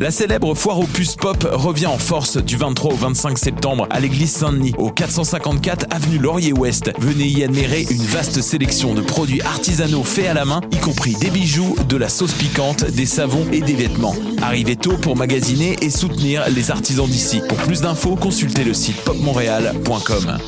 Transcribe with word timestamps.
La 0.00 0.12
célèbre 0.12 0.54
foire 0.54 0.78
aux 0.78 0.86
puces 0.86 1.16
pop 1.16 1.48
revient 1.50 1.86
en 1.86 1.98
force 1.98 2.36
du 2.36 2.56
23 2.56 2.92
au 2.92 2.96
25 2.96 3.36
septembre 3.36 3.88
à 3.90 3.98
l'église 3.98 4.30
Saint-Denis, 4.30 4.72
au 4.78 4.90
454 4.90 5.86
avenue 5.90 6.18
Laurier-Ouest. 6.18 6.92
Venez 6.98 7.26
y 7.26 7.42
admirer 7.42 7.84
une 7.90 8.04
vaste 8.04 8.40
sélection 8.40 8.94
de 8.94 9.00
produits 9.00 9.42
artisanaux 9.42 10.04
faits 10.04 10.28
à 10.28 10.34
la 10.34 10.44
main, 10.44 10.60
y 10.70 10.76
compris 10.76 11.14
des 11.14 11.30
bijoux, 11.30 11.74
de 11.88 11.96
la 11.96 12.08
sauce 12.08 12.34
piquante, 12.34 12.84
des 12.84 13.06
savons 13.06 13.44
et 13.50 13.60
des 13.60 13.74
vêtements. 13.74 14.14
Arrivez 14.40 14.76
tôt 14.76 14.96
pour 14.96 15.16
magasiner 15.16 15.76
et 15.82 15.90
soutenir 15.90 16.48
les 16.48 16.70
artisans 16.70 17.08
d'ici. 17.08 17.40
Pour 17.48 17.58
plus 17.58 17.80
d'infos, 17.80 18.14
consultez 18.14 18.62
le 18.62 18.74
site 18.74 19.00
popmontréal.com. 19.02 20.38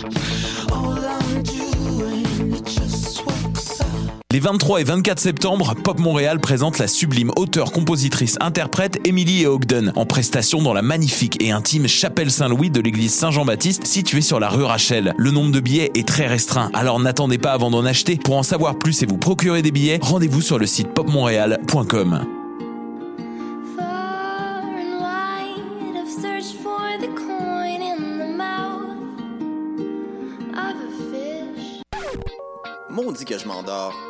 Les 4.32 4.38
23 4.38 4.80
et 4.80 4.84
24 4.84 5.18
septembre, 5.18 5.74
Pop 5.74 5.98
Montréal 5.98 6.38
présente 6.38 6.78
la 6.78 6.86
sublime 6.86 7.32
auteure, 7.34 7.72
compositrice, 7.72 8.36
interprète 8.40 9.04
Emily 9.04 9.44
Ogden 9.44 9.92
en 9.96 10.06
prestation 10.06 10.62
dans 10.62 10.72
la 10.72 10.82
magnifique 10.82 11.42
et 11.42 11.50
intime 11.50 11.88
chapelle 11.88 12.30
Saint-Louis 12.30 12.70
de 12.70 12.80
l'église 12.80 13.12
Saint-Jean-Baptiste 13.12 13.88
située 13.88 14.20
sur 14.20 14.38
la 14.38 14.48
rue 14.48 14.62
Rachel. 14.62 15.14
Le 15.16 15.32
nombre 15.32 15.50
de 15.50 15.58
billets 15.58 15.90
est 15.96 16.06
très 16.06 16.28
restreint, 16.28 16.70
alors 16.74 17.00
n'attendez 17.00 17.38
pas 17.38 17.50
avant 17.50 17.72
d'en 17.72 17.84
acheter. 17.84 18.20
Pour 18.22 18.36
en 18.36 18.44
savoir 18.44 18.78
plus 18.78 19.02
et 19.02 19.06
vous 19.06 19.18
procurer 19.18 19.62
des 19.62 19.72
billets, 19.72 19.98
rendez-vous 20.00 20.42
sur 20.42 20.60
le 20.60 20.66
site 20.66 20.94
popmontréal.com. 20.94 22.24
Maudit 32.90 33.24
que 33.24 33.38
je 33.38 33.46
m'endors. 33.48 34.09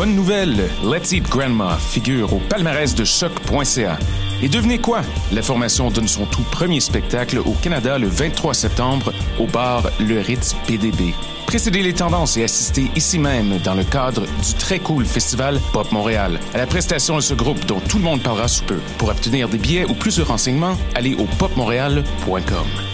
Bonne 0.00 0.14
nouvelle, 0.14 0.70
Let's 0.82 1.12
Eat 1.12 1.28
Grandma 1.28 1.76
figure 1.76 2.32
au 2.32 2.38
palmarès 2.48 2.94
de 2.94 3.04
choc.ca. 3.04 3.98
Et 4.42 4.48
devinez 4.48 4.78
quoi? 4.78 5.02
La 5.30 5.42
formation 5.42 5.90
donne 5.90 6.08
son 6.08 6.24
tout 6.24 6.42
premier 6.50 6.80
spectacle 6.80 7.38
au 7.38 7.52
Canada 7.60 7.98
le 7.98 8.06
23 8.06 8.54
septembre 8.54 9.12
au 9.38 9.44
bar 9.44 9.90
Le 10.00 10.20
Ritz 10.20 10.56
PDB. 10.66 11.12
Précédez 11.44 11.82
les 11.82 11.92
tendances 11.92 12.38
et 12.38 12.44
assistez 12.44 12.90
ici 12.96 13.18
même 13.18 13.58
dans 13.58 13.74
le 13.74 13.84
cadre 13.84 14.22
du 14.22 14.54
très 14.58 14.78
cool 14.78 15.04
festival 15.04 15.60
Pop 15.74 15.92
Montréal 15.92 16.40
à 16.54 16.56
la 16.56 16.66
prestation 16.66 17.16
de 17.16 17.20
ce 17.20 17.34
groupe 17.34 17.66
dont 17.66 17.80
tout 17.80 17.98
le 17.98 18.04
monde 18.04 18.22
parlera 18.22 18.48
sous 18.48 18.64
peu. 18.64 18.78
Pour 18.96 19.10
obtenir 19.10 19.50
des 19.50 19.58
billets 19.58 19.84
ou 19.84 19.92
plus 19.92 20.16
de 20.16 20.22
renseignements, 20.22 20.78
allez 20.94 21.14
au 21.14 21.26
popmontréal.com. 21.38 22.89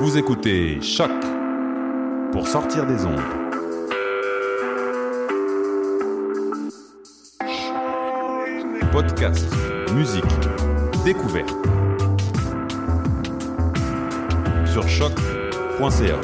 Vous 0.00 0.16
écoutez 0.16 0.80
Choc 0.80 1.10
pour 2.32 2.48
sortir 2.48 2.86
des 2.86 3.04
ondes. 3.04 3.20
Podcast, 8.90 9.44
musique, 9.92 10.24
découverte. 11.04 11.54
Sur 14.72 14.88
choc.ca. 14.88 16.18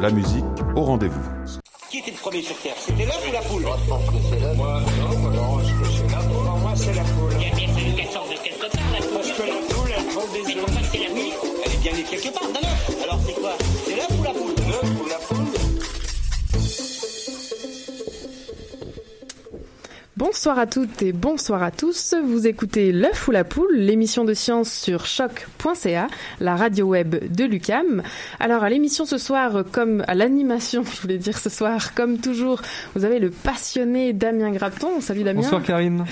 La 0.00 0.08
musique 0.08 0.44
au 0.74 0.80
rendez-vous. 0.80 1.20
Qui 1.90 1.98
était 1.98 2.12
le 2.12 2.16
premier 2.16 2.40
sur 2.40 2.56
Terre? 2.56 2.76
C'était 2.78 3.04
l'œuf 3.04 3.28
ou 3.28 3.32
la 3.32 3.40
poule? 3.40 3.62
Moi, 3.62 3.76
je 3.84 3.90
pense 3.90 4.06
que 4.06 4.16
c'est 4.30 4.40
l'œuf. 4.40 4.56
Moi, 4.56 4.80
non, 4.80 5.18
moi, 5.18 5.30
non, 5.32 5.58
je 5.58 5.74
pense 5.74 5.88
que 5.88 5.94
c'est 5.96 6.10
la 6.12 6.22
poule. 6.22 6.44
Pour 6.46 6.58
moi, 6.60 6.72
c'est 6.74 6.94
la 6.94 7.02
poule. 7.02 7.32
Il 7.38 7.42
y 7.42 7.50
a 7.50 7.54
bien 7.54 7.68
fallu 7.68 7.92
qu'elle 7.92 8.10
sorte 8.10 8.30
de 8.30 8.36
quelque 8.42 8.74
part, 8.74 8.90
la 8.90 8.98
poule. 9.00 9.12
Parce 9.12 9.32
que 9.32 9.42
la 9.42 9.74
poule, 9.74 9.90
elle 9.96 10.06
prend 10.06 10.26
des 10.32 10.40
œufs. 10.40 10.46
Mais 10.46 10.54
pourquoi 10.62 10.82
c'est 10.90 10.98
la 10.98 11.10
nuit 11.14 11.32
bien 11.86 11.94
née 11.94 12.02
quelque 12.02 12.30
part, 12.34 12.48
œuf. 12.48 13.02
Alors, 13.02 13.20
c'est 13.24 13.34
quoi? 13.34 13.56
C'est 13.86 13.94
L'œuf 13.94 14.15
Bonsoir 20.16 20.58
à 20.58 20.66
toutes 20.66 21.02
et 21.02 21.12
bonsoir 21.12 21.62
à 21.62 21.70
tous. 21.70 22.14
Vous 22.24 22.46
écoutez 22.46 22.90
L'œuf 22.90 23.28
ou 23.28 23.32
la 23.32 23.44
poule, 23.44 23.76
l'émission 23.76 24.24
de 24.24 24.32
science 24.32 24.72
sur 24.72 25.04
choc.ca, 25.04 26.06
la 26.40 26.56
radio 26.56 26.86
web 26.86 27.30
de 27.30 27.44
Lucam. 27.44 28.02
Alors 28.40 28.64
à 28.64 28.70
l'émission 28.70 29.04
ce 29.04 29.18
soir, 29.18 29.62
comme 29.72 30.02
à 30.08 30.14
l'animation, 30.14 30.84
je 30.90 31.02
voulais 31.02 31.18
dire 31.18 31.36
ce 31.36 31.50
soir, 31.50 31.92
comme 31.92 32.16
toujours, 32.16 32.62
vous 32.94 33.04
avez 33.04 33.18
le 33.18 33.28
passionné 33.28 34.14
Damien 34.14 34.52
Grapton. 34.52 35.02
Salut 35.02 35.22
Damien. 35.22 35.42
Bonsoir 35.42 35.62
Karine. 35.62 36.06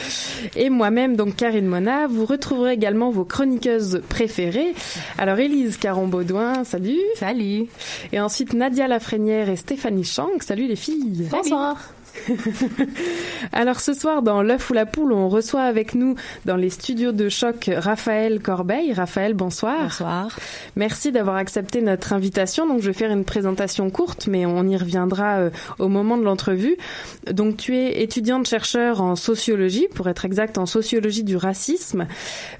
Et 0.54 0.68
moi-même, 0.68 1.16
donc 1.16 1.36
Karine 1.36 1.66
Mona. 1.66 2.06
Vous 2.06 2.26
retrouverez 2.26 2.74
également 2.74 3.10
vos 3.10 3.24
chroniqueuses 3.24 4.02
préférées. 4.10 4.74
Alors 5.16 5.38
Élise 5.38 5.78
Caron-Baudouin, 5.78 6.64
salut. 6.64 7.00
Salut. 7.14 7.68
Et 8.12 8.20
ensuite 8.20 8.52
Nadia 8.52 8.86
Lafrenière 8.86 9.48
et 9.48 9.56
Stéphanie 9.56 10.04
Chang. 10.04 10.28
Salut 10.40 10.66
les 10.66 10.76
filles. 10.76 11.26
Bonsoir. 11.30 11.93
Alors 13.52 13.80
ce 13.80 13.94
soir 13.94 14.22
dans 14.22 14.42
l'œuf 14.42 14.70
ou 14.70 14.72
la 14.72 14.86
poule, 14.86 15.12
on 15.12 15.28
reçoit 15.28 15.62
avec 15.62 15.94
nous 15.94 16.14
dans 16.44 16.56
les 16.56 16.70
studios 16.70 17.12
de 17.12 17.28
choc 17.28 17.70
Raphaël 17.74 18.40
Corbeil. 18.40 18.92
Raphaël, 18.92 19.34
bonsoir. 19.34 19.82
Bonsoir. 19.84 20.38
Merci 20.76 21.12
d'avoir 21.12 21.36
accepté 21.36 21.80
notre 21.82 22.12
invitation. 22.12 22.66
Donc 22.66 22.80
je 22.80 22.86
vais 22.86 22.92
faire 22.92 23.10
une 23.10 23.24
présentation 23.24 23.90
courte, 23.90 24.26
mais 24.26 24.46
on 24.46 24.66
y 24.66 24.76
reviendra 24.76 25.38
euh, 25.38 25.50
au 25.78 25.88
moment 25.88 26.16
de 26.16 26.22
l'entrevue. 26.22 26.76
Donc 27.30 27.56
tu 27.56 27.76
es 27.76 28.02
étudiante 28.02 28.48
chercheur 28.48 29.00
en 29.00 29.16
sociologie, 29.16 29.88
pour 29.94 30.08
être 30.08 30.24
exact 30.24 30.58
en 30.58 30.66
sociologie 30.66 31.24
du 31.24 31.36
racisme. 31.36 32.06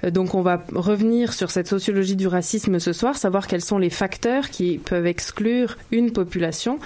Euh, 0.03 0.11
donc 0.11 0.35
on 0.35 0.41
va 0.41 0.63
revenir 0.73 1.33
sur 1.33 1.51
cette 1.51 1.67
sociologie 1.67 2.15
du 2.15 2.27
racisme 2.27 2.79
ce 2.79 2.93
soir, 2.93 3.17
savoir 3.17 3.47
quels 3.47 3.61
sont 3.61 3.77
les 3.77 3.89
facteurs 3.89 4.49
qui 4.49 4.77
peuvent 4.77 5.07
exclure 5.07 5.77
une 5.91 6.11
population. 6.11 6.79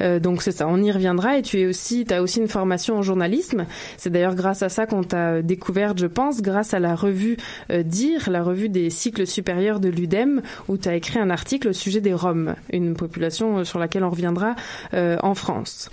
Euh, 0.00 0.18
donc 0.20 0.42
c'est 0.42 0.52
ça, 0.52 0.66
on 0.68 0.82
y 0.82 0.92
reviendra. 0.92 1.38
Et 1.38 1.42
tu 1.42 1.60
es 1.60 1.66
aussi 1.66 2.04
tu 2.08 2.14
as 2.14 2.22
aussi 2.22 2.40
une 2.40 2.48
formation 2.48 2.96
en 2.96 3.02
journalisme. 3.02 3.66
C'est 3.96 4.10
d'ailleurs 4.10 4.34
grâce 4.34 4.62
à 4.62 4.68
ça 4.68 4.86
qu'on 4.86 5.04
t'a 5.04 5.42
découverte, 5.42 5.98
je 5.98 6.06
pense, 6.06 6.42
grâce 6.42 6.74
à 6.74 6.80
la 6.80 6.94
revue 6.94 7.36
euh, 7.70 7.82
DIR, 7.82 8.30
la 8.30 8.42
revue 8.42 8.68
des 8.68 8.90
cycles 8.90 9.26
supérieurs 9.26 9.80
de 9.80 9.88
l'UDEM, 9.88 10.42
où 10.68 10.76
tu 10.76 10.88
as 10.88 10.96
écrit 10.96 11.18
un 11.18 11.30
article 11.30 11.68
au 11.68 11.72
sujet 11.72 12.00
des 12.00 12.14
Roms, 12.14 12.54
une 12.72 12.94
population 12.94 13.58
euh, 13.58 13.64
sur 13.64 13.78
laquelle 13.78 14.04
on 14.04 14.10
reviendra 14.10 14.56
euh, 14.94 15.16
en 15.22 15.34
France. 15.34 15.90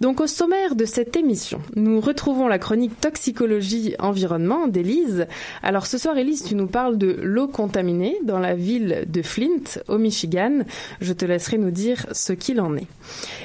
Donc 0.00 0.20
au 0.20 0.26
sommaire 0.26 0.74
de 0.74 0.84
cette 0.84 1.16
émission, 1.16 1.60
nous 1.74 2.00
retrouvons 2.00 2.48
la 2.48 2.58
chronique 2.58 3.00
toxicologie 3.00 3.94
environnement 3.98 4.68
d'Élise. 4.68 5.26
Alors 5.62 5.86
ce 5.86 5.96
soir 5.96 6.18
Élise, 6.18 6.44
tu 6.44 6.54
nous 6.54 6.66
parles 6.66 6.98
de 6.98 7.16
l'eau 7.22 7.48
contaminée 7.48 8.16
dans 8.24 8.38
la 8.38 8.54
ville 8.54 9.04
de 9.06 9.22
Flint 9.22 9.80
au 9.88 9.98
Michigan. 9.98 10.60
Je 11.00 11.12
te 11.12 11.24
laisserai 11.24 11.58
nous 11.58 11.70
dire 11.70 12.06
ce 12.12 12.32
qu'il 12.32 12.60
en 12.60 12.76
est. 12.76 12.86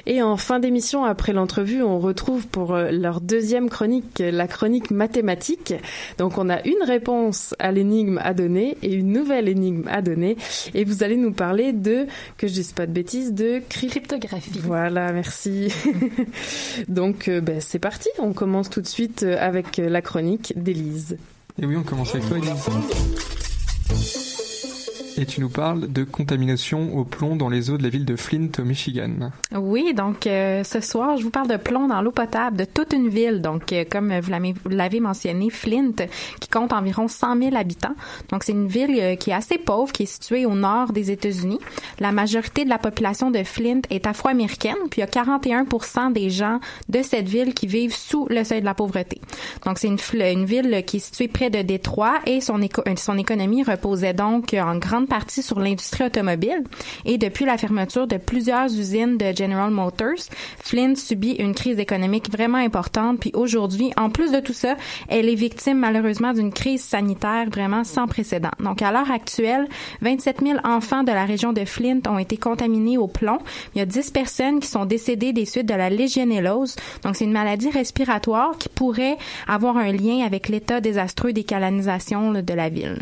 Et 0.05 0.21
en 0.21 0.35
fin 0.35 0.59
d'émission 0.59 1.05
après 1.05 1.33
l'entrevue, 1.33 1.83
on 1.83 1.99
retrouve 1.99 2.47
pour 2.47 2.73
euh, 2.73 2.91
leur 2.91 3.21
deuxième 3.21 3.69
chronique 3.69 4.21
la 4.21 4.47
chronique 4.47 4.91
mathématique. 4.91 5.73
Donc 6.17 6.37
on 6.37 6.49
a 6.49 6.65
une 6.65 6.83
réponse 6.85 7.55
à 7.59 7.71
l'énigme 7.71 8.19
à 8.23 8.33
donner 8.33 8.77
et 8.81 8.93
une 8.93 9.13
nouvelle 9.13 9.47
énigme 9.47 9.87
à 9.87 10.01
donner 10.01 10.37
et 10.73 10.83
vous 10.83 11.03
allez 11.03 11.17
nous 11.17 11.31
parler 11.31 11.73
de 11.73 12.07
que 12.37 12.47
je 12.47 12.53
dise 12.53 12.71
pas 12.73 12.87
de 12.87 12.91
bêtises 12.91 13.33
de 13.33 13.61
cryptographie. 13.69 14.59
Voilà, 14.63 15.11
merci. 15.11 15.73
Donc, 16.87 17.27
euh, 17.27 17.41
ben, 17.41 17.59
c'est 17.61 17.79
parti. 17.79 18.09
On 18.19 18.33
commence 18.33 18.69
tout 18.69 18.81
de 18.81 18.87
suite 18.87 19.23
euh, 19.23 19.37
avec 19.39 19.79
euh, 19.79 19.89
la 19.89 20.01
chronique 20.01 20.53
d'Élise. 20.55 21.17
Et 21.61 21.65
oui, 21.65 21.75
on 21.75 21.83
commence 21.83 22.15
avec 22.15 22.27
toi, 22.27 22.37
Élise. 22.37 24.20
Et 25.21 25.25
tu 25.27 25.39
nous 25.39 25.49
parles 25.49 25.87
de 25.93 26.03
contamination 26.03 26.97
au 26.97 27.03
plomb 27.03 27.35
dans 27.35 27.47
les 27.47 27.69
eaux 27.69 27.77
de 27.77 27.83
la 27.83 27.89
ville 27.89 28.05
de 28.05 28.15
Flint 28.15 28.49
au 28.57 28.63
Michigan. 28.63 29.29
Oui, 29.55 29.93
donc 29.93 30.25
euh, 30.25 30.63
ce 30.63 30.79
soir, 30.79 31.15
je 31.17 31.23
vous 31.23 31.29
parle 31.29 31.47
de 31.47 31.57
plomb 31.57 31.87
dans 31.87 32.01
l'eau 32.01 32.09
potable 32.09 32.57
de 32.57 32.65
toute 32.65 32.91
une 32.91 33.07
ville. 33.07 33.39
Donc, 33.39 33.71
euh, 33.71 33.85
comme 33.87 34.19
vous 34.19 34.31
l'avez- 34.31 34.99
mentionné, 34.99 35.51
Flint, 35.51 36.07
qui 36.39 36.49
compte 36.49 36.73
environ 36.73 37.07
100 37.07 37.37
000 37.37 37.55
habitants. 37.55 37.93
Donc, 38.29 38.43
c'est 38.43 38.53
une 38.53 38.65
ville 38.65 38.97
euh, 38.99 39.15
qui 39.15 39.29
est 39.29 39.33
assez 39.33 39.59
pauvre, 39.59 39.91
qui 39.91 40.03
est 40.03 40.07
située 40.07 40.47
au 40.47 40.55
nord 40.55 40.91
des 40.91 41.11
États-Unis. 41.11 41.59
La 41.99 42.11
majorité 42.11 42.63
de 42.65 42.69
la 42.69 42.79
population 42.79 43.29
de 43.29 43.43
Flint 43.43 43.81
est 43.91 44.07
afro-américaine, 44.07 44.73
puis 44.89 45.01
il 45.01 45.01
y 45.01 45.03
a 45.03 45.07
41 45.07 45.65
des 46.09 46.31
gens 46.31 46.59
de 46.89 47.03
cette 47.03 47.29
ville 47.29 47.53
qui 47.53 47.67
vivent 47.67 47.95
sous 47.95 48.25
le 48.31 48.43
seuil 48.43 48.61
de 48.61 48.65
la 48.65 48.73
pauvreté. 48.73 49.21
Donc, 49.67 49.77
c'est 49.77 49.87
une, 49.87 50.45
ville 50.45 50.83
qui 50.87 50.97
est 50.97 50.99
située 50.99 51.27
près 51.27 51.51
de 51.51 51.61
Détroit 51.61 52.15
et 52.25 52.41
son, 52.41 52.59
euh, 52.59 52.95
son 52.95 53.19
économie 53.19 53.61
reposait 53.61 54.15
donc 54.15 54.55
en 54.55 54.77
grande 54.77 55.09
partie 55.11 55.43
sur 55.43 55.59
l'industrie 55.59 56.05
automobile. 56.05 56.63
Et 57.03 57.17
depuis 57.17 57.43
la 57.43 57.57
fermeture 57.57 58.07
de 58.07 58.15
plusieurs 58.15 58.67
usines 58.67 59.17
de 59.17 59.35
General 59.35 59.69
Motors, 59.69 60.23
Flint 60.59 60.95
subit 60.95 61.33
une 61.33 61.53
crise 61.53 61.79
économique 61.79 62.31
vraiment 62.31 62.59
importante. 62.59 63.19
Puis 63.19 63.31
aujourd'hui, 63.33 63.91
en 63.97 64.09
plus 64.09 64.31
de 64.31 64.39
tout 64.39 64.53
ça, 64.53 64.77
elle 65.09 65.27
est 65.27 65.35
victime 65.35 65.79
malheureusement 65.79 66.31
d'une 66.31 66.53
crise 66.53 66.81
sanitaire 66.81 67.49
vraiment 67.49 67.83
sans 67.83 68.07
précédent. 68.07 68.51
Donc 68.61 68.81
à 68.81 68.93
l'heure 68.93 69.11
actuelle, 69.11 69.67
27 70.01 70.43
000 70.45 70.59
enfants 70.63 71.03
de 71.03 71.11
la 71.11 71.25
région 71.25 71.51
de 71.51 71.65
Flint 71.65 71.99
ont 72.07 72.17
été 72.17 72.37
contaminés 72.37 72.97
au 72.97 73.07
plomb. 73.07 73.39
Il 73.75 73.79
y 73.79 73.81
a 73.81 73.85
10 73.85 74.11
personnes 74.11 74.61
qui 74.61 74.67
sont 74.69 74.85
décédées 74.85 75.33
des 75.33 75.45
suites 75.45 75.67
de 75.67 75.73
la 75.73 75.89
légionellose. 75.89 76.77
Donc 77.03 77.17
c'est 77.17 77.25
une 77.25 77.33
maladie 77.33 77.69
respiratoire 77.69 78.57
qui 78.57 78.69
pourrait 78.69 79.17
avoir 79.45 79.75
un 79.75 79.91
lien 79.91 80.25
avec 80.25 80.47
l'état 80.47 80.79
désastreux 80.79 81.33
des 81.33 81.43
canalisations 81.43 82.31
de 82.31 82.53
la 82.53 82.69
ville. 82.69 82.99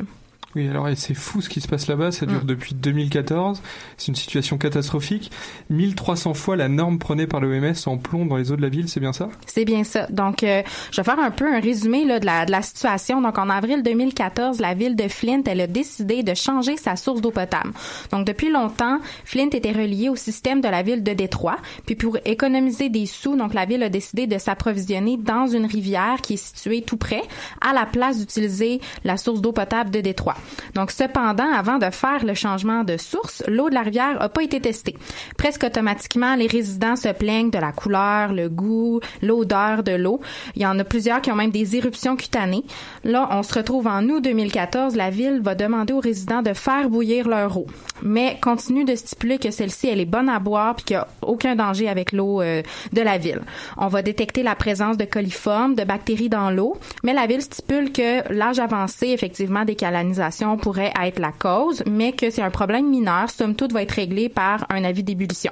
Oui, 0.60 0.68
alors 0.68 0.90
c'est 0.98 1.14
fou 1.14 1.40
ce 1.40 1.48
qui 1.48 1.62
se 1.62 1.70
passe 1.70 1.88
là-bas, 1.88 2.12
ça 2.12 2.26
dure 2.26 2.44
mm. 2.44 2.48
depuis 2.48 2.76
2014, 2.76 3.62
c'est 3.96 4.10
une 4.10 4.16
situation 4.16 4.58
catastrophique. 4.58 5.32
1300 5.70 6.34
fois 6.34 6.58
la 6.58 6.68
norme 6.68 7.00
prenée 7.00 7.28
par 7.28 7.40
l'OMS 7.40 7.74
en 7.86 7.98
plomb 7.98 8.26
dans 8.26 8.36
les 8.36 8.52
eaux 8.52 8.58
de 8.58 8.62
la 8.62 8.68
ville, 8.68 8.90
c'est 8.90 9.00
bien 9.00 9.14
ça? 9.14 9.30
C'est 9.46 9.64
bien 9.64 9.86
ça. 9.86 10.08
Donc 10.08 10.44
euh, 10.44 10.62
je 10.92 11.00
vais 11.00 11.06
faire 11.06 11.18
un 11.18 11.32
peu 11.32 11.46
un 11.50 11.62
résumé 11.62 12.04
là, 12.04 12.20
de, 12.20 12.26
la, 12.26 12.46
de 12.46 12.52
la 12.52 12.62
situation. 12.62 13.22
Donc 13.22 13.38
en 13.38 13.50
avril 13.50 13.84
2014, 13.84 14.60
la 14.60 14.74
ville 14.74 14.98
de 14.98 15.08
Flint, 15.08 15.44
elle 15.46 15.62
a 15.62 15.68
décidé 15.68 16.24
de 16.24 16.34
changer 16.34 16.76
sa 16.76 16.98
source 16.98 17.22
d'eau 17.22 17.32
potable. 17.32 17.72
Donc 18.12 18.28
depuis 18.28 18.52
longtemps, 18.52 19.00
Flint 19.24 19.52
était 19.54 19.72
relié 19.72 20.10
au 20.10 20.18
système 20.18 20.60
de 20.60 20.68
la 20.68 20.84
ville 20.84 21.04
de 21.04 21.14
Détroit, 21.14 21.60
puis 21.86 21.96
pour 21.96 22.18
économiser 22.26 22.90
des 22.90 23.06
sous, 23.06 23.38
donc 23.38 23.54
la 23.54 23.64
ville 23.64 23.84
a 23.84 23.90
décidé 23.90 24.28
de 24.28 24.38
s'approvisionner 24.38 25.16
dans 25.16 25.48
une 25.48 25.66
rivière 25.66 26.18
qui 26.22 26.34
est 26.34 26.38
située 26.38 26.82
tout 26.82 26.98
près 26.98 27.22
à 27.62 27.72
la 27.72 27.86
place 27.86 28.20
d'utiliser 28.20 28.82
la 29.06 29.16
source 29.16 29.40
d'eau 29.40 29.54
potable 29.54 29.90
de 29.92 30.02
Détroit. 30.02 30.36
Donc, 30.76 30.92
cependant, 30.92 31.52
avant 31.52 31.78
de 31.78 31.90
faire 31.90 32.26
le 32.26 32.34
changement 32.34 32.84
de 32.84 32.98
source, 32.98 33.44
l'eau 33.48 33.70
de 33.70 33.76
la 33.76 33.82
rivière 33.82 34.20
n'a 34.20 34.30
pas 34.30 34.44
été 34.44 34.60
testée. 34.60 34.96
Presque 35.38 35.64
automatiquement, 35.64 36.36
les 36.36 36.48
résidents 36.48 36.96
se 36.96 37.10
plaignent 37.10 37.50
de 37.50 37.58
la 37.58 37.72
couleur, 37.72 38.34
le 38.34 38.50
goût, 38.50 39.00
l'odeur 39.22 39.84
de 39.84 39.92
l'eau. 39.92 40.22
Il 40.56 40.62
y 40.62 40.66
en 40.66 40.78
a 40.80 40.84
plusieurs 40.84 41.22
qui 41.22 41.32
ont 41.32 41.36
même 41.36 41.52
des 41.52 41.76
éruptions 41.76 42.16
cutanées. 42.16 42.64
Là, 43.04 43.28
on 43.32 43.44
se 43.44 43.54
retrouve 43.54 43.88
en 43.88 44.04
août 44.04 44.24
2014. 44.24 44.96
La 44.96 45.10
ville 45.10 45.42
va 45.42 45.56
demander 45.56 45.94
aux 45.94 46.00
résidents 46.00 46.42
de 46.42 46.54
faire 46.54 46.90
bouillir 46.90 47.28
leur 47.28 47.58
eau, 47.58 47.68
mais 48.02 48.38
continue 48.42 48.86
de 48.86 48.96
stipuler 48.96 49.38
que 49.38 49.52
celle-ci, 49.52 49.88
elle 49.88 50.00
est 50.00 50.06
bonne 50.06 50.30
à 50.30 50.40
boire 50.40 50.76
puis 50.76 50.86
qu'il 50.86 50.96
n'y 50.98 51.02
a 51.02 51.08
aucun 51.22 51.56
danger 51.56 51.90
avec 51.90 52.12
l'eau 52.12 52.42
euh, 52.42 52.62
de 52.94 53.02
la 53.02 53.18
ville. 53.18 53.42
On 53.78 53.88
va 53.88 54.02
détecter 54.02 54.44
la 54.44 54.56
présence 54.56 54.98
de 54.98 55.06
coliformes, 55.06 55.76
de 55.76 55.84
bactéries 55.84 56.30
dans 56.30 56.52
l'eau, 56.52 56.78
mais 57.04 57.14
la 57.14 57.28
ville 57.28 57.42
stipule 57.42 57.92
que 57.92 58.32
l'âge 58.34 58.60
avancé, 58.60 59.08
effectivement, 59.08 59.66
des 59.66 59.76
canalisations 59.76 60.29
pourrait 60.58 60.94
être 61.02 61.20
la 61.20 61.32
cause, 61.32 61.84
mais 61.86 62.14
que 62.14 62.30
c'est 62.30 62.42
un 62.42 62.50
problème 62.50 62.90
mineur, 62.90 63.30
somme 63.30 63.56
toute 63.56 63.74
va 63.74 63.82
être 63.82 63.92
réglé 63.92 64.30
par 64.30 64.66
un 64.70 64.84
avis 64.84 65.04
d'ébullition. 65.04 65.52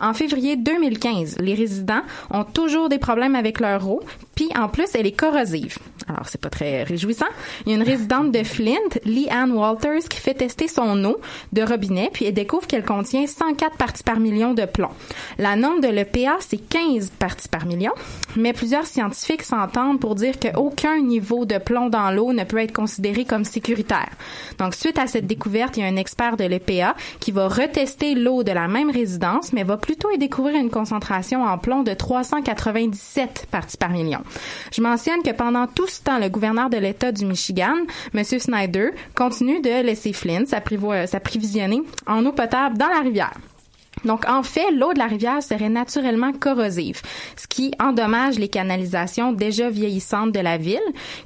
En 0.00 0.14
février 0.14 0.56
2015, 0.56 1.38
les 1.40 1.54
résidents 1.54 2.02
ont 2.30 2.44
toujours 2.44 2.88
des 2.88 2.98
problèmes 2.98 3.36
avec 3.36 3.60
leur 3.60 3.88
eau, 3.88 4.00
puis 4.34 4.48
en 4.58 4.68
plus, 4.68 4.94
elle 4.94 5.06
est 5.06 5.12
corrosive. 5.12 5.78
Alors, 6.08 6.28
c'est 6.28 6.40
pas 6.40 6.50
très 6.50 6.82
réjouissant. 6.82 7.26
Il 7.64 7.70
y 7.70 7.74
a 7.74 7.76
une 7.78 7.82
résidente 7.82 8.32
de 8.32 8.42
Flint, 8.42 8.74
Lee 9.04 9.28
Ann 9.30 9.52
Walters, 9.52 10.08
qui 10.08 10.18
fait 10.18 10.34
tester 10.34 10.68
son 10.68 11.02
eau 11.04 11.18
de 11.52 11.62
robinet, 11.62 12.10
puis 12.12 12.26
elle 12.26 12.34
découvre 12.34 12.66
qu'elle 12.66 12.84
contient 12.84 13.26
104 13.26 13.76
parties 13.76 14.02
par 14.02 14.20
million 14.20 14.52
de 14.52 14.64
plomb. 14.64 14.90
La 15.38 15.56
norme 15.56 15.80
de 15.80 15.88
l'EPA, 15.88 16.36
c'est 16.40 16.58
15 16.58 17.10
parties 17.18 17.48
par 17.48 17.64
million, 17.64 17.92
mais 18.36 18.52
plusieurs 18.52 18.86
scientifiques 18.86 19.42
s'entendent 19.42 20.00
pour 20.00 20.14
dire 20.14 20.34
qu'aucun 20.38 21.00
niveau 21.00 21.44
de 21.44 21.58
plomb 21.58 21.88
dans 21.88 22.10
l'eau 22.10 22.32
ne 22.32 22.44
peut 22.44 22.58
être 22.58 22.74
considéré 22.74 23.24
comme 23.24 23.44
sécuritaire. 23.44 24.03
Donc, 24.58 24.74
suite 24.74 24.98
à 24.98 25.06
cette 25.06 25.26
découverte, 25.26 25.76
il 25.76 25.80
y 25.80 25.82
a 25.84 25.86
un 25.86 25.96
expert 25.96 26.36
de 26.36 26.44
l'EPA 26.44 26.94
qui 27.20 27.32
va 27.32 27.48
retester 27.48 28.14
l'eau 28.14 28.42
de 28.42 28.52
la 28.52 28.68
même 28.68 28.90
résidence, 28.90 29.52
mais 29.52 29.62
va 29.62 29.76
plutôt 29.76 30.10
y 30.10 30.18
découvrir 30.18 30.56
une 30.56 30.70
concentration 30.70 31.44
en 31.44 31.58
plomb 31.58 31.82
de 31.82 31.94
397 31.94 33.46
parties 33.50 33.76
par 33.76 33.90
million. 33.90 34.20
Je 34.72 34.82
mentionne 34.82 35.22
que 35.22 35.32
pendant 35.32 35.66
tout 35.66 35.86
ce 35.86 36.02
temps, 36.02 36.18
le 36.18 36.28
gouverneur 36.28 36.70
de 36.70 36.76
l'État 36.76 37.12
du 37.12 37.24
Michigan, 37.24 37.76
M. 38.14 38.24
Snyder, 38.24 38.90
continue 39.14 39.60
de 39.60 39.82
laisser 39.82 40.12
Flint 40.12 40.46
s'approvisionner 40.46 41.82
en 42.06 42.24
eau 42.26 42.32
potable 42.32 42.78
dans 42.78 42.88
la 42.88 43.00
rivière. 43.00 43.34
Donc, 44.04 44.28
en 44.28 44.42
fait, 44.42 44.70
l'eau 44.70 44.92
de 44.92 44.98
la 44.98 45.06
rivière 45.06 45.42
serait 45.42 45.68
naturellement 45.68 46.32
corrosive, 46.32 47.02
ce 47.36 47.46
qui 47.46 47.72
endommage 47.80 48.38
les 48.38 48.48
canalisations 48.48 49.32
déjà 49.32 49.70
vieillissantes 49.70 50.32
de 50.32 50.40
la 50.40 50.58
ville, 50.58 50.78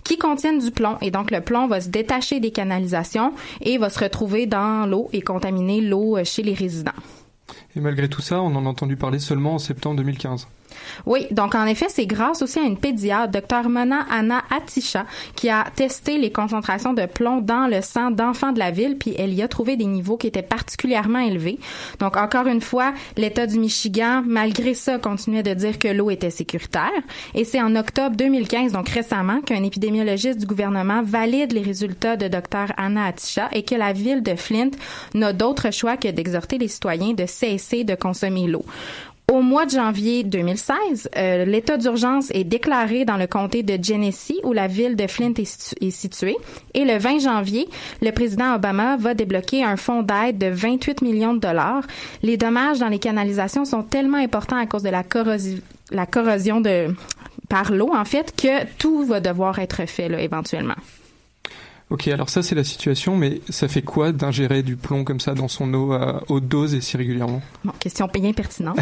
qui 0.04 0.18
contiennent 0.18 0.58
du 0.58 0.70
plomb. 0.70 0.96
Et 1.00 1.10
donc, 1.10 1.30
le 1.30 1.40
plomb 1.40 1.66
va 1.66 1.80
se 1.80 1.88
détacher 1.88 2.40
des 2.40 2.50
canalisations 2.50 3.32
et 3.60 3.78
va 3.78 3.90
se 3.90 3.98
retrouver 3.98 4.46
dans 4.46 4.86
l'eau 4.86 5.08
et 5.12 5.22
contaminer 5.22 5.80
l'eau 5.80 6.16
chez 6.24 6.42
les 6.42 6.54
résidents. 6.54 6.92
Et 7.76 7.80
malgré 7.80 8.08
tout 8.08 8.22
ça, 8.22 8.40
on 8.40 8.54
en 8.54 8.66
a 8.66 8.68
entendu 8.68 8.96
parler 8.96 9.18
seulement 9.18 9.54
en 9.54 9.58
septembre 9.58 9.96
2015. 9.96 10.48
Oui, 11.06 11.26
donc 11.30 11.54
en 11.54 11.66
effet, 11.66 11.86
c'est 11.88 12.06
grâce 12.06 12.42
aussi 12.42 12.58
à 12.58 12.62
une 12.62 12.76
pédiatre, 12.76 13.30
Dr 13.30 13.68
Mona 13.68 14.06
Anna 14.10 14.42
Atisha, 14.50 15.06
qui 15.34 15.48
a 15.48 15.64
testé 15.74 16.18
les 16.18 16.32
concentrations 16.32 16.92
de 16.92 17.06
plomb 17.06 17.40
dans 17.40 17.66
le 17.66 17.80
sang 17.82 18.10
d'enfants 18.10 18.52
de 18.52 18.58
la 18.58 18.70
ville, 18.70 18.96
puis 18.98 19.14
elle 19.18 19.34
y 19.34 19.42
a 19.42 19.48
trouvé 19.48 19.76
des 19.76 19.86
niveaux 19.86 20.16
qui 20.16 20.26
étaient 20.26 20.42
particulièrement 20.42 21.20
élevés. 21.20 21.58
Donc 21.98 22.16
encore 22.16 22.46
une 22.46 22.60
fois, 22.60 22.92
l'État 23.16 23.46
du 23.46 23.58
Michigan, 23.58 24.22
malgré 24.26 24.74
ça, 24.74 24.98
continuait 24.98 25.42
de 25.42 25.54
dire 25.54 25.78
que 25.78 25.88
l'eau 25.88 26.10
était 26.10 26.30
sécuritaire. 26.30 26.90
Et 27.34 27.44
c'est 27.44 27.60
en 27.60 27.76
octobre 27.76 28.16
2015, 28.16 28.72
donc 28.72 28.88
récemment, 28.88 29.40
qu'un 29.40 29.62
épidémiologiste 29.62 30.38
du 30.38 30.46
gouvernement 30.46 31.02
valide 31.02 31.52
les 31.52 31.62
résultats 31.62 32.16
de 32.16 32.28
Dr 32.28 32.72
Anna 32.76 33.06
Atisha 33.06 33.48
et 33.52 33.62
que 33.62 33.74
la 33.74 33.92
ville 33.92 34.22
de 34.22 34.34
Flint 34.34 34.70
n'a 35.14 35.32
d'autre 35.32 35.72
choix 35.72 35.96
que 35.96 36.08
d'exhorter 36.08 36.58
les 36.58 36.68
citoyens 36.68 37.14
de 37.14 37.26
cesser 37.26 37.84
de 37.84 37.94
consommer 37.94 38.46
l'eau. 38.46 38.64
Au 39.30 39.42
mois 39.42 39.66
de 39.66 39.72
janvier 39.72 40.24
2016, 40.24 41.10
euh, 41.14 41.44
l'état 41.44 41.76
d'urgence 41.76 42.30
est 42.30 42.44
déclaré 42.44 43.04
dans 43.04 43.18
le 43.18 43.26
comté 43.26 43.62
de 43.62 43.82
Genesee, 43.82 44.40
où 44.42 44.54
la 44.54 44.68
ville 44.68 44.96
de 44.96 45.06
Flint 45.06 45.34
est, 45.36 45.90
située. 45.90 46.36
Et 46.72 46.86
le 46.86 46.96
20 46.96 47.18
janvier, 47.18 47.68
le 48.00 48.10
président 48.10 48.54
Obama 48.54 48.96
va 48.96 49.12
débloquer 49.12 49.62
un 49.62 49.76
fonds 49.76 50.02
d'aide 50.02 50.38
de 50.38 50.46
28 50.46 51.02
millions 51.02 51.34
de 51.34 51.40
dollars. 51.40 51.82
Les 52.22 52.38
dommages 52.38 52.78
dans 52.78 52.88
les 52.88 52.98
canalisations 52.98 53.66
sont 53.66 53.82
tellement 53.82 54.16
importants 54.16 54.56
à 54.56 54.64
cause 54.64 54.82
de 54.82 54.88
la, 54.88 55.04
la 55.90 56.06
corrosion 56.06 56.62
de 56.62 56.94
par 57.50 57.70
l'eau, 57.70 57.90
en 57.94 58.06
fait, 58.06 58.34
que 58.34 58.64
tout 58.78 59.04
va 59.04 59.20
devoir 59.20 59.58
être 59.58 59.86
fait 59.86 60.08
là, 60.08 60.20
éventuellement. 60.20 60.76
Ok, 61.90 62.06
alors 62.08 62.28
ça 62.28 62.42
c'est 62.42 62.54
la 62.54 62.64
situation, 62.64 63.16
mais 63.16 63.40
ça 63.48 63.66
fait 63.66 63.80
quoi 63.80 64.12
d'ingérer 64.12 64.62
du 64.62 64.76
plomb 64.76 65.04
comme 65.04 65.20
ça 65.20 65.32
dans 65.32 65.48
son 65.48 65.72
eau 65.72 65.92
à 65.92 66.22
haute 66.28 66.46
dose 66.46 66.74
et 66.74 66.82
si 66.82 66.98
régulièrement? 66.98 67.40
Bon, 67.64 67.72
question 67.80 68.06
bien 68.12 68.34
pertinente. 68.34 68.78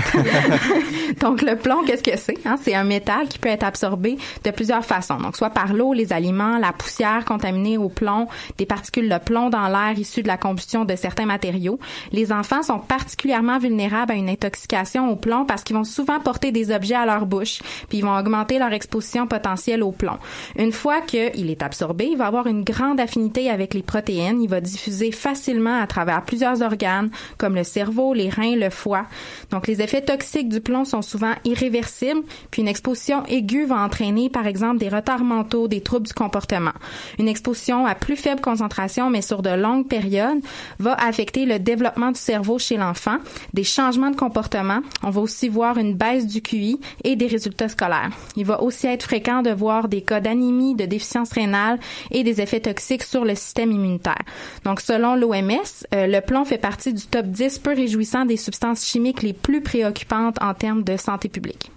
Donc 1.20 1.42
le 1.42 1.54
plomb, 1.56 1.84
qu'est-ce 1.86 2.02
que 2.02 2.16
c'est 2.16 2.38
hein? 2.44 2.56
C'est 2.60 2.74
un 2.74 2.82
métal 2.82 3.28
qui 3.28 3.38
peut 3.38 3.48
être 3.48 3.62
absorbé 3.62 4.18
de 4.42 4.50
plusieurs 4.50 4.84
façons. 4.84 5.18
Donc 5.18 5.36
soit 5.36 5.50
par 5.50 5.72
l'eau, 5.72 5.92
les 5.92 6.12
aliments, 6.12 6.58
la 6.58 6.72
poussière 6.72 7.24
contaminée 7.24 7.78
au 7.78 7.88
plomb, 7.88 8.26
des 8.58 8.66
particules 8.66 9.08
de 9.08 9.18
plomb 9.18 9.50
dans 9.50 9.68
l'air 9.68 9.96
issues 9.96 10.22
de 10.22 10.28
la 10.28 10.36
combustion 10.36 10.84
de 10.84 10.96
certains 10.96 11.26
matériaux. 11.26 11.78
Les 12.10 12.32
enfants 12.32 12.64
sont 12.64 12.80
particulièrement 12.80 13.60
vulnérables 13.60 14.12
à 14.12 14.16
une 14.16 14.28
intoxication 14.28 15.10
au 15.10 15.14
plomb 15.14 15.44
parce 15.44 15.62
qu'ils 15.62 15.76
vont 15.76 15.84
souvent 15.84 16.18
porter 16.18 16.50
des 16.50 16.72
objets 16.72 16.96
à 16.96 17.06
leur 17.06 17.24
bouche, 17.24 17.60
puis 17.88 17.98
ils 17.98 18.04
vont 18.04 18.16
augmenter 18.16 18.58
leur 18.58 18.72
exposition 18.72 19.28
potentielle 19.28 19.84
au 19.84 19.92
plomb. 19.92 20.18
Une 20.58 20.72
fois 20.72 21.02
qu'il 21.02 21.50
est 21.50 21.62
absorbé, 21.62 22.06
il 22.10 22.16
va 22.16 22.26
avoir 22.26 22.48
une 22.48 22.64
grande 22.64 22.95
d'affinité 22.96 23.50
avec 23.50 23.74
les 23.74 23.82
protéines. 23.82 24.42
Il 24.42 24.48
va 24.48 24.60
diffuser 24.60 25.12
facilement 25.12 25.80
à 25.80 25.86
travers 25.86 26.24
plusieurs 26.24 26.62
organes 26.62 27.10
comme 27.38 27.54
le 27.54 27.64
cerveau, 27.64 28.14
les 28.14 28.28
reins, 28.28 28.56
le 28.56 28.70
foie. 28.70 29.06
Donc 29.50 29.66
les 29.66 29.82
effets 29.82 30.02
toxiques 30.02 30.48
du 30.48 30.60
plomb 30.60 30.84
sont 30.84 31.02
souvent 31.02 31.32
irréversibles, 31.44 32.22
puis 32.50 32.62
une 32.62 32.68
exposition 32.68 33.24
aiguë 33.26 33.66
va 33.66 33.76
entraîner 33.76 34.30
par 34.30 34.46
exemple 34.46 34.78
des 34.78 34.88
retards 34.88 35.24
mentaux, 35.24 35.68
des 35.68 35.80
troubles 35.80 36.06
du 36.06 36.14
comportement. 36.14 36.72
Une 37.18 37.28
exposition 37.28 37.86
à 37.86 37.94
plus 37.94 38.16
faible 38.16 38.40
concentration 38.40 39.10
mais 39.10 39.22
sur 39.22 39.42
de 39.42 39.50
longues 39.50 39.86
périodes 39.86 40.40
va 40.78 40.94
affecter 40.94 41.44
le 41.44 41.58
développement 41.58 42.12
du 42.12 42.20
cerveau 42.20 42.58
chez 42.58 42.76
l'enfant, 42.76 43.18
des 43.54 43.64
changements 43.64 44.10
de 44.10 44.16
comportement. 44.16 44.80
On 45.02 45.10
va 45.10 45.20
aussi 45.20 45.48
voir 45.48 45.78
une 45.78 45.94
baisse 45.94 46.26
du 46.26 46.42
QI 46.42 46.80
et 47.04 47.16
des 47.16 47.26
résultats 47.26 47.68
scolaires. 47.68 48.10
Il 48.36 48.44
va 48.44 48.62
aussi 48.62 48.86
être 48.86 49.02
fréquent 49.02 49.42
de 49.42 49.50
voir 49.50 49.88
des 49.88 50.02
cas 50.02 50.20
d'anémie, 50.20 50.74
de 50.74 50.86
déficience 50.86 51.32
rénale 51.32 51.78
et 52.10 52.22
des 52.22 52.40
effets 52.40 52.60
toxiques 52.60 52.85
sur 53.02 53.24
le 53.24 53.34
système 53.34 53.72
immunitaire. 53.72 54.22
Donc, 54.64 54.80
selon 54.80 55.14
l'OMS, 55.14 55.86
euh, 55.94 56.06
le 56.06 56.20
plomb 56.20 56.44
fait 56.44 56.58
partie 56.58 56.92
du 56.92 57.06
top 57.06 57.26
10 57.26 57.58
peu 57.58 57.74
réjouissant 57.74 58.24
des 58.24 58.36
substances 58.36 58.84
chimiques 58.84 59.22
les 59.22 59.32
plus 59.32 59.60
préoccupantes 59.60 60.40
en 60.40 60.54
termes 60.54 60.82
de 60.82 60.96
santé 60.96 61.28
publique. 61.28 61.70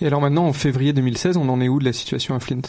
Et 0.00 0.06
alors 0.06 0.20
maintenant, 0.20 0.46
en 0.46 0.52
février 0.52 0.92
2016, 0.92 1.36
on 1.36 1.48
en 1.48 1.60
est 1.60 1.68
où 1.68 1.78
de 1.78 1.84
la 1.84 1.92
situation 1.92 2.34
à 2.34 2.40
Flint? 2.40 2.62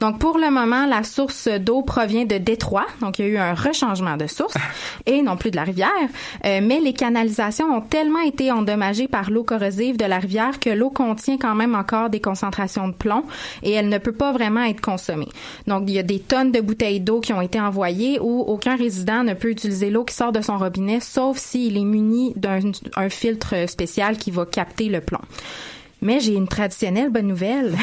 Donc 0.00 0.18
pour 0.18 0.38
le 0.38 0.50
moment, 0.50 0.86
la 0.86 1.02
source 1.02 1.48
d'eau 1.48 1.82
provient 1.82 2.24
de 2.24 2.38
Détroit, 2.38 2.86
donc 3.00 3.18
il 3.18 3.26
y 3.26 3.28
a 3.28 3.30
eu 3.32 3.36
un 3.38 3.54
rechangement 3.54 4.16
de 4.16 4.26
source 4.26 4.54
et 5.06 5.22
non 5.22 5.36
plus 5.36 5.50
de 5.50 5.56
la 5.56 5.64
rivière. 5.64 5.90
Euh, 6.44 6.60
mais 6.62 6.80
les 6.80 6.92
canalisations 6.92 7.66
ont 7.74 7.80
tellement 7.80 8.20
été 8.20 8.52
endommagées 8.52 9.08
par 9.08 9.30
l'eau 9.30 9.42
corrosive 9.42 9.96
de 9.96 10.04
la 10.04 10.18
rivière 10.18 10.60
que 10.60 10.70
l'eau 10.70 10.90
contient 10.90 11.38
quand 11.38 11.54
même 11.54 11.74
encore 11.74 12.10
des 12.10 12.20
concentrations 12.20 12.88
de 12.88 12.94
plomb 12.94 13.24
et 13.62 13.72
elle 13.72 13.88
ne 13.88 13.98
peut 13.98 14.12
pas 14.12 14.32
vraiment 14.32 14.64
être 14.64 14.80
consommée. 14.80 15.28
Donc 15.66 15.84
il 15.86 15.94
y 15.94 15.98
a 15.98 16.02
des 16.02 16.20
tonnes 16.20 16.52
de 16.52 16.60
bouteilles 16.60 17.00
d'eau 17.00 17.20
qui 17.20 17.32
ont 17.32 17.40
été 17.40 17.60
envoyées 17.60 18.18
où 18.20 18.40
aucun 18.40 18.76
résident 18.76 19.24
ne 19.24 19.34
peut 19.34 19.50
utiliser 19.50 19.90
l'eau 19.90 20.04
qui 20.04 20.14
sort 20.14 20.32
de 20.32 20.40
son 20.40 20.58
robinet 20.58 21.00
sauf 21.00 21.38
s'il 21.38 21.76
est 21.76 21.84
muni 21.84 22.32
d'un 22.36 22.60
un 22.96 23.08
filtre 23.08 23.68
spécial 23.68 24.16
qui 24.16 24.30
va 24.30 24.46
capter 24.46 24.88
le 24.88 25.00
plomb. 25.00 25.20
Mais 26.02 26.20
j'ai 26.20 26.34
une 26.34 26.46
traditionnelle 26.46 27.10
bonne 27.10 27.26
nouvelle. 27.26 27.74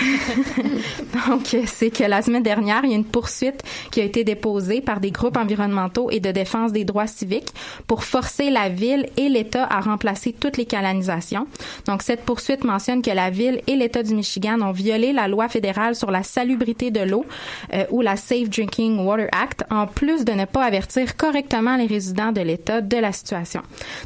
Donc, 1.27 1.55
c'est 1.65 1.89
que 1.89 2.03
la 2.03 2.21
semaine 2.21 2.43
dernière, 2.43 2.81
il 2.83 2.91
y 2.91 2.93
a 2.93 2.97
une 2.97 3.05
poursuite 3.05 3.63
qui 3.91 4.01
a 4.01 4.03
été 4.03 4.23
déposée 4.23 4.81
par 4.81 4.99
des 4.99 5.09
groupes 5.09 5.35
environnementaux 5.35 6.11
et 6.11 6.19
de 6.19 6.31
défense 6.31 6.71
des 6.71 6.85
droits 6.85 7.07
civiques 7.07 7.49
pour 7.87 8.03
forcer 8.03 8.51
la 8.51 8.69
ville 8.69 9.07
et 9.17 9.29
l'État 9.29 9.65
à 9.65 9.79
remplacer 9.79 10.31
toutes 10.31 10.57
les 10.57 10.65
canalisations. 10.65 11.47
Donc, 11.87 12.03
cette 12.03 12.21
poursuite 12.21 12.63
mentionne 12.63 13.01
que 13.01 13.09
la 13.09 13.31
ville 13.31 13.61
et 13.65 13.75
l'État 13.75 14.03
du 14.03 14.13
Michigan 14.13 14.61
ont 14.61 14.71
violé 14.71 15.11
la 15.11 15.27
loi 15.27 15.49
fédérale 15.49 15.95
sur 15.95 16.11
la 16.11 16.21
salubrité 16.21 16.91
de 16.91 17.01
l'eau 17.01 17.25
euh, 17.73 17.85
ou 17.89 18.01
la 18.01 18.15
Safe 18.15 18.47
Drinking 18.49 18.99
Water 18.99 19.27
Act, 19.31 19.63
en 19.71 19.87
plus 19.87 20.23
de 20.23 20.33
ne 20.33 20.45
pas 20.45 20.63
avertir 20.63 21.17
correctement 21.17 21.77
les 21.77 21.87
résidents 21.87 22.31
de 22.31 22.41
l'État 22.41 22.81
de 22.81 22.97
la 22.97 23.11
situation. 23.11 23.61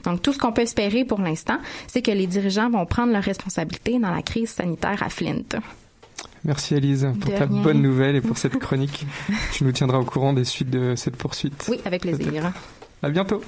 Donc, 0.05 0.21
tout 0.21 0.31
ce 0.31 0.37
qu'on 0.37 0.53
peut 0.53 0.61
espérer 0.61 1.03
pour 1.03 1.19
l'instant, 1.19 1.57
c'est 1.87 2.01
que 2.01 2.11
les 2.11 2.27
dirigeants 2.27 2.69
vont 2.69 2.85
prendre 2.85 3.11
leurs 3.11 3.23
responsabilités 3.23 3.96
dans 3.99 4.11
la 4.11 4.21
crise 4.21 4.49
sanitaire 4.49 5.01
à 5.03 5.09
Flint. 5.09 5.43
Merci 6.43 6.75
Elise 6.75 7.07
pour 7.19 7.31
De 7.31 7.37
ta 7.37 7.45
rien. 7.45 7.61
bonne 7.61 7.81
nouvelle 7.81 8.15
et 8.15 8.21
pour 8.21 8.37
cette 8.43 8.57
chronique. 8.57 9.05
tu 9.53 9.63
nous 9.63 9.71
tiendras 9.71 9.97
au 9.99 10.05
courant 10.05 10.33
des 10.33 10.45
suites 10.45 10.69
de 10.69 10.95
cette 10.95 11.15
poursuite. 11.15 11.65
Oui, 11.69 11.79
avec 11.85 12.01
plaisir. 12.01 12.51
À 13.03 13.09
bientôt. 13.09 13.41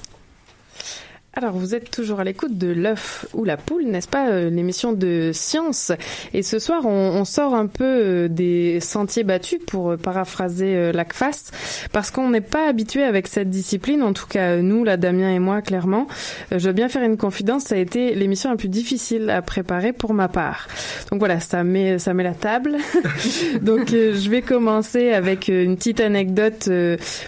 Alors, 1.36 1.54
vous 1.54 1.76
êtes 1.76 1.92
toujours 1.92 2.20
à 2.20 2.24
l'écoute 2.24 2.58
de 2.58 2.70
l'œuf 2.70 3.28
ou 3.36 3.44
la 3.44 3.56
poule, 3.56 3.84
n'est-ce 3.84 4.08
pas, 4.08 4.30
euh, 4.30 4.50
l'émission 4.50 4.94
de 4.94 5.30
science? 5.32 5.92
Et 6.34 6.42
ce 6.42 6.58
soir, 6.58 6.88
on, 6.88 6.90
on 6.90 7.24
sort 7.24 7.54
un 7.54 7.68
peu 7.68 7.84
euh, 7.86 8.28
des 8.28 8.80
sentiers 8.80 9.24
battus, 9.24 9.60
pour 9.68 9.92
euh, 9.92 9.98
paraphraser 9.98 10.92
l'ACFAS, 10.92 11.52
parce 11.92 12.10
qu'on 12.10 12.32
n'est 12.32 12.42
pas 12.42 12.68
habitué 12.68 13.04
avec 13.04 13.28
cette 13.28 13.52
discipline, 13.52 14.02
en 14.02 14.12
tout 14.12 14.26
cas 14.26 14.58
nous, 14.58 14.84
là, 14.84 14.98
Damien 14.98 15.32
et 15.32 15.38
moi, 15.38 15.62
clairement. 15.62 16.08
Je 16.52 16.66
veux 16.66 16.74
bien 16.74 16.90
faire 16.90 17.04
une 17.04 17.18
confidence, 17.18 17.66
ça 17.66 17.76
a 17.76 17.78
été 17.78 18.16
l'émission 18.16 18.50
la 18.50 18.56
plus 18.56 18.68
difficile 18.68 19.30
à 19.30 19.44
préparer 19.44 19.94
pour 19.94 20.16
ma 20.16 20.30
part. 20.30 20.68
Donc 21.12 21.20
voilà, 21.20 21.40
ça 21.40 21.64
met, 21.64 22.00
ça 22.00 22.16
met 22.16 22.24
la 22.24 22.34
table. 22.34 22.78
Donc 23.62 23.90
je 23.92 24.30
vais 24.30 24.42
commencer 24.42 25.12
avec 25.12 25.48
une 25.48 25.78
petite 25.78 26.00
anecdote 26.00 26.70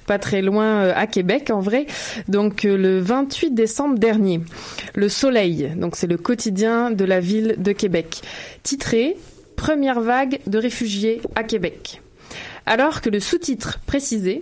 pas 0.08 0.17
très 0.17 0.41
loin 0.41 0.89
à 0.89 1.05
Québec 1.05 1.51
en 1.51 1.60
vrai. 1.60 1.86
Donc 2.27 2.63
le 2.63 3.00
28 3.00 3.51
décembre 3.53 3.90
dernier, 4.00 4.41
Le 4.95 5.10
Soleil, 5.10 5.71
donc 5.75 5.95
c'est 5.95 6.07
le 6.07 6.17
quotidien 6.17 6.91
de 6.91 7.05
la 7.05 7.19
ville 7.19 7.55
de 7.57 7.71
Québec, 7.71 8.21
titré 8.63 9.17
Première 9.55 10.01
vague 10.01 10.39
de 10.48 10.57
réfugiés 10.57 11.21
à 11.36 11.43
Québec. 11.43 12.01
Alors 12.65 13.01
que 13.01 13.10
le 13.10 13.19
sous-titre 13.19 13.79
précisait 13.86 14.41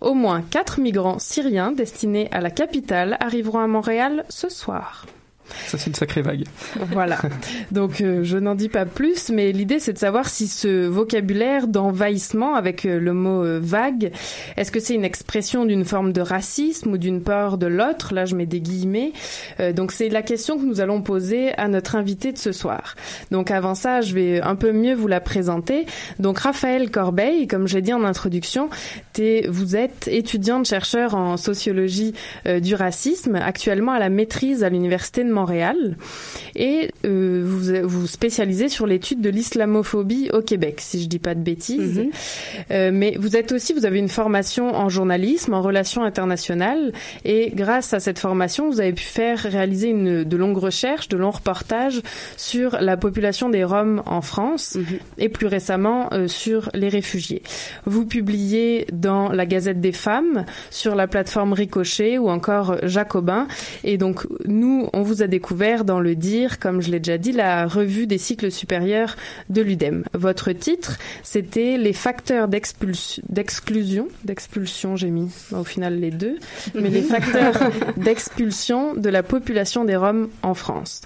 au 0.00 0.14
moins 0.14 0.42
quatre 0.42 0.80
migrants 0.80 1.18
syriens 1.18 1.72
destinés 1.72 2.28
à 2.32 2.40
la 2.40 2.50
capitale 2.50 3.16
arriveront 3.20 3.60
à 3.60 3.66
Montréal 3.66 4.24
ce 4.28 4.48
soir. 4.48 5.06
Ça, 5.66 5.78
c'est 5.78 5.88
une 5.88 5.94
sacrée 5.94 6.22
vague. 6.22 6.44
Voilà. 6.92 7.18
Donc 7.70 8.00
euh, 8.00 8.24
je 8.24 8.36
n'en 8.38 8.54
dis 8.54 8.68
pas 8.68 8.84
plus, 8.84 9.30
mais 9.30 9.52
l'idée 9.52 9.78
c'est 9.78 9.92
de 9.92 9.98
savoir 9.98 10.28
si 10.28 10.48
ce 10.48 10.86
vocabulaire 10.86 11.66
d'envahissement 11.66 12.54
avec 12.54 12.84
euh, 12.84 12.98
le 12.98 13.12
mot 13.12 13.44
euh, 13.44 13.58
vague, 13.62 14.12
est-ce 14.56 14.70
que 14.70 14.80
c'est 14.80 14.94
une 14.94 15.04
expression 15.04 15.64
d'une 15.64 15.84
forme 15.84 16.12
de 16.12 16.20
racisme 16.20 16.92
ou 16.92 16.98
d'une 16.98 17.22
peur 17.22 17.58
de 17.58 17.66
l'autre? 17.66 18.14
Là 18.14 18.24
je 18.24 18.34
mets 18.34 18.46
des 18.46 18.60
guillemets. 18.60 19.12
Donc 19.74 19.92
c'est 19.92 20.08
la 20.08 20.22
question 20.22 20.58
que 20.58 20.64
nous 20.64 20.80
allons 20.80 21.02
poser 21.02 21.52
à 21.58 21.68
notre 21.68 21.96
invité 21.96 22.32
de 22.32 22.38
ce 22.38 22.52
soir. 22.52 22.94
Donc 23.30 23.50
avant 23.50 23.74
ça, 23.74 24.00
je 24.00 24.14
vais 24.14 24.40
un 24.40 24.54
peu 24.54 24.72
mieux 24.72 24.94
vous 24.94 25.06
la 25.06 25.20
présenter. 25.20 25.86
Donc 26.18 26.38
Raphaël 26.38 26.90
Corbeil, 26.90 27.46
comme 27.46 27.66
j'ai 27.66 27.80
dit 27.80 27.92
en 27.92 28.04
introduction, 28.04 28.68
vous 29.48 29.76
êtes 29.76 30.08
étudiante 30.08 30.66
chercheur 30.66 31.14
en 31.14 31.36
sociologie 31.36 32.14
du 32.44 32.74
racisme, 32.74 33.36
actuellement 33.36 33.92
à 33.92 33.98
la 33.98 34.08
maîtrise 34.08 34.64
à 34.64 34.68
l'université 34.68 35.24
de 35.24 35.30
Montréal, 35.36 35.96
et 36.54 36.90
euh, 37.04 37.44
vous 37.46 37.88
vous 37.88 38.06
spécialisez 38.06 38.68
sur 38.68 38.86
l'étude 38.86 39.20
de 39.20 39.28
l'islamophobie 39.28 40.30
au 40.32 40.40
Québec, 40.40 40.80
si 40.80 41.02
je 41.02 41.08
dis 41.08 41.18
pas 41.18 41.34
de 41.34 41.40
bêtises. 41.40 41.98
Mhm. 41.98 42.10
Euh, 42.70 42.90
mais 42.92 43.16
vous 43.18 43.36
êtes 43.36 43.52
aussi, 43.52 43.74
vous 43.74 43.84
avez 43.84 43.98
une 43.98 44.08
formation 44.08 44.74
en 44.74 44.88
journalisme, 44.88 45.52
en 45.52 45.60
relations 45.62 46.02
internationales, 46.04 46.92
et 47.24 47.52
grâce 47.54 47.92
à 47.92 48.00
cette 48.00 48.18
formation, 48.18 48.70
vous 48.70 48.80
avez 48.80 48.94
pu 48.94 49.04
faire 49.04 49.38
réaliser 49.38 49.88
une, 49.90 50.24
de 50.24 50.36
longues 50.36 50.56
recherches, 50.56 51.08
de 51.08 51.18
longs 51.18 51.30
reportages 51.30 52.00
sur 52.38 52.78
la 52.80 52.96
population 52.96 53.50
des 53.50 53.64
Roms 53.64 54.02
en 54.06 54.22
France, 54.22 54.78
et 55.18 55.28
plus 55.28 55.46
récemment 55.46 56.08
euh, 56.12 56.28
sur 56.28 56.70
les 56.72 56.88
réfugiés. 56.88 57.42
Vous 57.84 58.06
publiez 58.06 58.86
dans 58.92 59.30
la 59.30 59.44
Gazette 59.44 59.80
des 59.80 59.92
femmes, 59.92 60.46
sur 60.70 60.94
la 60.94 61.06
plateforme 61.06 61.52
Ricochet 61.52 62.16
ou 62.16 62.30
encore 62.30 62.76
Jacobin, 62.84 63.46
et 63.84 63.98
donc 63.98 64.26
nous, 64.46 64.88
on 64.94 65.02
vous 65.02 65.22
a 65.22 65.25
découvert 65.26 65.84
dans 65.84 66.00
le 66.00 66.14
dire, 66.14 66.58
comme 66.58 66.80
je 66.80 66.90
l'ai 66.90 67.00
déjà 67.00 67.18
dit, 67.18 67.32
la 67.32 67.66
revue 67.66 68.06
des 68.06 68.18
cycles 68.18 68.50
supérieurs 68.50 69.16
de 69.50 69.62
l'UDEM. 69.62 70.04
Votre 70.14 70.52
titre, 70.52 70.98
c'était 71.22 71.76
les 71.76 71.92
facteurs 71.92 72.48
d'exclusion, 72.48 74.08
d'expulsion, 74.24 74.96
j'ai 74.96 75.10
mis 75.10 75.30
au 75.52 75.64
final 75.64 75.98
les 75.98 76.10
deux, 76.10 76.38
mais 76.74 76.88
les 76.88 77.02
facteurs 77.02 77.70
d'expulsion 77.96 78.94
de 78.94 79.08
la 79.08 79.22
population 79.22 79.84
des 79.84 79.96
Roms 79.96 80.28
en 80.42 80.54
France. 80.54 81.02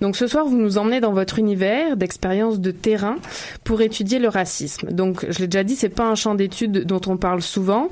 Donc 0.00 0.16
ce 0.16 0.26
soir, 0.26 0.46
vous 0.46 0.56
nous 0.56 0.78
emmenez 0.78 1.00
dans 1.00 1.12
votre 1.12 1.38
univers 1.38 1.96
d'expérience 1.96 2.60
de 2.60 2.70
terrain 2.70 3.16
pour 3.64 3.80
étudier 3.82 4.18
le 4.18 4.28
racisme. 4.28 4.90
Donc 4.90 5.26
je 5.28 5.38
l'ai 5.40 5.46
déjà 5.46 5.64
dit, 5.64 5.76
c'est 5.76 5.88
pas 5.88 6.06
un 6.06 6.14
champ 6.14 6.34
d'études 6.34 6.84
dont 6.84 7.00
on 7.06 7.16
parle 7.16 7.42
souvent. 7.42 7.88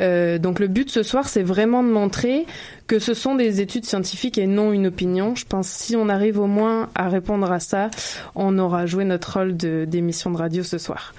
Euh, 0.00 0.38
donc 0.38 0.60
le 0.60 0.68
but 0.68 0.90
ce 0.90 1.02
soir, 1.02 1.28
c'est 1.28 1.42
vraiment 1.42 1.82
de 1.82 1.88
montrer 1.88 2.46
que 2.88 2.98
ce 2.98 3.14
sont 3.14 3.34
des 3.36 3.60
études 3.60 3.84
scientifiques 3.84 4.38
et 4.38 4.46
non 4.48 4.72
une 4.72 4.86
opinion. 4.88 5.36
Je 5.36 5.44
pense 5.46 5.68
que 5.70 5.78
si 5.84 5.94
on 5.96 6.08
arrive 6.08 6.40
au 6.40 6.46
moins 6.46 6.88
à 6.96 7.08
répondre 7.08 7.52
à 7.52 7.60
ça, 7.60 7.90
on 8.34 8.58
aura 8.58 8.86
joué 8.86 9.04
notre 9.04 9.38
rôle 9.38 9.56
de- 9.56 9.84
d'émission 9.86 10.30
de 10.30 10.38
radio 10.38 10.62
ce 10.64 10.78
soir. 10.78 11.14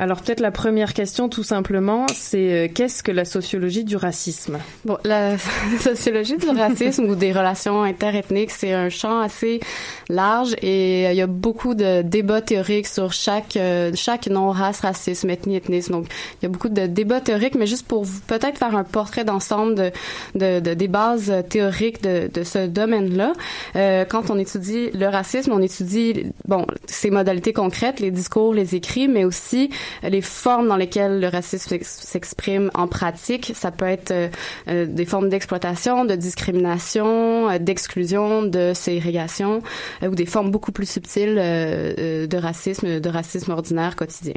Alors 0.00 0.22
peut-être 0.22 0.38
la 0.38 0.52
première 0.52 0.94
question 0.94 1.28
tout 1.28 1.42
simplement, 1.42 2.06
c'est 2.14 2.52
euh, 2.52 2.68
qu'est-ce 2.72 3.02
que 3.02 3.10
la 3.10 3.24
sociologie 3.24 3.82
du 3.82 3.96
racisme? 3.96 4.58
Bon, 4.84 4.96
la 5.04 5.36
sociologie 5.80 6.36
du 6.36 6.48
racisme 6.48 7.04
ou 7.06 7.16
des 7.16 7.32
relations 7.32 7.82
interethniques, 7.82 8.52
c'est 8.52 8.72
un 8.72 8.90
champ 8.90 9.18
assez 9.18 9.58
large 10.08 10.54
et 10.62 11.06
euh, 11.08 11.10
il 11.12 11.16
y 11.16 11.20
a 11.20 11.26
beaucoup 11.26 11.74
de 11.74 12.02
débats 12.02 12.40
théoriques 12.42 12.86
sur 12.86 13.12
chaque 13.12 13.56
euh, 13.56 13.90
chaque 13.96 14.28
non-race, 14.28 14.80
racisme, 14.80 15.30
ethnie, 15.30 15.56
ethnisme. 15.56 15.94
Donc, 15.94 16.06
il 16.40 16.44
y 16.44 16.46
a 16.46 16.48
beaucoup 16.48 16.68
de 16.68 16.86
débats 16.86 17.20
théoriques, 17.20 17.56
mais 17.56 17.66
juste 17.66 17.86
pour 17.88 18.06
peut-être 18.28 18.56
faire 18.56 18.76
un 18.76 18.84
portrait 18.84 19.24
d'ensemble 19.24 19.74
de, 19.74 19.90
de, 20.36 20.60
de- 20.60 20.74
des 20.74 20.88
bases 20.88 21.32
théoriques 21.48 22.02
de, 22.04 22.30
de 22.32 22.44
ce 22.44 22.68
domaine-là. 22.68 23.32
Euh, 23.74 24.04
quand 24.04 24.30
on 24.30 24.38
étudie 24.38 24.90
le 24.92 25.06
racisme, 25.08 25.50
on 25.52 25.60
étudie 25.60 26.26
bon 26.46 26.66
ses 26.86 27.10
modalités 27.10 27.52
concrètes, 27.52 27.98
les 27.98 28.12
discours, 28.12 28.54
les 28.54 28.76
écrits, 28.76 29.08
mais 29.08 29.24
aussi 29.24 29.70
les 30.02 30.22
formes 30.22 30.68
dans 30.68 30.76
lesquelles 30.76 31.20
le 31.20 31.28
racisme 31.28 31.68
s'ex- 31.68 32.00
s'exprime 32.04 32.70
en 32.74 32.86
pratique. 32.88 33.52
Ça 33.54 33.70
peut 33.70 33.86
être 33.86 34.10
euh, 34.10 34.28
euh, 34.68 34.86
des 34.86 35.04
formes 35.04 35.28
d'exploitation, 35.28 36.04
de 36.04 36.14
discrimination, 36.14 37.50
euh, 37.50 37.58
d'exclusion, 37.58 38.42
de 38.42 38.72
ségrégation, 38.74 39.62
euh, 40.02 40.08
ou 40.08 40.14
des 40.14 40.26
formes 40.26 40.50
beaucoup 40.50 40.72
plus 40.72 40.88
subtiles 40.88 41.34
de 41.36 42.36
racisme, 42.36 43.00
de 43.00 43.08
racisme 43.08 43.52
ordinaire 43.52 43.96
quotidien. 43.96 44.34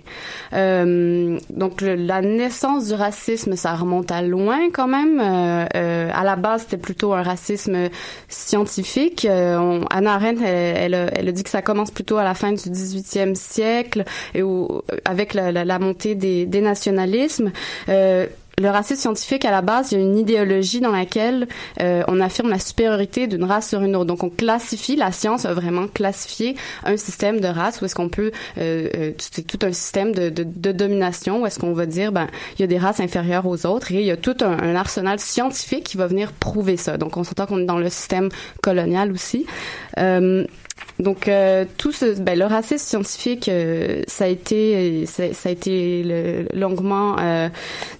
Donc 1.50 1.82
la 1.82 2.22
naissance 2.22 2.88
du 2.88 2.94
racisme, 2.94 3.56
ça 3.56 3.74
remonte 3.76 4.12
à 4.12 4.22
loin 4.22 4.70
quand 4.74 4.88
même. 4.88 5.20
À 5.20 6.24
la 6.24 6.36
base, 6.36 6.62
c'était 6.64 6.78
plutôt 6.78 7.14
un 7.14 7.24
racisme 7.24 7.90
scientifique. 8.28 9.28
On- 9.30 9.86
Anna 9.90 10.14
Arendt, 10.16 10.44
elle, 10.44 10.94
elle, 10.94 11.12
elle 11.16 11.34
dit 11.34 11.44
que 11.44 11.50
ça 11.50 11.62
commence 11.62 11.92
plutôt 11.92 12.18
à 12.18 12.24
la 12.24 12.34
fin 12.34 12.52
du 12.52 12.70
18e 12.70 13.36
siècle 13.36 14.04
et 14.34 14.42
au- 14.44 14.84
avec 15.06 15.31
la, 15.34 15.52
la- 15.52 15.66
la 15.66 15.80
montée 15.80 16.16
des, 16.16 16.46
des 16.46 16.62
nationalismes. 16.62 17.52
Euh, 17.90 18.28
le 18.62 18.70
racisme 18.70 19.00
scientifique, 19.02 19.44
à 19.46 19.50
la 19.50 19.62
base, 19.64 19.92
il 19.92 19.98
y 19.98 20.02
a 20.02 20.04
une 20.04 20.18
idéologie 20.18 20.82
dans 20.82 20.92
laquelle 20.92 21.48
euh, 21.80 22.04
on 22.08 22.20
affirme 22.20 22.50
la 22.50 22.60
supériorité 22.60 23.26
d'une 23.26 23.44
race 23.46 23.70
sur 23.70 23.82
une 23.82 23.96
autre. 23.96 24.06
Donc, 24.06 24.24
on 24.24 24.30
classifie, 24.30 24.96
la 24.96 25.12
science 25.12 25.46
a 25.46 25.54
vraiment 25.56 25.88
classifié 25.88 26.56
un 26.84 26.96
système 26.96 27.40
de 27.40 27.48
race 27.48 27.82
où 27.82 27.86
est-ce 27.86 27.96
qu'on 27.96 28.10
peut, 28.10 28.32
euh, 28.60 28.88
euh, 28.96 29.12
c'est 29.18 29.48
tout 29.48 29.58
un 29.66 29.72
système 29.72 30.12
de, 30.12 30.30
de, 30.30 30.44
de 30.44 30.72
domination 30.74 31.42
où 31.42 31.48
est-ce 31.48 31.58
qu'on 31.58 31.74
va 31.74 31.88
dire, 31.88 32.12
ben, 32.12 32.28
il 32.60 32.62
y 32.62 32.64
a 32.64 32.68
des 32.68 32.78
races 32.78 33.00
inférieures 33.00 33.48
aux 33.48 33.66
autres 33.66 33.92
et 33.94 34.02
il 34.02 34.06
y 34.06 34.12
a 34.12 34.18
tout 34.18 34.36
un, 34.42 34.52
un 34.62 34.76
arsenal 34.76 35.18
scientifique 35.20 35.86
qui 35.86 35.98
va 35.98 36.06
venir 36.06 36.32
prouver 36.32 36.78
ça. 36.78 36.98
Donc, 36.98 37.18
on 37.18 37.24
s'entend 37.24 37.48
qu'on 37.48 37.62
est 37.62 37.66
dans 37.66 37.80
le 37.80 37.90
système 37.90 38.30
colonial 38.62 39.12
aussi. 39.12 39.48
Euh, 39.98 40.46
donc 41.00 41.28
euh, 41.28 41.66
tout 41.78 41.92
ce, 41.92 42.20
ben, 42.20 42.38
le 42.38 42.46
racisme 42.46 42.86
scientifique, 42.86 43.50
euh, 43.50 44.04
ça 44.08 44.26
a 44.26 44.28
été, 44.28 45.06
ça, 45.08 45.24
a 45.46 45.50
été 45.52 46.04
le- 46.04 46.46
longuement 46.54 47.16
euh, 47.20 47.50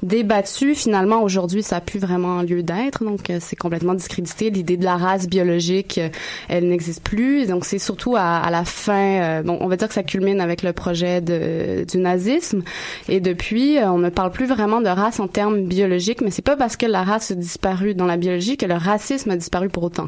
débattu. 0.04 0.76
Finalement, 0.76 1.24
aujourd'hui, 1.24 1.64
ça 1.64 1.78
a 1.78 1.82
plus 1.82 2.00
vraiment 2.00 2.44
lieu 2.44 2.62
d'être. 2.64 3.04
Donc 3.04 3.30
euh, 3.30 3.38
c'est 3.40 3.56
complètement 3.56 3.94
discrédité. 3.96 4.50
L'idée 4.52 4.78
de 4.78 4.86
la 4.86 4.98
race 4.98 5.28
biologique, 5.28 5.98
euh, 5.98 6.10
elle 6.48 6.68
n'existe 6.68 7.04
plus. 7.04 7.48
Donc 7.48 7.66
c'est 7.66 7.80
surtout 7.80 8.16
à, 8.16 8.38
à 8.38 8.52
la 8.52 8.66
fin. 8.66 9.22
euh, 9.22 9.42
bon, 9.42 9.58
on 9.62 9.68
va 9.68 9.78
dire 9.78 9.88
que 9.88 9.94
ça 9.96 10.04
culmine 10.04 10.40
avec 10.40 10.62
le 10.62 10.74
projet 10.74 11.22
de, 11.22 11.84
du 11.90 11.98
nazisme. 11.98 12.62
Et 13.10 13.20
depuis, 13.20 13.78
on 13.82 13.98
ne 13.98 14.10
parle 14.10 14.32
plus 14.32 14.46
vraiment 14.46 14.82
de 14.82 14.90
race 14.90 15.20
en 15.20 15.28
termes 15.28 15.62
biologiques. 15.64 16.22
Mais 16.22 16.30
c'est 16.32 16.42
pas 16.44 16.56
parce 16.56 16.78
que 16.78 16.86
la 16.86 17.04
race 17.04 17.32
a 17.32 17.36
disparu 17.36 17.96
dans 17.96 18.06
la 18.06 18.18
biologie 18.18 18.58
que 18.58 18.66
le 18.68 18.76
racisme 18.76 19.32
a 19.32 19.36
disparu 19.38 19.70
pour 19.70 19.84
autant. 19.84 20.08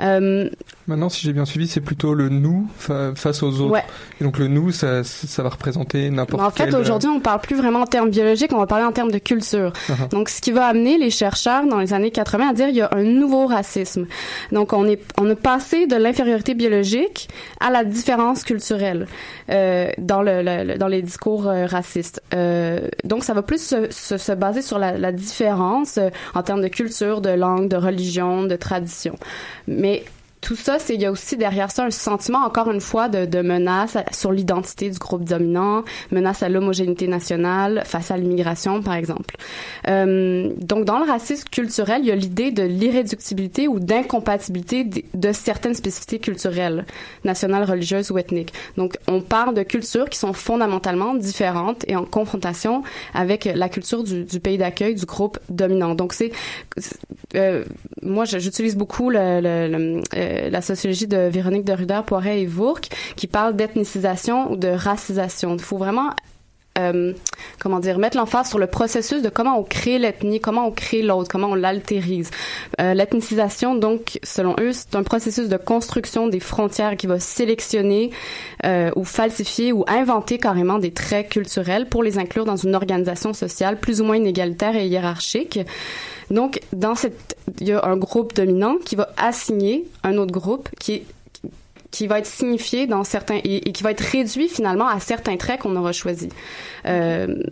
Euh, 0.00 0.48
Maintenant, 0.90 1.08
si 1.08 1.24
j'ai 1.24 1.32
bien 1.32 1.44
suivi, 1.44 1.68
c'est 1.68 1.80
plutôt 1.80 2.14
le 2.14 2.28
nous 2.28 2.66
fa- 2.76 3.12
face 3.14 3.42
aux 3.42 3.60
autres. 3.60 3.72
Ouais. 3.72 3.84
Et 4.20 4.24
donc 4.24 4.38
le 4.38 4.48
nous, 4.48 4.72
ça, 4.72 5.04
ça 5.04 5.42
va 5.42 5.48
représenter 5.48 6.10
n'importe 6.10 6.42
Mais 6.42 6.46
en 6.48 6.50
fait, 6.50 6.64
quel- 6.64 6.74
euh, 6.74 6.80
aujourd'hui, 6.80 7.08
on 7.08 7.20
parle 7.20 7.40
plus 7.40 7.56
vraiment 7.56 7.80
en 7.82 7.86
termes 7.86 8.10
biologiques, 8.10 8.52
on 8.52 8.58
va 8.58 8.66
parler 8.66 8.84
en 8.84 8.92
termes 8.92 9.12
de 9.12 9.18
culture. 9.18 9.72
Uh-huh. 9.88 10.08
Donc, 10.10 10.28
ce 10.28 10.40
qui 10.40 10.50
va 10.52 10.66
amener 10.66 10.98
les 10.98 11.10
chercheurs 11.10 11.66
dans 11.66 11.78
les 11.78 11.94
années 11.94 12.10
80 12.10 12.48
à 12.50 12.52
dire 12.52 12.68
il 12.68 12.74
y 12.76 12.80
a 12.82 12.90
un 12.92 13.04
nouveau 13.04 13.46
racisme. 13.46 14.06
Donc, 14.52 14.72
on 14.72 14.84
est, 14.86 15.00
on 15.20 15.30
a 15.30 15.36
passé 15.36 15.86
de 15.86 15.96
l'infériorité 15.96 16.54
biologique 16.54 17.28
à 17.60 17.70
la 17.70 17.84
différence 17.84 18.42
culturelle 18.44 19.06
euh, 19.50 19.90
dans 19.98 20.22
le, 20.22 20.76
dans 20.76 20.88
les 20.88 21.02
discours 21.02 21.48
euh, 21.48 21.66
racistes. 21.66 22.22
Euh, 22.34 22.80
donc, 23.04 23.24
ça 23.24 23.32
va 23.32 23.42
plus 23.42 23.62
se, 23.64 23.90
se, 23.90 24.18
se 24.18 24.32
baser 24.32 24.62
sur 24.62 24.78
la, 24.78 24.98
la 24.98 25.12
différence 25.12 25.98
en 26.34 26.42
termes 26.42 26.62
de 26.62 26.68
culture, 26.68 27.20
de 27.20 27.30
langue, 27.30 27.68
de 27.68 27.76
religion, 27.76 28.42
de 28.44 28.56
tradition. 28.56 29.14
Mais 29.68 30.04
tout 30.40 30.56
ça, 30.56 30.78
c'est 30.78 30.94
il 30.94 31.00
y 31.00 31.06
a 31.06 31.10
aussi 31.10 31.36
derrière 31.36 31.70
ça 31.70 31.84
un 31.84 31.90
sentiment, 31.90 32.38
encore 32.38 32.70
une 32.70 32.80
fois, 32.80 33.08
de, 33.08 33.40
menace 33.42 33.96
sur 34.12 34.32
l'identité 34.32 34.90
du 34.90 34.98
groupe 34.98 35.24
dominant, 35.24 35.84
menace 36.10 36.42
à 36.42 36.48
l'homogénéité 36.48 37.08
nationale 37.08 37.82
face 37.84 38.10
à 38.10 38.16
l'immigration, 38.16 38.82
par 38.82 38.94
exemple. 38.94 39.36
Euh, 39.88 40.50
donc, 40.56 40.84
dans 40.84 40.98
le 40.98 41.04
racisme 41.04 41.48
culturel, 41.50 42.02
il 42.02 42.08
y 42.08 42.12
a 42.12 42.16
l'idée 42.16 42.52
de 42.52 42.62
l'irréductibilité 42.62 43.68
ou 43.68 43.80
d'incompatibilité 43.80 44.84
de, 44.84 45.32
certaines 45.32 45.74
spécificités 45.74 46.18
culturelles, 46.18 46.84
nationales, 47.24 47.64
religieuses 47.64 48.10
ou 48.10 48.18
ethniques. 48.18 48.52
Donc, 48.76 48.96
on 49.08 49.20
parle 49.20 49.54
de 49.54 49.62
cultures 49.62 50.08
qui 50.08 50.18
sont 50.18 50.32
fondamentalement 50.32 51.14
différentes 51.14 51.84
et 51.88 51.96
en 51.96 52.04
confrontation 52.04 52.82
avec 53.14 53.44
la 53.44 53.68
culture 53.68 54.04
du, 54.04 54.24
du 54.24 54.40
pays 54.40 54.58
d'accueil, 54.58 54.94
du 54.94 55.06
groupe 55.06 55.38
dominant. 55.48 55.94
Donc, 55.94 56.12
c'est 56.12 56.32
euh, 57.34 57.64
moi, 58.02 58.24
j'utilise 58.24 58.76
beaucoup 58.76 59.10
le- 59.10 59.18
euh, 59.18 60.00
la 60.50 60.60
sociologie 60.60 61.06
de 61.06 61.28
Véronique 61.28 61.64
de 61.64 61.72
Ruder, 61.72 62.00
Poiret 62.06 62.40
et 62.40 62.46
Vourque, 62.46 62.88
qui 63.16 63.26
parle 63.26 63.56
d'ethnicisation 63.56 64.52
ou 64.52 64.56
de 64.56 64.68
racisation. 64.68 65.54
Il 65.54 65.62
faut 65.62 65.78
vraiment 65.78 66.10
euh, 66.78 67.12
comment 67.58 67.80
dire, 67.80 67.98
mettre 67.98 68.16
l'emphase 68.16 68.48
sur 68.48 68.58
le 68.58 68.66
processus 68.66 69.22
de 69.22 69.28
comment 69.28 69.58
on 69.58 69.64
crée 69.64 69.98
l'ethnie, 69.98 70.40
comment 70.40 70.66
on 70.66 70.70
crée 70.70 71.02
l'autre, 71.02 71.28
comment 71.28 71.48
on 71.48 71.54
l'altérise. 71.54 72.30
Euh, 72.80 72.94
L'ethnicisation, 72.94 73.74
donc, 73.74 74.18
selon 74.22 74.54
eux, 74.60 74.72
c'est 74.72 74.94
un 74.94 75.02
processus 75.02 75.48
de 75.48 75.56
construction 75.56 76.28
des 76.28 76.40
frontières 76.40 76.96
qui 76.96 77.06
va 77.06 77.18
sélectionner 77.18 78.10
euh, 78.64 78.90
ou 78.96 79.04
falsifier 79.04 79.72
ou 79.72 79.84
inventer 79.88 80.38
carrément 80.38 80.78
des 80.78 80.92
traits 80.92 81.28
culturels 81.28 81.86
pour 81.88 82.02
les 82.02 82.18
inclure 82.18 82.44
dans 82.44 82.56
une 82.56 82.74
organisation 82.74 83.32
sociale 83.32 83.78
plus 83.78 84.00
ou 84.00 84.04
moins 84.04 84.16
inégalitaire 84.16 84.76
et 84.76 84.86
hiérarchique. 84.86 85.60
Donc, 86.30 86.60
dans 86.72 86.94
cette, 86.94 87.36
il 87.60 87.68
y 87.68 87.72
a 87.72 87.84
un 87.84 87.96
groupe 87.96 88.34
dominant 88.34 88.76
qui 88.84 88.96
va 88.96 89.08
assigner 89.16 89.84
un 90.04 90.16
autre 90.18 90.32
groupe 90.32 90.68
qui 90.78 91.02
qui 91.90 92.06
va 92.06 92.20
être 92.20 92.26
signifié 92.26 92.86
dans 92.86 93.02
certains 93.02 93.40
et, 93.42 93.72
qui 93.72 93.82
va 93.82 93.90
être 93.90 94.00
réduit 94.00 94.46
finalement 94.48 94.86
à 94.86 95.00
certains 95.00 95.36
traits 95.36 95.60
qu'on 95.62 95.74
aura 95.74 95.90
choisis. 95.90 96.28
Euh, 96.86 97.42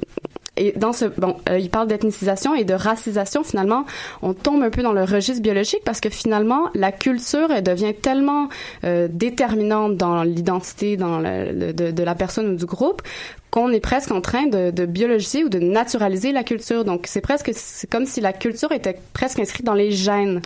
et 0.57 0.73
dans 0.77 0.93
ce 0.93 1.07
bon, 1.07 1.37
euh, 1.49 1.59
il 1.59 1.71
parle 1.71 1.89
d'ethnicisation 1.89 2.55
et 2.55 2.65
de 2.65 2.75
racisation. 2.75 3.43
Finalement, 3.43 3.85
on 4.23 4.35
tombe 4.35 4.63
un 4.63 4.71
peu 4.71 4.83
dans 4.83 4.93
le 4.93 5.03
registre 5.05 5.43
biologique 5.43 5.83
parce 5.85 6.01
que 6.01 6.09
finalement, 6.09 6.71
la 6.75 6.93
culture 6.93 7.51
elle 7.51 7.65
devient 7.65 7.95
tellement 7.95 8.49
euh, 8.85 9.09
déterminante 9.11 9.97
dans 9.97 10.23
l'identité, 10.23 10.97
dans 10.97 11.19
le- 11.21 11.73
de, 11.73 11.91
de 11.91 12.03
la 12.05 12.15
personne 12.15 12.51
ou 12.53 12.57
du 12.57 12.67
groupe 12.67 13.03
qu'on 13.51 13.71
est 13.71 13.81
presque 13.81 14.11
en 14.11 14.21
train 14.21 14.47
de, 14.47 14.71
de 14.71 14.87
biologiser 14.87 15.45
ou 15.45 15.49
de 15.49 15.59
naturaliser 15.59 16.33
la 16.33 16.45
culture. 16.45 16.85
Donc, 16.85 17.07
c'est 17.07 17.21
presque, 17.21 17.51
c'est 17.55 17.89
comme 17.89 18.07
si 18.07 18.21
la 18.21 18.33
culture 18.33 18.73
était 18.73 18.99
presque 19.13 19.39
inscrite 19.39 19.65
dans 19.65 19.75
les 19.75 19.91
gènes 19.91 20.41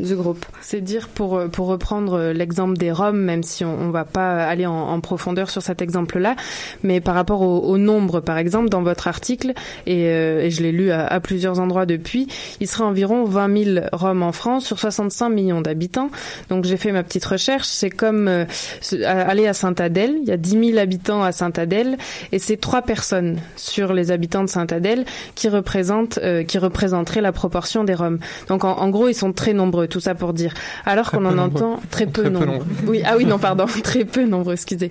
du 0.00 0.16
groupe. 0.16 0.44
C'est 0.60 0.80
dire, 0.80 1.08
pour, 1.08 1.36
euh, 1.36 1.48
pour 1.48 1.66
reprendre 1.66 2.14
euh, 2.14 2.32
l'exemple 2.32 2.76
des 2.76 2.90
Roms, 2.92 3.18
même 3.18 3.42
si 3.42 3.64
on, 3.64 3.80
on 3.80 3.90
va 3.90 4.04
pas 4.04 4.44
aller 4.44 4.66
en, 4.66 4.72
en 4.72 5.00
profondeur 5.00 5.50
sur 5.50 5.62
cet 5.62 5.82
exemple-là, 5.82 6.36
mais 6.82 7.00
par 7.00 7.14
rapport 7.14 7.42
au, 7.42 7.60
au 7.60 7.78
nombre, 7.78 8.20
par 8.20 8.38
exemple, 8.38 8.68
dans 8.68 8.82
votre 8.82 9.08
article, 9.08 9.52
et, 9.86 10.06
euh, 10.06 10.42
et 10.42 10.50
je 10.50 10.62
l'ai 10.62 10.72
lu 10.72 10.90
à, 10.90 11.06
à 11.06 11.20
plusieurs 11.20 11.60
endroits 11.60 11.86
depuis, 11.86 12.28
il 12.60 12.68
serait 12.68 12.84
environ 12.84 13.24
20 13.24 13.64
000 13.64 13.86
Roms 13.92 14.22
en 14.22 14.32
France 14.32 14.66
sur 14.66 14.78
65 14.78 15.28
millions 15.30 15.60
d'habitants. 15.60 16.10
Donc 16.48 16.64
j'ai 16.64 16.76
fait 16.76 16.92
ma 16.92 17.02
petite 17.02 17.24
recherche. 17.24 17.66
C'est 17.66 17.90
comme 17.90 18.28
euh, 18.28 18.44
aller 19.04 19.46
à 19.46 19.52
Saint-Adèle. 19.52 20.18
Il 20.22 20.28
y 20.28 20.32
a 20.32 20.36
10 20.36 20.70
000 20.72 20.78
habitants 20.78 21.22
à 21.22 21.32
Saint-Adèle, 21.32 21.96
et 22.32 22.38
c'est 22.38 22.56
trois 22.56 22.82
personnes 22.82 23.38
sur 23.56 23.92
les 23.92 24.10
habitants 24.10 24.42
de 24.42 24.48
Saint-Adèle 24.48 25.04
qui 25.34 25.48
représentent, 25.48 26.18
euh, 26.22 26.42
qui 26.42 26.58
représenteraient 26.58 27.20
la 27.20 27.32
proportion 27.32 27.84
des 27.84 27.94
Roms. 27.94 28.18
Donc 28.48 28.64
en, 28.64 28.72
en 28.72 28.88
gros, 28.88 29.08
ils 29.08 29.14
sont 29.14 29.32
très 29.32 29.52
nombreux. 29.52 29.86
Tout 29.86 30.00
ça 30.00 30.14
pour 30.14 30.32
dire. 30.32 30.54
Alors 30.86 31.10
qu'on 31.10 31.24
en 31.26 31.32
nombreux. 31.32 31.62
entend 31.62 31.80
très 31.90 32.06
peu 32.06 32.22
Très 32.22 32.30
peu 32.30 32.30
nombreux. 32.30 32.66
Oui, 32.86 33.02
ah 33.04 33.14
oui, 33.16 33.24
non, 33.24 33.38
pardon, 33.38 33.66
très 33.82 34.04
peu 34.04 34.24
nombreux, 34.24 34.54
excusez. 34.54 34.90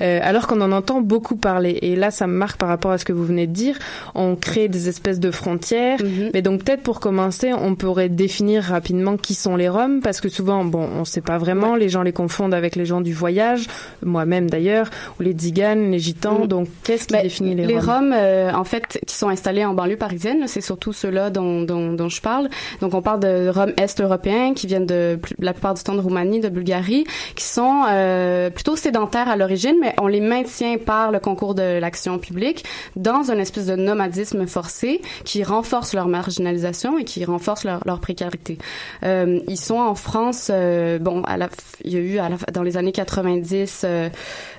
Euh, 0.00 0.20
alors 0.22 0.46
qu'on 0.46 0.60
en 0.60 0.72
entend 0.72 1.00
beaucoup 1.00 1.36
parler. 1.36 1.78
Et 1.82 1.96
là, 1.96 2.10
ça 2.10 2.26
me 2.26 2.32
marque 2.34 2.58
par 2.58 2.68
rapport 2.68 2.90
à 2.90 2.98
ce 2.98 3.04
que 3.04 3.12
vous 3.12 3.24
venez 3.24 3.46
de 3.46 3.52
dire. 3.52 3.78
On 4.14 4.36
crée 4.36 4.68
des 4.68 4.88
espèces 4.88 5.20
de 5.20 5.30
frontières. 5.30 5.98
Mais 6.32 6.42
donc, 6.42 6.64
peut-être 6.64 6.82
pour 6.82 7.00
commencer, 7.00 7.52
on 7.52 7.74
pourrait 7.74 8.08
définir 8.08 8.62
rapidement 8.62 9.16
qui 9.16 9.34
sont 9.34 9.56
les 9.56 9.68
Roms, 9.68 10.00
parce 10.00 10.20
que 10.20 10.28
souvent, 10.28 10.64
bon, 10.64 10.88
on 10.96 11.04
sait 11.04 11.20
pas 11.20 11.38
vraiment. 11.38 11.76
Les 11.76 11.88
gens 11.88 12.02
les 12.02 12.12
confondent 12.12 12.54
avec 12.54 12.76
les 12.76 12.86
gens 12.86 13.00
du 13.00 13.12
voyage, 13.12 13.66
moi-même 14.04 14.48
d'ailleurs, 14.48 14.88
ou 15.18 15.22
les 15.22 15.32
Tziganes, 15.32 15.90
les 15.90 15.98
Gitans. 15.98 16.44
Mm. 16.44 16.46
Donc, 16.46 16.68
qu'est-ce 16.84 17.06
qui 17.06 17.20
définit 17.20 17.54
les, 17.54 17.66
les 17.66 17.78
Roms? 17.78 17.88
Roms, 17.88 18.12
euh, 18.14 18.52
en 18.52 18.64
fait, 18.64 19.00
qui 19.06 19.14
sont 19.14 19.28
installés 19.28 19.64
en 19.64 19.74
banlieue 19.74 19.96
parisienne, 19.96 20.44
c'est 20.46 20.60
surtout 20.60 20.92
ceux-là 20.92 21.30
dont, 21.30 21.62
dont, 21.62 21.92
dont 21.92 22.08
je 22.08 22.20
parle. 22.20 22.48
Donc, 22.80 22.94
on 22.94 23.02
parle 23.02 23.20
de 23.20 23.48
Roms 23.48 23.72
est-européens 23.76 24.54
qui 24.54 24.66
viennent 24.66 24.86
de 24.86 25.18
la 25.38 25.52
plupart 25.52 25.74
du 25.74 25.82
temps 25.82 25.94
de 25.94 26.00
Roumanie, 26.00 26.40
de 26.40 26.48
Bulgarie, 26.48 27.04
qui 27.34 27.44
sont 27.44 27.84
euh, 27.88 28.50
plutôt 28.50 28.76
sédentaires 28.76 29.28
à 29.28 29.36
l'origine, 29.36 29.76
mais 29.80 29.94
on 30.00 30.06
les 30.06 30.20
maintient 30.20 30.76
par 30.78 31.10
le 31.10 31.18
concours 31.18 31.54
de 31.54 31.78
l'action 31.78 32.18
publique 32.18 32.64
dans 32.96 33.30
un 33.30 33.38
espèce 33.38 33.66
de 33.66 33.76
nomadisme 33.76 34.46
forcé 34.46 35.00
qui 35.24 35.42
renforce 35.42 35.94
leur 35.94 36.08
marginalisation 36.08 36.98
et 36.98 37.04
qui 37.04 37.24
renforce 37.24 37.64
leur, 37.64 37.80
leur 37.86 38.00
précarité. 38.00 38.58
Euh, 39.04 39.40
ils 39.48 39.58
sont 39.58 39.78
en 39.78 39.94
France, 39.94 40.50
euh, 40.52 40.98
bon, 40.98 41.22
à 41.22 41.36
la, 41.36 41.48
il 41.84 41.92
y 41.92 41.96
a 41.96 42.00
eu 42.00 42.18
à 42.18 42.28
la, 42.28 42.36
dans 42.52 42.62
les 42.62 42.76
années 42.76 42.92
90 42.92 43.82
euh, 43.84 44.08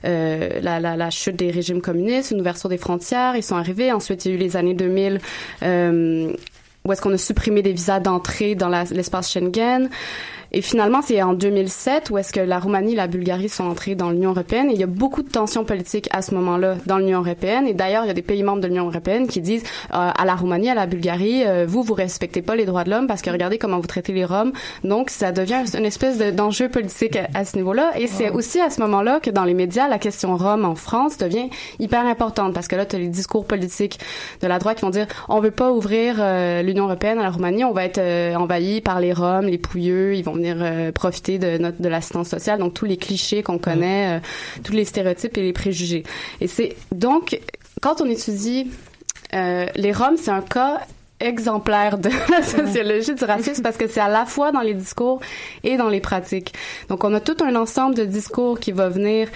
euh, 0.06 0.60
la, 0.62 0.80
la, 0.80 0.96
la 0.96 1.10
chute 1.10 1.36
des 1.36 1.52
régimes 1.52 1.82
communistes, 1.82 2.09
une 2.32 2.42
ouverture 2.42 2.70
des 2.70 2.78
frontières. 2.78 3.36
Ils 3.36 3.44
sont 3.44 3.56
arrivés. 3.56 3.92
Ensuite, 3.92 4.26
il 4.26 4.30
y 4.30 4.32
a 4.34 4.36
eu 4.36 4.40
les 4.40 4.58
années 4.58 4.74
2000 4.74 5.20
euh, 5.64 6.34
où 6.86 6.92
est-ce 6.92 7.02
qu'on 7.02 7.14
a 7.14 7.18
supprimé 7.18 7.62
des 7.62 7.74
visas 7.74 8.00
d'entrée 8.00 8.56
dans 8.56 8.70
l'espace 8.70 9.32
Schengen. 9.32 9.90
Et 10.52 10.62
finalement, 10.62 11.02
c'est 11.02 11.22
en 11.22 11.34
2007 11.34 12.10
où 12.10 12.18
est-ce 12.18 12.34
que 12.34 12.40
la 12.40 12.60
Roumanie 12.60 12.94
et 12.94 12.96
la 12.96 13.08
Bulgarie 13.08 13.50
sont 13.50 13.66
entrées 13.66 13.96
dans 13.96 14.10
l'Union 14.10 14.32
européenne. 14.32 14.70
Et 14.70 14.74
il 14.74 14.80
y 14.80 14.84
a 14.84 14.88
beaucoup 14.88 15.22
de 15.22 15.30
tensions 15.30 15.64
politiques 15.64 16.08
à 16.12 16.22
ce 16.22 16.34
moment-là 16.36 16.76
dans 16.86 16.98
l'Union 16.98 17.20
européenne. 17.20 17.68
Et 17.68 17.74
d'ailleurs, 17.74 18.04
il 18.04 18.08
y 18.08 18.12
a 18.12 18.16
des 18.16 18.22
pays 18.22 18.42
membres 18.44 18.62
de 18.62 18.68
l'Union 18.68 18.88
européenne 18.88 19.28
qui 19.28 19.42
disent 19.42 19.64
euh, 19.94 20.12
à 20.16 20.26
la 20.26 20.36
Roumanie, 20.36 20.70
à 20.70 20.74
la 20.76 20.86
Bulgarie, 20.88 21.44
euh, 21.46 21.66
vous, 21.68 21.84
vous 21.84 21.94
respectez 21.94 22.42
pas 22.42 22.56
les 22.56 22.66
droits 22.66 22.84
de 22.84 22.90
l'homme 22.90 23.08
parce 23.08 23.22
que 23.22 23.30
regardez 23.30 23.58
comment 23.58 23.80
vous 23.80 23.88
traitez 23.88 24.14
les 24.14 24.26
Roms. 24.26 24.52
Donc, 24.84 25.10
ça 25.10 25.32
devient 25.32 25.64
une 25.78 25.86
espèce 25.86 26.18
de- 26.18 26.32
d'enjeu 26.32 26.70
politique 26.70 27.16
à, 27.16 27.28
à 27.36 27.46
ce 27.46 27.56
niveau-là. 27.58 27.92
Et 28.00 28.08
c'est 28.08 28.30
aussi 28.32 28.60
à 28.60 28.70
ce 28.70 28.82
moment-là 28.82 29.20
que 29.20 29.30
dans 29.30 29.44
les 29.46 29.54
médias, 29.54 29.88
la 29.88 30.00
question 30.00 30.36
Rome 30.36 30.66
en 30.66 30.76
France 30.76 31.18
devient 31.18 31.50
hyper 31.80 32.06
importante 32.06 32.54
parce 32.54 32.68
que 32.68 32.76
là, 32.76 32.86
tu 32.86 32.96
as 32.96 33.00
les 33.00 33.08
discours 33.08 33.46
politiques 33.46 34.00
de 34.42 34.48
la 34.48 34.58
droite 34.58 34.78
qui 34.78 34.82
vont 34.86 34.90
dire 34.90 35.08
on 35.28 35.40
veut 35.42 35.52
pas 35.52 35.72
ouvrir 35.72 36.16
euh, 36.20 36.62
l'Union 36.64 36.86
européenne 36.86 37.20
à 37.20 37.24
la 37.24 37.30
Roumanie, 37.30 37.64
on 37.64 37.72
va 37.74 37.86
être 37.86 38.00
euh, 38.00 38.34
envahi 38.36 38.82
par 38.82 39.00
les 39.00 39.14
Roms, 39.14 39.46
les 39.46 39.58
pouilleux, 39.58 40.16
ils 40.16 40.24
vont 40.24 40.39
venir 40.40 40.58
euh, 40.60 40.92
profiter 40.92 41.38
de 41.38 41.58
notre 41.58 41.82
de 41.82 41.88
l'assistance 41.88 42.30
sociale, 42.30 42.60
donc 42.60 42.74
tous 42.74 42.86
les 42.86 42.98
clichés 42.98 43.44
qu'on 43.44 43.60
connaît, 43.60 44.18
euh, 44.18 44.20
tous 44.64 44.74
les 44.74 44.86
stéréotypes 44.86 45.38
et 45.38 45.42
les 45.44 45.54
préjugés. 45.54 46.04
Et 46.42 46.48
c'est 46.48 46.76
donc 46.92 47.40
quand 47.82 48.02
on 48.02 48.10
étudie 48.10 48.68
euh, 49.34 49.68
les 49.76 49.92
Roms, 49.92 50.18
c'est 50.18 50.32
un 50.32 50.42
cas 50.42 50.82
exemplaire 51.20 51.98
de 51.98 52.10
la 52.32 52.42
sociologie 52.44 53.14
du 53.16 53.24
racisme 53.24 53.62
parce 53.64 53.78
que 53.78 53.88
c'est 53.88 54.00
à 54.00 54.08
la 54.10 54.26
fois 54.26 54.52
dans 54.52 54.62
les 54.62 54.74
discours 54.74 55.20
et 55.64 55.78
dans 55.78 55.90
les 55.90 56.00
pratiques. 56.00 56.54
Donc 56.90 57.04
on 57.04 57.14
a 57.14 57.20
tout 57.20 57.38
un 57.44 57.56
ensemble 57.56 57.96
de 57.96 58.06
discours 58.06 58.60
qui 58.60 58.72
va 58.72 58.90
venir 58.90 59.28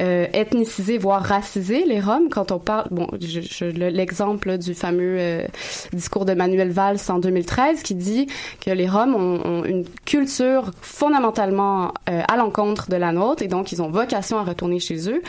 euh, 0.00 0.26
ethniciser, 0.32 0.96
voire 0.98 1.22
raciser 1.22 1.84
les 1.84 2.00
Roms. 2.00 2.28
Quand 2.30 2.50
on 2.50 2.58
parle, 2.58 2.86
bon, 2.90 3.06
je, 3.20 3.40
je- 3.40 3.64
le- 3.66 3.88
l'exemple 3.90 4.56
du 4.56 4.74
fameux 4.74 5.16
euh, 5.18 5.46
discours 5.92 6.24
de 6.24 6.32
Manuel 6.34 6.70
Valls 6.70 6.96
en 7.08 7.18
2013 7.18 7.82
qui 7.82 7.94
dit 7.94 8.26
que 8.64 8.70
les 8.70 8.88
Roms 8.88 9.14
ont, 9.14 9.40
ont 9.44 9.64
une 9.64 9.84
culture 10.06 10.70
fondamentalement 10.80 11.92
euh, 12.08 12.22
à 12.26 12.36
l'encontre 12.36 12.88
de 12.88 12.96
la 12.96 13.12
nôtre 13.12 13.42
et 13.42 13.48
donc 13.48 13.72
ils 13.72 13.82
ont 13.82 13.90
vocation 13.90 14.38
à 14.38 14.44
retourner 14.44 14.78
chez 14.80 15.10
eux 15.10 15.22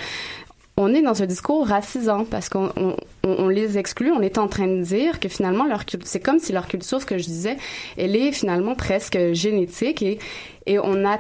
on 0.77 0.93
est 0.93 1.01
dans 1.01 1.21
un 1.21 1.25
discours 1.27 1.67
racisant 1.67 2.25
parce 2.25 2.49
qu'on 2.49 2.71
on, 2.75 2.95
on- 3.23 3.47
les 3.47 3.77
exclut. 3.77 4.12
On 4.12 4.21
est 4.21 4.38
en 4.38 4.47
train 4.47 4.67
de 4.67 4.81
dire 4.81 5.19
que 5.19 5.29
finalement 5.29 5.65
leur 5.65 5.83
c'est 6.03 6.19
comme 6.19 6.39
si 6.39 6.51
leur 6.51 6.67
culture, 6.67 6.99
ce 6.99 7.05
que 7.05 7.17
je 7.17 7.25
disais, 7.25 7.57
elle 7.97 8.15
est 8.15 8.31
finalement 8.31 8.73
presque 8.75 9.17
génétique 9.33 10.01
et 10.01 10.17
et 10.65 10.79
on 10.79 11.05
a 11.05 11.19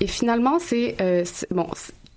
et 0.00 0.06
finalement 0.06 0.58
c'est 0.58 0.96
euh, 1.00 1.24
bon. 1.50 1.66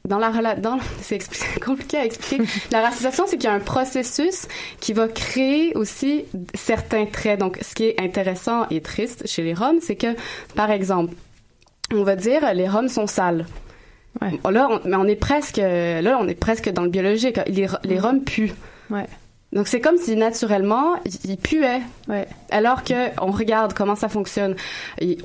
Dans 0.05 0.17
la 0.17 0.55
dans 0.55 0.79
c'est 1.01 1.19
compliqué 1.63 1.97
à 1.97 2.05
expliquer. 2.05 2.43
La 2.71 2.81
racisation, 2.81 3.25
c'est 3.27 3.37
qu'il 3.37 3.49
y 3.49 3.53
a 3.53 3.55
un 3.55 3.59
processus 3.59 4.47
qui 4.79 4.93
va 4.93 5.07
créer 5.07 5.73
aussi 5.75 6.25
certains 6.55 7.05
traits. 7.05 7.39
Donc, 7.39 7.59
ce 7.61 7.75
qui 7.75 7.83
est 7.85 8.01
intéressant 8.01 8.65
et 8.71 8.81
triste 8.81 9.27
chez 9.27 9.43
les 9.43 9.53
Roms, 9.53 9.79
c'est 9.81 9.95
que, 9.95 10.15
par 10.55 10.71
exemple, 10.71 11.13
on 11.93 12.03
va 12.03 12.15
dire 12.15 12.51
les 12.55 12.67
Roms 12.67 12.89
sont 12.89 13.05
sales. 13.05 13.45
Là, 14.19 14.67
on, 14.69 14.81
mais 14.85 14.95
on 14.97 15.05
est 15.05 15.15
presque, 15.15 15.57
là, 15.57 16.17
on 16.19 16.27
est 16.27 16.35
presque 16.35 16.69
dans 16.69 16.83
le 16.83 16.89
biologique. 16.89 17.39
Les, 17.47 17.67
les 17.83 17.99
Roms 17.99 18.21
puent. 18.23 18.53
Donc 19.53 19.67
c'est 19.67 19.81
comme 19.81 19.97
si 19.97 20.15
naturellement 20.15 20.95
ils 21.25 21.37
puaient. 21.37 21.81
Alors 22.51 22.83
que 22.83 23.09
on 23.21 23.31
regarde 23.31 23.73
comment 23.73 23.95
ça 23.95 24.07
fonctionne. 24.07 24.55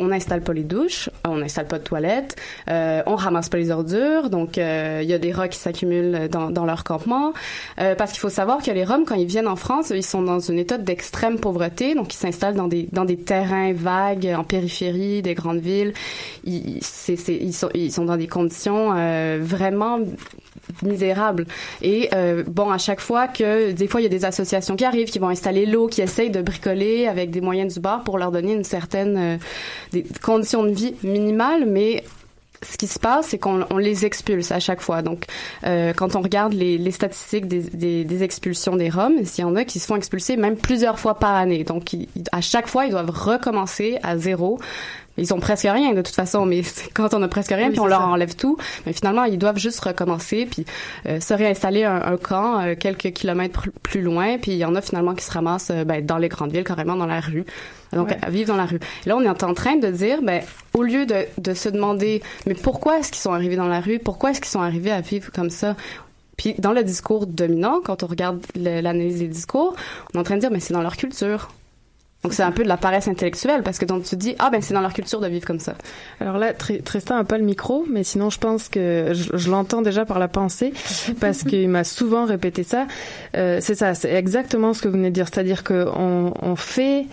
On 0.01 0.07
n'installe 0.09 0.41
pas 0.43 0.53
les 0.53 0.65
douches, 0.65 1.11
on 1.25 1.37
n'installe 1.37 1.69
pas 1.69 1.79
de 1.79 1.85
toilettes, 1.85 2.35
euh, 2.69 3.03
on 3.07 3.15
ramasse 3.15 3.49
pas 3.49 3.59
les 3.59 3.71
ordures. 3.71 4.29
Donc 4.29 4.59
euh, 4.59 5.01
il 5.03 5.09
y 5.09 5.15
a 5.15 5.19
des 5.19 5.31
rats 5.31 5.47
qui 5.49 5.59
s'accumulent 5.59 6.29
dans, 6.29 6.51
dans 6.51 6.65
leur 6.65 6.83
campement. 6.83 7.33
Euh, 7.81 7.95
parce 7.95 8.11
qu'il 8.11 8.21
faut 8.21 8.29
savoir 8.29 8.62
que 8.62 8.71
les 8.73 8.85
Roms 8.85 9.05
quand 9.07 9.15
ils 9.15 9.27
viennent 9.27 9.47
en 9.49 9.55
France, 9.57 9.91
ils 9.95 10.03
sont 10.03 10.23
dans 10.23 10.41
une 10.41 10.59
état 10.59 10.77
d'extrême 10.79 11.39
pauvreté. 11.39 11.95
Donc 11.95 12.12
ils 12.12 12.19
s'installent 12.19 12.57
dans 12.57 12.69
des 12.69 12.89
dans 12.93 13.05
des 13.05 13.17
terrains 13.19 13.73
vagues 13.75 14.35
en 14.37 14.43
périphérie 14.43 15.23
des 15.23 15.35
grandes 15.35 15.61
villes. 15.61 15.93
Ils, 16.45 16.79
c'est, 16.83 17.17
c'est- 17.17 17.37
ils 17.37 17.53
sont 17.53 17.69
ils 17.75 17.93
sont 17.93 18.05
dans 18.05 18.17
des 18.17 18.27
conditions 18.27 18.93
euh, 18.97 19.39
vraiment 19.41 20.01
misérable. 20.83 21.47
Et 21.83 22.09
euh, 22.15 22.45
bon, 22.47 22.71
à 22.71 22.79
chaque 22.79 23.01
fois 23.01 23.29
que 23.29 23.73
des 23.73 23.89
fois 23.89 24.01
il 24.01 24.05
y 24.05 24.07
a 24.07 24.11
des 24.11 24.25
associations 24.25 24.77
qui 24.77 24.85
arrivent, 24.85 25.11
qui 25.11 25.19
vont 25.19 25.29
installer 25.29 25.67
l'eau, 25.67 25.87
qui 25.87 26.03
essayent 26.03 26.31
de 26.31 26.43
bricoler 26.43 27.07
avec 27.07 27.31
des 27.31 27.41
moyens 27.41 27.75
du 27.75 27.81
bord 27.81 28.03
pour 28.05 28.19
leur 28.19 28.33
donner 28.33 28.53
une 28.53 28.65
certaine 28.65 29.17
euh, 29.17 29.37
des 29.93 30.05
conditions 30.23 30.65
de 30.65 30.71
vie 30.71 30.95
minimales, 31.03 31.67
mais 31.67 32.05
ce 32.62 32.77
qui 32.77 32.87
se 32.87 32.99
passe, 32.99 33.29
c'est 33.29 33.39
qu'on 33.39 33.65
on 33.71 33.79
les 33.79 34.05
expulse 34.05 34.51
à 34.53 34.61
chaque 34.61 34.81
fois. 34.81 35.03
Donc, 35.03 35.25
euh, 35.65 35.93
quand 35.93 36.17
on 36.17 36.23
regarde 36.23 36.53
les, 36.53 36.79
les 36.79 36.91
statistiques 36.91 37.47
des, 37.47 38.05
des, 38.05 38.23
expulsions 38.23 38.77
des 38.77 38.89
Roms, 38.89 39.19
il 39.21 39.41
y 39.41 39.45
en 39.45 39.57
a 39.57 39.65
qui 39.65 39.79
se 39.79 39.87
font 39.87 39.97
expulser 39.97 40.37
même 40.37 40.57
plusieurs 40.57 40.99
fois 40.99 41.19
par 41.19 41.35
année. 41.35 41.65
Donc, 41.65 41.95
à 42.33 42.41
chaque 42.41 42.67
fois, 42.67 42.87
ils 42.87 42.91
doivent 42.91 43.11
recommencer 43.11 43.99
à 44.03 44.17
zéro. 44.17 44.59
Ils 45.18 45.33
ont 45.33 45.40
presque 45.40 45.66
rien 45.70 45.92
de 45.94 46.02
toute 46.02 46.14
façon, 46.14 46.44
mais 46.46 46.62
quand 46.94 47.14
on 47.14 47.22
a 47.22 47.29
presque 47.29 47.50
rien, 47.50 47.66
Oui, 47.66 47.70
puis 47.72 47.81
on 47.81 47.87
leur 47.87 48.00
ça. 48.00 48.07
enlève 48.07 48.35
tout, 48.37 48.57
mais 48.85 48.92
finalement 48.92 49.24
ils 49.24 49.38
doivent 49.38 49.59
juste 49.59 49.81
recommencer, 49.81 50.46
puis 50.46 50.64
euh, 51.07 51.20
se 51.20 51.33
réinstaller 51.35 51.85
un, 51.85 51.96
un 52.02 52.16
camp 52.16 52.61
euh, 52.61 52.74
quelques 52.79 53.12
kilomètres 53.12 53.68
plus 53.83 54.02
loin, 54.02 54.37
puis 54.38 54.52
il 54.52 54.59
y 54.59 54.64
en 54.64 54.74
a 54.74 54.83
finalement 54.83 55.14
qui 55.14 55.24
se 55.24 55.31
ramassent 55.33 55.70
euh, 55.70 55.85
ben, 55.85 56.05
dans 56.05 56.18
les 56.18 56.29
grandes 56.29 56.52
villes, 56.52 56.64
carrément 56.64 56.96
dans 56.96 57.07
la 57.07 57.20
rue, 57.20 57.44
donc 57.92 58.09
Ouais. 58.11 58.18
vivre 58.31 58.48
dans 58.48 58.57
la 58.57 58.66
rue. 58.66 58.81
Et 59.05 59.09
là 59.09 59.16
on 59.16 59.22
est 59.22 59.42
en 59.44 59.55
train 59.55 59.76
de 59.76 59.88
dire, 59.88 60.20
ben 60.22 60.42
au 60.74 60.83
lieu 60.83 61.07
de, 61.07 61.24
de 61.38 61.55
se 61.55 61.68
demander, 61.70 62.22
mais 62.46 62.55
pourquoi 62.55 62.98
est-ce 62.98 63.11
qu'ils 63.11 63.22
sont 63.22 63.33
arrivés 63.33 63.57
dans 63.57 63.68
la 63.68 63.81
rue, 63.81 63.98
pourquoi 63.98 64.31
est-ce 64.33 64.40
qu'ils 64.40 64.50
sont 64.50 64.61
arrivés 64.62 64.90
à 64.92 65.00
vivre 65.00 65.31
comme 65.33 65.50
ça, 65.50 65.76
puis 66.37 66.55
dans 66.59 66.72
le 66.72 66.83
discours 66.85 67.26
dominant, 67.26 67.81
quand 67.83 68.02
on 68.02 68.07
regarde 68.07 68.40
l'analyse 68.55 69.20
des 69.20 69.29
discours, 69.29 69.74
on 70.12 70.18
est 70.18 70.20
en 70.20 70.24
train 70.24 70.35
de 70.35 70.40
dire, 70.40 70.50
mais 70.50 70.61
c'est 70.61 70.74
dans 70.74 70.83
leur 70.83 70.98
culture. 70.98 71.48
Donc 72.27 72.35
c'est 72.35 72.43
un 72.43 72.51
peu 72.51 72.65
de 72.65 72.69
la 72.69 72.77
paresse 72.77 73.07
intellectuelle 73.07 73.62
parce 73.62 73.79
que 73.79 73.85
donc 73.85 74.03
tu 74.03 74.17
dis 74.17 74.35
ah 74.41 74.51
ben 74.51 74.61
c'est 74.61 74.75
dans 74.75 74.81
leur 74.81 74.93
culture 74.93 75.21
de 75.21 75.29
vivre 75.29 75.47
comme 75.47 75.61
ça. 75.61 75.75
Alors 76.21 76.39
là, 76.39 76.53
Tr- 76.55 76.83
Tristan 76.83 77.15
n'a 77.15 77.23
pas 77.23 77.39
le 77.39 77.45
micro, 77.45 77.87
mais 77.89 78.03
sinon 78.03 78.31
je 78.31 78.39
pense 78.41 78.69
que 78.69 79.11
je, 79.12 79.37
je 79.37 79.49
l'entends 79.49 79.81
déjà 79.81 80.05
par 80.05 80.19
la 80.19 80.27
pensée 80.27 80.73
parce 81.21 81.45
qu'il 81.45 81.69
m'a 81.69 81.85
souvent 81.85 82.25
répété 82.25 82.65
ça. 82.65 82.89
Euh, 83.37 83.59
c'est 83.62 83.77
ça, 83.77 83.95
c'est 83.95 84.12
exactement 84.12 84.75
ce 84.75 84.83
que 84.83 84.89
vous 84.89 84.95
venez 84.95 85.11
de 85.11 85.15
dire, 85.15 85.27
c'est-à-dire 85.33 85.62
que 85.62 85.87
on, 85.97 86.35
on 86.43 86.57
fait 86.57 87.07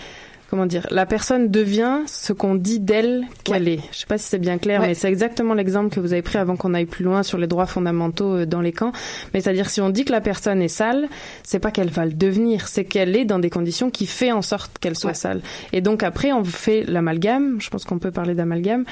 comment 0.50 0.66
dire, 0.68 0.86
la 0.92 1.06
personne 1.06 1.50
devient 1.50 2.00
ce 2.06 2.32
qu'on 2.32 2.54
dit 2.56 2.80
d'elle 2.80 3.24
qu'elle 3.44 3.68
est. 3.68 3.80
Je 3.92 4.00
sais 4.00 4.06
pas 4.06 4.18
si 4.18 4.26
c'est 4.28 4.38
bien 4.40 4.58
clair, 4.60 4.82
Ouais. 4.82 4.88
mais 4.88 4.94
c'est 4.94 5.08
exactement 5.08 5.54
l'exemple 5.56 5.94
que 5.94 6.00
vous 6.00 6.14
avez 6.14 6.22
pris 6.22 6.38
avant 6.38 6.56
qu'on 6.56 6.74
aille 6.76 6.86
plus 6.86 7.04
loin 7.04 7.24
sur 7.24 7.38
les 7.40 7.48
droits 7.48 7.66
fondamentaux 7.66 8.36
euh, 8.38 8.46
dans 8.46 8.62
les 8.62 8.72
camps. 8.72 8.92
Mais 9.34 9.42
c'est-à-dire 9.42 9.70
si 9.70 9.82
on 9.82 9.90
dit 9.90 10.06
que 10.06 10.12
la 10.12 10.22
personne 10.22 10.62
est 10.62 10.68
sale, 10.68 11.08
c'est 11.44 11.60
pas 11.60 11.72
qu'elle 11.72 11.90
va 11.90 12.06
le 12.06 12.14
devenir, 12.14 12.68
c'est 12.68 12.86
qu'elle 12.86 13.16
est 13.16 13.26
dans 13.26 13.40
des 13.40 13.50
conditions 13.50 13.90
qui 13.90 14.06
fait 14.06 14.32
en 14.32 14.42
sorte 14.44 14.78
qu'elle 14.80 14.96
soit 14.98 15.10
Ouais. 15.12 15.16
sale. 15.16 15.42
Et 15.72 15.82
donc 15.82 16.04
après, 16.04 16.32
on 16.32 16.44
fait 16.44 16.84
l'amalgame. 16.88 17.58
Je 17.60 17.70
pense 17.70 17.84
qu'on 17.86 18.00
peut 18.00 18.12
parler 18.12 18.36
d'amalgame. 18.36 18.86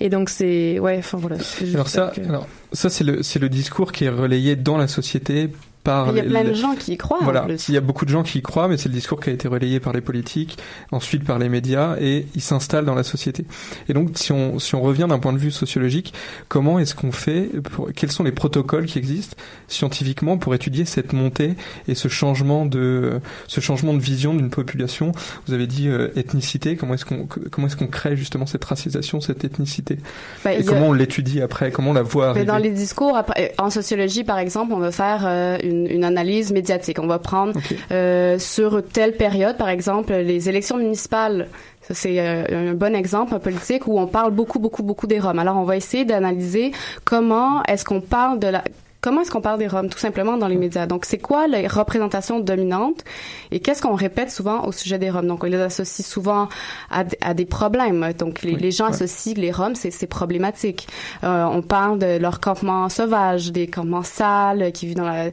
Et 0.00 0.08
donc 0.10 0.28
c'est 0.28 0.78
ouais, 0.78 0.96
enfin 0.98 1.16
voilà. 1.18 1.36
juste 1.38 1.74
Alors 1.74 1.88
ça, 1.88 2.12
que- 2.14 2.20
alors 2.28 2.46
ça 2.72 2.90
c'est 2.90 3.04
le 3.04 3.22
c'est 3.22 3.38
le 3.38 3.48
discours 3.48 3.92
qui 3.92 4.04
est 4.04 4.10
relayé 4.10 4.54
dans 4.56 4.76
la 4.76 4.86
société 4.88 5.48
par. 5.86 6.10
Il 6.10 6.16
y 6.16 6.20
a 6.20 6.22
les- 6.24 6.28
plein 6.28 6.44
de 6.44 6.52
gens 6.52 6.74
qui 6.74 6.92
y 6.92 6.96
croient. 6.96 7.20
en 7.20 7.24
Voilà, 7.24 7.42
plus. 7.42 7.68
il 7.68 7.74
y 7.74 7.78
a 7.78 7.80
beaucoup 7.80 8.04
de 8.04 8.10
gens 8.10 8.22
qui 8.22 8.38
y 8.38 8.42
croient, 8.42 8.68
mais 8.68 8.76
c'est 8.76 8.88
le 8.88 8.94
discours 8.94 9.20
qui 9.20 9.30
a 9.30 9.32
été 9.32 9.48
relayé 9.48 9.80
par 9.80 9.92
les 9.92 10.00
politiques, 10.00 10.58
ensuite 10.92 11.24
par 11.24 11.38
les 11.38 11.48
médias, 11.48 11.96
et 12.00 12.26
il 12.34 12.40
s'installe 12.42 12.84
dans 12.84 12.94
la 12.94 13.04
société. 13.04 13.44
Et 13.88 13.92
donc, 13.94 14.10
si 14.14 14.32
on 14.32 14.58
si 14.58 14.74
on 14.74 14.80
revient 14.82 15.06
d'un 15.08 15.18
point 15.18 15.32
de 15.32 15.38
vue 15.38 15.50
sociologique, 15.52 16.12
comment 16.48 16.78
est-ce 16.78 16.94
qu'on 16.94 17.12
fait 17.12 17.48
pour, 17.72 17.88
Quels 17.94 18.10
sont 18.12 18.24
les 18.24 18.32
protocoles 18.32 18.86
qui 18.86 18.98
existent 18.98 19.36
scientifiquement 19.68 20.38
pour 20.38 20.54
étudier 20.54 20.84
cette 20.84 21.12
montée 21.12 21.54
et 21.88 21.94
ce 21.94 22.08
changement 22.08 22.66
de 22.66 23.20
ce 23.46 23.60
changement 23.60 23.94
de 23.94 24.00
vision 24.00 24.34
d'une 24.34 24.50
population? 24.50 25.12
Vous 25.46 25.54
avez 25.54 25.66
dit 25.66 25.88
euh, 25.88 26.08
ethnicité. 26.16 26.76
Comment 26.76 26.94
est-ce 26.94 27.04
qu'on 27.04 27.26
comment 27.50 27.66
est-ce 27.68 27.76
qu'on 27.76 27.86
crée 27.86 28.16
justement 28.16 28.46
cette 28.46 28.64
racisation, 28.64 29.20
cette 29.20 29.44
ethnicité? 29.44 29.98
Ben, 30.44 30.50
Et 30.52 30.58
a- 30.58 30.62
comment 30.62 30.88
on 30.88 30.92
l'étudie 30.92 31.40
après? 31.42 31.70
Comment 31.70 31.90
on 31.90 31.94
la 31.94 32.02
voit 32.02 32.26
Mais 32.34 32.40
arriver? 32.40 32.44
dans 32.46 32.58
les 32.58 32.70
discours, 32.70 33.16
après, 33.16 33.54
en 33.58 33.70
sociologie, 33.70 34.24
par 34.24 34.38
exemple, 34.38 34.72
on 34.72 34.78
va 34.78 34.90
faire 34.92 35.22
euh, 35.26 35.58
une, 35.62 35.75
une 35.86 36.04
analyse 36.04 36.52
médiatique. 36.52 36.98
On 36.98 37.06
va 37.06 37.18
prendre 37.18 37.52
euh, 37.90 38.38
sur 38.38 38.82
telle 38.82 39.16
période, 39.16 39.56
par 39.56 39.68
exemple, 39.68 40.12
les 40.14 40.48
élections 40.48 40.78
municipales. 40.78 41.48
Ça, 41.82 41.94
c'est 41.94 42.18
euh, 42.18 42.70
un 42.70 42.74
bon 42.74 42.94
exemple 42.94 43.34
en 43.34 43.38
politique 43.38 43.86
où 43.86 43.98
on 43.98 44.06
parle 44.06 44.32
beaucoup, 44.32 44.58
beaucoup, 44.58 44.82
beaucoup 44.82 45.06
des 45.06 45.20
Roms. 45.20 45.38
Alors, 45.38 45.56
on 45.56 45.64
va 45.64 45.76
essayer 45.76 46.04
d'analyser 46.04 46.72
comment 47.04 47.62
est-ce 47.64 47.84
qu'on 47.84 48.00
parle 48.00 48.38
de 48.38 48.48
la 48.48 48.64
Comment 49.06 49.20
est-ce 49.20 49.30
qu'on 49.30 49.40
parle 49.40 49.60
des 49.60 49.68
Roms, 49.68 49.88
tout 49.88 50.00
simplement, 50.00 50.36
dans 50.36 50.48
les 50.48 50.56
médias? 50.56 50.88
Donc, 50.88 51.04
c'est 51.04 51.18
quoi 51.18 51.46
les 51.46 51.68
représentations 51.68 52.40
dominantes 52.40 53.04
et 53.52 53.60
qu'est-ce 53.60 53.80
qu'on 53.80 53.94
répète 53.94 54.32
souvent 54.32 54.64
au 54.64 54.72
sujet 54.72 54.98
des 54.98 55.10
Roms? 55.10 55.28
Donc, 55.28 55.44
on 55.44 55.46
les 55.46 55.60
associe 55.60 56.04
souvent 56.04 56.48
à, 56.90 57.04
des 57.32 57.46
problèmes. 57.46 58.12
Donc, 58.18 58.42
les, 58.42 58.56
les 58.56 58.72
gens 58.72 58.86
associent 58.86 59.34
les 59.36 59.52
Roms, 59.52 59.76
c'est 59.76 60.06
problématique. 60.08 60.88
Euh, 61.22 61.44
on 61.44 61.62
parle 61.62 62.00
de 62.00 62.18
leurs 62.18 62.40
campements 62.40 62.88
sauvages, 62.88 63.52
des 63.52 63.68
campements 63.68 64.02
sales, 64.02 64.72
qui 64.72 64.86
vivent 64.88 64.96
dans 64.96 65.04
la... 65.04 65.26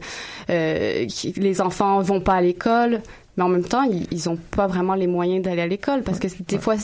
euh, 0.52 1.08
qui- 1.08 1.32
les 1.32 1.60
enfants 1.60 2.00
vont 2.02 2.22
pas 2.22 2.36
à 2.36 2.42
l'école, 2.42 3.02
mais 3.38 3.44
en 3.44 3.50
même 3.50 3.64
temps, 3.64 3.82
ils, 3.82 4.06
ils 4.12 4.30
ont 4.30 4.38
pas 4.56 4.68
vraiment 4.68 4.94
les 4.94 5.08
moyens 5.08 5.44
d'aller 5.44 5.64
à 5.64 5.68
l'école 5.68 6.04
parce 6.04 6.20
que 6.20 6.28
des 6.48 6.60
fois... 6.60 6.76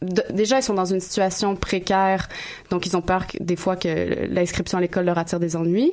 de- 0.00 0.24
déjà, 0.30 0.60
ils 0.60 0.62
sont 0.62 0.72
dans 0.72 0.86
une 0.86 1.00
situation 1.00 1.54
précaire, 1.54 2.30
donc 2.70 2.86
ils 2.86 2.96
ont 2.96 3.02
peur 3.02 3.26
que, 3.26 3.36
des 3.42 3.56
fois 3.56 3.76
que 3.76 4.26
l'inscription 4.30 4.78
à 4.78 4.80
l'école 4.80 5.04
leur 5.04 5.18
attire 5.18 5.38
des 5.38 5.54
ennuis. 5.54 5.92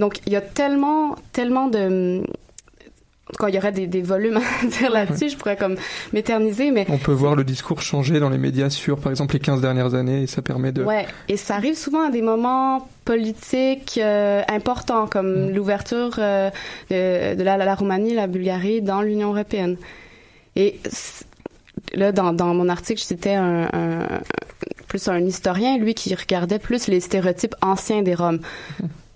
Donc, 0.00 0.18
il 0.26 0.32
y 0.32 0.36
a 0.36 0.40
tellement, 0.40 1.14
tellement 1.32 1.68
de... 1.68 2.22
En 2.22 3.32
tout 3.32 3.44
cas, 3.44 3.48
il 3.48 3.54
y 3.54 3.58
aurait 3.58 3.70
des, 3.70 3.86
des 3.86 4.02
volumes 4.02 4.38
à 4.38 4.66
dire 4.78 4.90
là-dessus, 4.90 5.28
je 5.28 5.36
pourrais 5.36 5.56
comme 5.56 5.76
m'éterniser, 6.12 6.72
mais... 6.72 6.84
On 6.88 6.98
peut 6.98 7.12
voir 7.12 7.36
le 7.36 7.44
discours 7.44 7.80
changer 7.80 8.18
dans 8.18 8.28
les 8.28 8.38
médias 8.38 8.70
sur, 8.70 8.98
par 8.98 9.12
exemple, 9.12 9.34
les 9.34 9.38
15 9.38 9.60
dernières 9.60 9.94
années, 9.94 10.22
et 10.22 10.26
ça 10.26 10.42
permet 10.42 10.72
de... 10.72 10.82
Ouais, 10.82 11.06
et 11.28 11.36
ça 11.36 11.54
arrive 11.54 11.76
souvent 11.76 12.08
à 12.08 12.10
des 12.10 12.22
moments 12.22 12.88
politiques 13.04 14.00
euh, 14.02 14.42
importants, 14.48 15.06
comme 15.06 15.50
l'ouverture 15.50 16.16
euh, 16.18 16.50
de, 16.90 17.36
de 17.36 17.42
la, 17.44 17.56
la 17.56 17.74
Roumanie, 17.76 18.14
la 18.14 18.26
Bulgarie 18.26 18.82
dans 18.82 19.00
l'Union 19.00 19.32
européenne. 19.32 19.76
Et 20.56 20.80
là, 21.94 22.10
dans, 22.10 22.32
dans 22.32 22.52
mon 22.52 22.68
article, 22.68 23.00
c'était 23.00 23.34
un, 23.34 23.68
un- 23.72 24.20
plus 24.88 25.06
un 25.06 25.20
historien, 25.20 25.78
lui, 25.78 25.94
qui 25.94 26.12
regardait 26.16 26.58
plus 26.58 26.88
les 26.88 26.98
stéréotypes 26.98 27.54
anciens 27.62 28.02
des 28.02 28.16
Roms. 28.16 28.40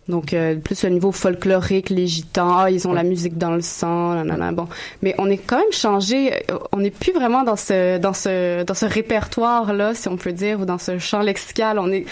Donc, 0.09 0.35
euh, 0.35 0.57
plus 0.57 0.85
le 0.85 0.91
niveau 0.91 1.13
folklorique, 1.13 1.89
les 1.89 2.07
gitans, 2.07 2.59
ah, 2.59 2.71
ils 2.71 2.87
ont 2.87 2.93
la 2.93 3.05
musique 3.05 3.39
dans 3.39 3.53
le 3.53 3.63
sang, 3.63 4.15
nanana, 4.15 4.53
bon. 4.53 4.69
Mais 5.03 5.15
on 5.19 5.31
est 5.31 5.39
quand 5.39 5.59
même 5.59 5.73
changé, 5.73 6.35
euh, 6.51 6.59
on 6.73 6.79
n'est 6.79 6.91
plus 6.91 7.13
vraiment 7.13 7.43
dans 7.43 7.57
ce, 7.57 7.97
dans 7.99 8.13
ce, 8.13 8.65
dans 8.65 8.75
ce 8.75 8.85
répertoire-là, 8.85 9.95
si 9.95 10.09
on 10.09 10.17
peut 10.17 10.33
dire, 10.33 10.61
ou 10.61 10.67
dans 10.67 10.79
ce 10.79 10.99
champ 10.99 11.21
lexical. 11.21 11.79
On 11.79 11.91
est, 11.91 12.05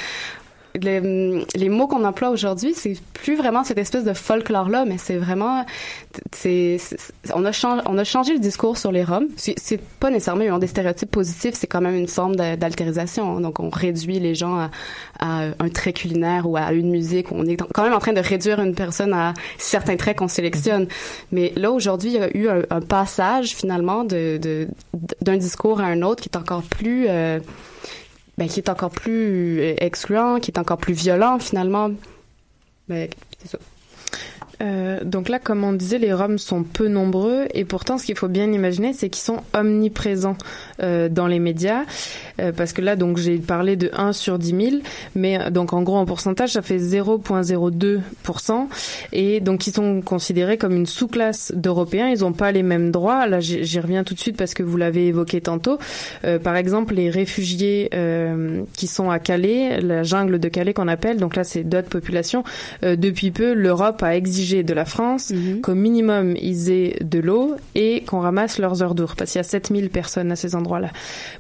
les, 0.75 1.69
mots 1.69 1.87
qu'on 1.87 2.05
emploie 2.05 2.31
aujourd'hui, 2.31 2.75
c'est 2.75 2.95
plus 3.13 3.37
vraiment 3.37 3.65
cette 3.65 3.79
espèce 3.79 4.05
de 4.05 4.13
folklore-là, 4.13 4.85
mais 4.87 4.99
c'est 4.99 5.17
vraiment, 5.17 5.65
c'est, 6.33 6.79
on 7.35 7.45
a 7.45 7.53
changé, 7.53 7.83
on 7.87 7.99
a 7.99 8.05
changé 8.05 8.33
le 8.33 8.39
discours 8.39 8.79
sur 8.79 8.93
les 8.93 9.05
Roms. 9.05 9.29
C'est, 9.37 9.81
pas 10.01 10.11
nécessairement 10.11 10.43
ils 10.43 10.51
ont 10.51 10.59
des 10.59 10.67
stéréotypes 10.67 11.11
positifs, 11.11 11.55
c'est 11.55 11.67
quand 11.67 11.81
même 11.81 11.95
une 11.95 12.09
forme 12.09 12.37
d'altérisation. 12.37 13.41
Donc, 13.41 13.61
on 13.61 13.71
réduit 13.71 14.19
les 14.19 14.35
gens 14.35 14.69
à, 15.19 15.51
un 15.59 15.69
trait 15.69 15.93
culinaire 15.93 16.49
ou 16.49 16.57
à 16.57 16.73
une 16.73 16.91
musique. 16.91 17.33
On 17.33 17.47
est 17.47 17.57
quand 17.57 17.83
même 17.83 17.95
en 17.95 17.99
train 17.99 18.13
de 18.13 18.21
réduire 18.21 18.61
une 18.61 18.75
personne 18.75 19.13
à 19.13 19.35
certains 19.59 19.97
traits 19.97 20.19
qu'on 20.19 20.29
sélectionne. 20.29 20.87
Mais 21.31 21.53
là, 21.57 21.71
aujourd'hui, 21.71 22.15
il 22.15 22.21
y 22.21 22.23
a 22.23 22.37
eu 22.37 22.49
un, 22.49 22.81
passage 22.83 23.55
finalement 23.55 24.05
de- 24.05 24.69
d'un 25.21 25.37
discours 25.37 25.81
à 25.81 25.85
un 25.85 26.03
autre 26.03 26.23
qui 26.23 26.29
est 26.29 26.37
encore 26.37 26.63
plus 26.63 27.07
euh, 27.09 27.39
ben, 28.43 28.49
qui 28.49 28.59
est 28.59 28.69
encore 28.69 28.91
plus 28.91 29.61
euh, 29.61 29.75
excluant, 29.79 30.41
qui 30.41 30.51
est 30.51 30.59
encore 30.59 30.79
plus 30.79 30.95
violent 30.95 31.39
finalement. 31.39 31.93
Ben, 32.89 33.09
c'est 33.39 33.49
ça. 33.49 33.59
Euh, 34.63 35.01
donc 35.05 35.29
là, 35.29 35.39
comme 35.39 35.65
on 35.65 35.73
disait, 35.73 35.99
les 35.99 36.13
Roms 36.13 36.39
sont 36.39 36.63
peu 36.63 36.89
nombreux 36.89 37.47
et 37.55 37.65
pourtant, 37.65 37.99
ce 37.99 38.05
qu'il 38.05 38.17
faut 38.17 38.29
bien 38.29 38.51
imaginer, 38.53 38.93
c'est 38.93 39.09
qu'ils 39.09 39.23
sont 39.23 39.41
omniprésents 39.55 40.37
euh, 40.83 41.09
dans 41.09 41.27
les 41.27 41.39
médias. 41.39 41.85
Euh, 42.41 42.53
parce 42.53 42.73
que 42.73 42.81
là, 42.81 42.97
donc 42.97 43.19
j'ai 43.19 43.39
parlé 43.39 43.77
de 43.77 43.91
1 43.93 44.13
sur 44.13 44.39
10 44.39 44.49
000, 44.71 44.83
mais 45.15 45.41
euh, 45.41 45.51
donc 45.51 45.73
en 45.73 45.83
gros 45.83 45.97
en 45.97 46.07
pourcentage, 46.07 46.51
ça 46.53 46.63
fait 46.63 46.79
0,02%. 46.79 48.67
Et 49.13 49.41
donc 49.41 49.67
ils 49.67 49.73
sont 49.73 50.01
considérés 50.03 50.59
comme 50.59 50.75
une 50.77 50.87
sous-classe 50.87 51.53
d'Européens. 51.55 52.09
Ils 52.09 52.21
n'ont 52.21 52.33
pas 52.33 52.53
les 52.53 52.63
mêmes 52.63 52.91
droits. 52.91 53.27
Là, 53.27 53.41
j'y 53.41 53.81
reviens 53.81 54.05
tout 54.05 54.15
de 54.15 54.21
suite 54.21 54.37
parce 54.37 54.55
que 54.55 54.63
vous 54.63 54.77
l'avez 54.77 55.09
évoqué 55.09 55.41
tantôt. 55.41 55.79
Euh, 56.25 56.39
par 56.39 56.57
exemple, 56.57 56.95
les 56.95 57.11
réfugiés 57.11 57.91
qui 58.77 58.87
sont 58.87 59.11
à 59.11 59.19
Calais, 59.19 59.81
la 59.81 60.03
jungle 60.03 60.39
de 60.39 60.49
Calais 60.49 60.73
qu'on 60.75 60.89
appelle, 60.89 61.19
donc 61.19 61.37
là 61.37 61.45
c'est 61.45 61.63
d'autres 61.65 61.89
populations. 61.89 62.45
Depuis 62.83 63.31
peu, 63.31 63.53
l'Europe 63.53 64.03
a 64.03 64.17
exigé 64.17 64.52
de 64.63 64.75
la 64.75 64.85
France 64.85 65.33
qu'au 65.63 65.75
minimum 65.75 66.35
ils 66.41 66.71
aient 66.71 66.97
de 67.03 67.19
l'eau 67.19 67.55
et 67.75 68.03
qu'on 68.07 68.21
ramasse 68.21 68.59
leurs 68.59 68.95
d'ours, 68.95 69.15
parce 69.17 69.33
qu'il 69.33 69.39
y 69.39 69.41
a 69.41 69.45
7000 69.45 69.89
personnes 69.91 70.31
à 70.33 70.37
ces 70.37 70.55
endroits-là. 70.55 70.91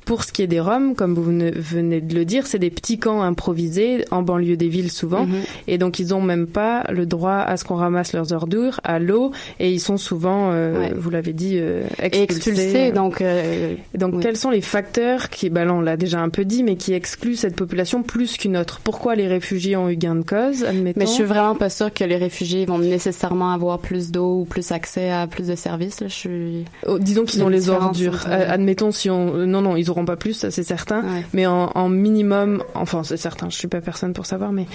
Pour 0.06 0.24
ce 0.24 0.32
qui 0.32 0.42
est 0.42 0.46
des 0.46 0.60
Roms, 0.60 0.94
comme 0.94 1.14
vous 1.14 1.22
venez- 1.22 2.00
de 2.00 2.14
le 2.14 2.24
dire, 2.24 2.46
c'est 2.46 2.58
des 2.58 2.70
petits 2.70 2.98
camps 2.98 3.22
improvisés 3.22 4.04
en 4.10 4.22
banlieue 4.22 4.56
des 4.56 4.68
villes 4.68 4.90
souvent, 4.90 5.26
Mhm. 5.26 5.40
et 5.68 5.78
donc 5.78 5.98
ils 5.98 6.14
ont 6.14 6.22
même 6.22 6.46
pas 6.46 6.84
le 6.90 7.04
droit 7.06 7.38
à 7.38 7.56
ce 7.56 7.64
qu'on 7.64 7.74
ramasse 7.76 8.12
leurs 8.14 8.46
d'ours, 8.46 8.80
à 8.84 8.98
l'eau, 8.98 9.32
et 9.60 9.70
ils 9.72 9.80
sont 9.80 9.96
souvent, 9.98 10.50
euh, 10.52 10.78
Ouais. 10.78 10.92
vous 10.96 11.10
l'avez 11.10 11.32
dit, 11.32 11.56
euh, 11.58 11.82
expulsés. 11.98 12.22
expulsé, 12.22 12.92
donc. 12.92 13.20
euh, 13.20 13.74
Donc, 13.94 14.14
oui. 14.14 14.20
quels 14.22 14.36
sont 14.36 14.50
les 14.50 14.60
facteurs 14.60 15.28
qui, 15.28 15.48
là, 15.50 15.66
on 15.72 15.80
l'a 15.80 15.96
déjà 15.96 16.20
un 16.20 16.28
peu 16.28 16.44
dit, 16.44 16.62
mais 16.62 16.76
qui 16.76 16.92
excluent 16.94 17.36
cette 17.36 17.56
population 17.56 18.02
plus 18.02 18.36
qu'une 18.36 18.56
autre? 18.56 18.80
Pourquoi 18.84 19.14
les 19.16 19.26
réfugiés 19.26 19.76
ont 19.76 19.88
eu 19.88 19.96
gain 19.96 20.14
de 20.14 20.22
cause, 20.22 20.64
admettons? 20.64 21.00
Mais 21.00 21.06
je 21.06 21.10
suis 21.10 21.24
vraiment 21.24 21.54
pas 21.54 21.70
sûre 21.70 21.92
que 21.92 22.04
les 22.04 22.16
réfugiés 22.16 22.64
vont 22.66 22.78
nécessairement 23.06 23.52
avoir 23.52 23.78
plus 23.78 24.10
d'eau 24.12 24.40
ou 24.40 24.44
plus 24.44 24.70
accès 24.70 25.10
à 25.10 25.26
plus 25.26 25.48
de 25.48 25.54
services. 25.54 26.00
Là. 26.00 26.08
Je 26.08 26.14
suis. 26.14 26.64
Oh, 26.86 26.98
disons 26.98 27.24
qu'ils 27.24 27.42
ont 27.42 27.48
les 27.48 27.68
ordures. 27.68 28.24
Euh, 28.28 28.46
admettons 28.48 28.92
si 28.92 29.10
on, 29.10 29.34
euh, 29.34 29.46
non 29.46 29.60
non, 29.60 29.76
ils 29.76 29.90
auront 29.90 30.04
pas 30.04 30.16
plus, 30.16 30.34
ça 30.34 30.50
c'est 30.50 30.62
certain. 30.62 31.00
Ouais. 31.00 31.24
Mais 31.32 31.46
en, 31.46 31.70
en 31.74 31.88
minimum, 31.88 32.62
enfin 32.74 33.02
c'est 33.02 33.16
certain, 33.16 33.50
je 33.50 33.56
suis 33.56 33.68
pas 33.68 33.80
personne 33.80 34.12
pour 34.12 34.26
savoir, 34.26 34.52
mais 34.52 34.66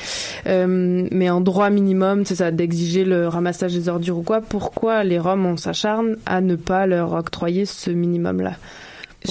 euh, 0.48 1.08
mais 1.12 1.30
en 1.30 1.42
droit 1.42 1.70
minimum, 1.70 2.26
c'est 2.26 2.36
ça, 2.36 2.52
d'exiger 2.52 3.06
le 3.06 3.28
ramassage 3.28 3.74
des 3.74 3.90
ordures 3.90 4.18
ou 4.18 4.24
quoi. 4.24 4.42
Pourquoi 4.42 5.04
les 5.04 5.20
Roms 5.20 5.46
on 5.46 5.58
s'acharne 5.58 6.18
à 6.26 6.42
ne 6.42 6.56
pas 6.56 6.86
leur 6.86 7.14
octroyer 7.14 7.66
ce 7.66 7.92
minimum 7.92 8.42
là 8.42 8.54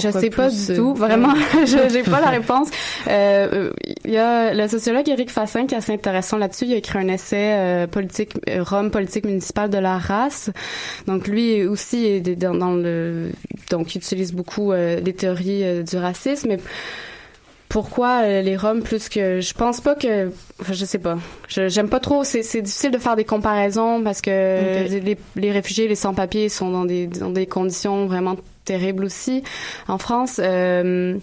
Je 0.01 0.09
sais 0.11 0.29
pas 0.29 0.49
du 0.49 0.65
tout, 0.75 0.91
euh, 0.91 0.93
vraiment. 0.93 1.33
je 1.65 1.89
j'ai 1.91 2.03
pas 2.03 2.21
la 2.21 2.29
réponse. 2.39 2.69
Euh, 3.07 3.71
Il 4.05 4.11
y 4.11 4.17
a 4.17 4.53
le 4.53 4.67
sociologue 4.67 5.07
Éric 5.09 5.29
Fassin 5.31 5.65
qui 5.65 5.75
est 5.75 5.77
assez 5.77 5.93
intéressant 5.93 6.37
là-dessus. 6.37 6.65
Il 6.65 6.73
a 6.73 6.77
écrit 6.77 6.99
un 6.99 7.07
essai 7.07 7.53
euh, 7.53 7.87
politique, 7.87 8.33
euh, 8.49 8.63
Rome 8.63 8.91
politique 8.91 9.25
municipale 9.25 9.69
de 9.69 9.77
la 9.77 9.97
race. 9.97 10.49
Donc 11.07 11.27
lui 11.27 11.65
aussi 11.65 12.05
est 12.05 12.21
dans, 12.35 12.53
dans 12.53 12.71
le, 12.75 13.31
donc 13.69 13.95
il 13.95 13.99
utilise 13.99 14.33
beaucoup 14.33 14.71
euh, 14.71 14.99
les 14.99 15.13
théories 15.13 15.83
du 15.83 15.97
racisme. 15.97 16.49
Mais 16.49 16.57
pourquoi 17.69 18.25
les 18.41 18.55
Roms 18.55 18.81
plus 18.81 19.09
que 19.09 19.41
je 19.41 19.53
pense 19.53 19.81
pas 19.81 19.93
que 19.95 20.31
enfin, 20.61 20.71
je 20.73 20.85
sais 20.85 20.99
pas 20.99 21.17
Je- 21.49 21.67
j'aime 21.67 21.89
pas 21.89 21.99
trop 21.99 22.23
c'est 22.23 22.41
c'est 22.41 22.61
difficile 22.61 22.91
de 22.91 22.97
faire 22.97 23.17
des 23.17 23.25
comparaisons 23.25 24.01
parce 24.03 24.21
que 24.21 24.29
les, 24.87 25.17
les 25.35 25.51
réfugiés 25.51 25.87
les 25.89 25.95
sans-papiers 25.95 26.47
sont 26.47 26.71
dans 26.71 26.85
des 26.85 27.07
dans 27.07 27.29
des 27.29 27.45
conditions 27.45 28.05
vraiment 28.05 28.37
terribles 28.67 29.05
aussi 29.05 29.43
en 29.87 29.97
France 29.97 30.39
euh, 30.43 31.15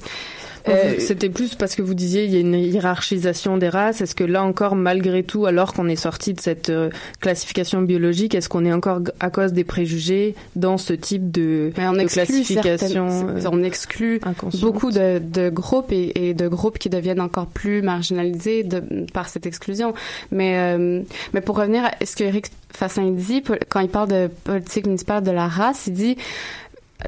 euh, 0.67 0.95
C'était 0.99 1.29
plus 1.29 1.55
parce 1.57 1.75
que 1.77 1.83
vous 1.83 1.93
disiez 1.93 2.25
il 2.25 2.33
y 2.33 2.39
a 2.39 2.41
une 2.41 2.55
hiérarchisation 2.55 3.59
des 3.59 3.69
races. 3.69 4.01
Est-ce 4.01 4.15
que 4.15 4.25
là 4.25 4.43
encore, 4.43 4.77
malgré 4.77 5.23
tout, 5.23 5.45
alors 5.45 5.75
qu'on 5.75 5.89
est 5.89 6.03
sorti 6.09 6.33
de 6.33 6.41
cette 6.41 6.71
euh, 6.71 6.89
classification 7.21 7.83
biologique, 7.83 8.35
est-ce 8.35 8.49
qu'on 8.49 8.65
est 8.65 8.73
encore 8.73 9.01
à 9.21 9.29
cause 9.29 9.53
des 9.53 9.65
préjugés 9.65 10.35
dans 10.57 10.79
ce 10.79 10.95
type 10.95 11.31
de, 11.31 11.71
mais 11.77 11.87
on 11.87 11.93
de 11.93 12.01
exclut 12.01 12.25
classification 12.25 13.09
certaines- 13.11 13.47
euh, 13.47 13.51
on 13.53 13.63
exclut 13.63 14.21
beaucoup 14.63 14.91
de, 14.91 15.19
de 15.19 15.51
groupes 15.51 15.93
et, 15.93 16.29
et 16.29 16.33
de 16.33 16.49
groupes 16.49 16.79
qui 16.79 16.89
deviennent 16.89 17.21
encore 17.21 17.47
plus 17.47 17.83
marginalisés 17.83 18.63
de, 18.65 18.83
par 19.13 19.29
cette 19.29 19.45
exclusion. 19.45 19.93
Mais, 20.31 20.53
euh, 20.59 21.03
mais 21.35 21.43
pour 21.43 21.57
revenir 21.59 21.85
à 21.85 21.93
ce 22.07 22.17
que 22.17 22.25
Eric 22.25 22.47
Fassin 22.73 23.11
dit, 23.11 23.43
quand 23.69 23.81
il 23.81 23.89
parle 23.91 24.09
de 24.09 24.31
politique 24.45 24.87
municipale 24.87 25.23
de 25.23 25.31
la 25.31 25.47
race, 25.47 25.89
il 25.89 25.93
dit 25.93 26.17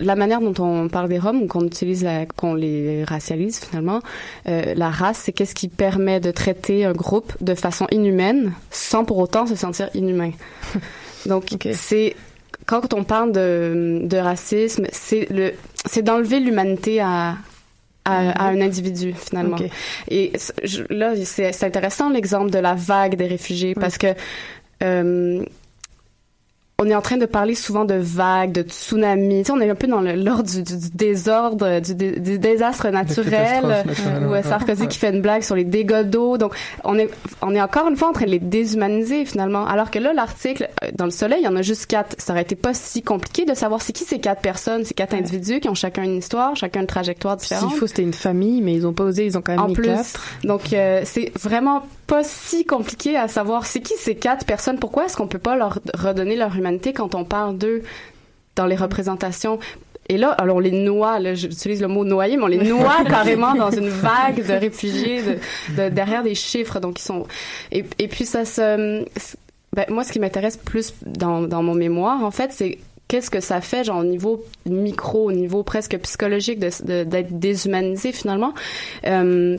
la 0.01 0.17
manière 0.17 0.41
dont 0.41 0.55
on 0.63 0.89
parle 0.89 1.09
des 1.09 1.19
Roms 1.19 1.43
ou 1.43 1.47
qu'on 1.47 1.65
utilise 1.65 2.03
la, 2.05 2.27
qu'on 2.27 2.55
les 2.55 3.05
racialise 3.05 3.61
finalement, 3.61 4.01
euh, 4.49 4.75
la 4.75 4.91
race, 4.91 5.21
c'est 5.25 5.33
qu'est-ce 5.33 5.55
qui 5.55 5.69
permet 5.69 6.21
de 6.21 6.31
traiter 6.31 6.85
un 6.85 6.93
groupe 6.93 7.33
de 7.41 7.55
façon 7.55 7.87
inhumaine 7.91 8.53
sans 8.71 9.05
pour 9.05 9.19
autant 9.19 9.47
se 9.47 9.55
sentir 9.55 9.89
inhumain. 9.95 10.33
Donc 11.27 11.57
c'est 11.73 12.15
quand 12.67 12.93
on 12.95 13.05
parle 13.05 13.33
de, 13.33 14.01
de 14.03 14.17
racisme, 14.17 14.87
c'est 14.93 15.29
le 15.31 15.53
c'est 15.85 16.03
d'enlever 16.03 16.41
l'humanité 16.41 17.01
à 17.01 17.37
à, 18.05 18.31
à 18.31 18.49
un 18.51 18.61
individu 18.61 19.15
finalement. 19.19 19.57
Et 20.09 20.33
je- 20.63 20.83
là, 20.91 21.15
c'est 21.25 21.53
c'est 21.53 21.67
intéressant 21.67 22.09
l'exemple 22.11 22.51
de 22.51 22.59
la 22.59 22.75
vague 22.75 23.17
des 23.17 23.27
réfugiés 23.27 23.75
parce 23.75 23.99
que 23.99 24.09
euh, 24.83 25.45
on 26.79 26.91
est 26.91 26.95
en 26.95 27.01
train 27.01 27.17
de 27.17 27.25
parler 27.25 27.55
souvent 27.55 27.87
de 27.87 27.95
vagues, 27.95 28.53
de 28.53 28.61
tsunamis. 28.61 29.39
Tu 29.43 29.47
sais, 29.47 29.53
on 29.53 29.61
est 29.63 29.71
un 29.71 29.75
peu 29.75 29.87
dans 29.87 30.03
le- 30.03 30.15
l'ordre 30.15 30.43
du, 30.51 30.63
du- 30.63 30.77
du 30.77 30.91
désordre, 30.91 31.81
du, 31.81 31.95
dé- 31.95 32.21
du 32.21 32.39
désastre 32.39 32.89
naturel. 32.91 33.63
naturelle, 33.67 34.27
Ou 34.27 34.33
ouais. 34.33 34.41
euh, 34.41 34.43
Sarkozy 34.43 34.87
qui 34.87 34.99
fait 34.99 35.09
une 35.11 35.23
blague 35.23 35.43
sur 35.43 35.55
les 35.57 35.65
dégâts 35.65 36.03
d'eau. 36.03 36.37
Donc, 36.37 36.55
on 36.85 36.99
est, 36.99 37.09
on 37.41 37.55
est 37.55 37.63
encore 37.63 37.89
une 37.89 37.97
fois 37.97 38.09
en 38.09 38.13
train 38.13 38.27
de 38.27 38.31
les 38.31 38.39
déshumaniser 38.39 39.25
finalement. 39.25 39.65
Alors 39.67 39.91
que 39.91 39.99
là, 39.99 40.13
l'article, 40.13 40.69
euh, 40.85 40.89
dans 40.95 41.07
le 41.07 41.11
Soleil, 41.11 41.39
il 41.41 41.45
y 41.47 41.49
en 41.49 41.57
a 41.57 41.63
juste 41.63 41.87
quatre. 41.87 42.15
Ça 42.19 42.35
aurait 42.35 42.43
été 42.43 42.57
pas 42.57 42.75
si 42.75 43.01
compliqué 43.03 43.47
de 43.47 43.55
savoir 43.55 43.81
c'est 43.81 43.95
qui 43.95 44.05
ces 44.05 44.19
quatre 44.19 44.43
personnes, 44.43 44.85
ces 44.85 44.93
quatre 44.93 45.15
individus 45.15 45.61
qui 45.61 45.71
ont 45.71 45.75
chacun 45.75 46.03
une 46.03 46.19
histoire, 46.19 46.57
chacun 46.57 46.83
une 46.83 46.87
trajectoire 46.87 47.39
différente. 47.39 47.71
S'il 47.71 47.79
faut, 47.79 47.87
c'était 47.87 48.03
une 48.03 48.13
famille, 48.13 48.61
mais 48.61 48.75
ils 48.75 48.87
ont 48.87 48.93
pas 48.93 49.05
osé, 49.05 49.25
ils 49.25 49.39
ont 49.39 49.43
quand 49.43 49.53
même 49.53 49.63
En 49.63 49.69
mis 49.69 49.75
plus, 49.75 49.87
quatre. 49.89 50.21
donc 50.45 50.75
euh, 50.75 51.01
c'est 51.05 51.33
vraiment 51.41 51.85
pas 52.07 52.23
si 52.25 52.65
compliqué 52.65 53.17
à 53.17 53.29
savoir 53.29 53.67
c'est 53.67 53.81
qui 53.81 53.95
ces 53.99 54.15
quatre 54.15 54.45
personnes. 54.47 54.79
Pourquoi 54.79 55.07
est-ce 55.07 55.17
qu'on 55.17 55.27
peut 55.29 55.39
pas 55.39 55.57
leur 55.57 55.79
redonner 55.95 56.37
leur 56.37 56.55
humanité 56.57 56.93
quand 56.93 57.15
on 57.15 57.25
parle 57.25 57.59
d'eux 57.59 57.83
dans 58.55 58.67
les 58.67 58.77
représentations? 58.77 59.59
Et 60.09 60.19
là, 60.19 60.31
alors 60.31 60.57
on 60.57 60.61
les 60.61 60.71
noie, 60.71 61.19
j'utilise 61.35 61.83
le 61.83 61.89
mot 61.89 62.05
noyer, 62.05 62.37
mais 62.37 62.45
on 62.45 62.47
les 62.47 62.59
noie 62.59 63.03
carrément 63.09 63.55
dans 63.55 63.73
une 63.73 63.89
vague 63.89 64.47
de 64.47 64.53
réfugiés 64.53 65.21
de, 65.23 65.35
de- 65.83 65.89
derrière 65.89 66.23
des 66.23 66.37
chiffres. 66.37 66.79
Donc 66.79 67.01
ils 67.01 67.05
sont 67.05 67.27
et, 67.73 67.85
et 67.99 68.07
puis 68.07 68.25
ça 68.25 68.45
se 68.45 69.05
ben, 69.75 69.85
moi 69.89 70.05
ce 70.05 70.13
qui 70.13 70.21
m'intéresse 70.21 70.57
plus 70.59 70.95
dans, 71.05 71.43
dans 71.43 71.63
mon 71.63 71.75
mémoire 71.75 72.23
en 72.25 72.31
fait 72.31 72.53
c'est 72.53 72.79
qu'est-ce 73.09 73.31
que 73.31 73.41
ça 73.41 73.61
fait 73.61 73.83
genre 73.85 73.99
au 73.99 74.05
niveau 74.05 74.43
micro 74.65 75.25
au 75.29 75.33
niveau 75.33 75.63
presque 75.65 75.99
psychologique 75.99 76.61
de 76.61 76.71
de- 76.85 77.05
d'être 77.05 77.39
déshumanisé 77.39 78.13
finalement 78.13 78.55
Euh, 79.07 79.57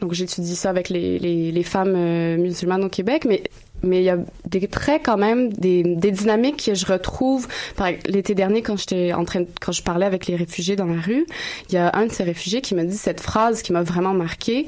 donc 0.00 0.12
j'étudie 0.14 0.56
ça 0.56 0.70
avec 0.70 0.88
les, 0.88 1.18
les, 1.18 1.52
les 1.52 1.62
femmes 1.62 1.94
euh, 1.96 2.36
musulmanes 2.36 2.84
au 2.84 2.88
Québec, 2.88 3.24
mais 3.28 3.42
mais 3.82 4.00
il 4.02 4.04
y 4.04 4.10
a 4.10 4.18
des 4.46 4.68
traits 4.68 5.00
quand 5.06 5.16
même, 5.16 5.50
des, 5.54 5.82
des 5.82 6.10
dynamiques 6.10 6.66
que 6.66 6.74
je 6.74 6.84
retrouve. 6.84 7.48
Par 7.76 7.88
l'été 8.06 8.34
dernier, 8.34 8.60
quand 8.60 8.76
j'étais 8.76 9.14
en 9.14 9.24
train, 9.24 9.40
de- 9.40 9.48
quand 9.58 9.72
je 9.72 9.82
parlais 9.82 10.04
avec 10.04 10.26
les 10.26 10.36
réfugiés 10.36 10.76
dans 10.76 10.84
la 10.84 11.00
rue, 11.00 11.24
il 11.70 11.76
y 11.76 11.78
a 11.78 11.90
un 11.96 12.04
de 12.04 12.12
ces 12.12 12.22
réfugiés 12.22 12.60
qui 12.60 12.74
m'a 12.74 12.84
dit 12.84 12.98
cette 12.98 13.22
phrase 13.22 13.62
qui 13.62 13.72
m'a 13.72 13.82
vraiment 13.82 14.12
marqué. 14.12 14.66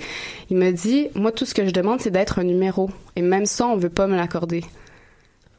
Il 0.48 0.56
me 0.56 0.70
dit, 0.70 1.08
moi 1.14 1.30
tout 1.30 1.44
ce 1.44 1.52
que 1.52 1.66
je 1.66 1.72
demande, 1.72 2.00
c'est 2.00 2.10
d'être 2.10 2.38
un 2.38 2.44
numéro, 2.44 2.88
et 3.14 3.20
même 3.20 3.44
ça, 3.44 3.66
on 3.66 3.76
veut 3.76 3.90
pas 3.90 4.06
me 4.06 4.16
l'accorder. 4.16 4.64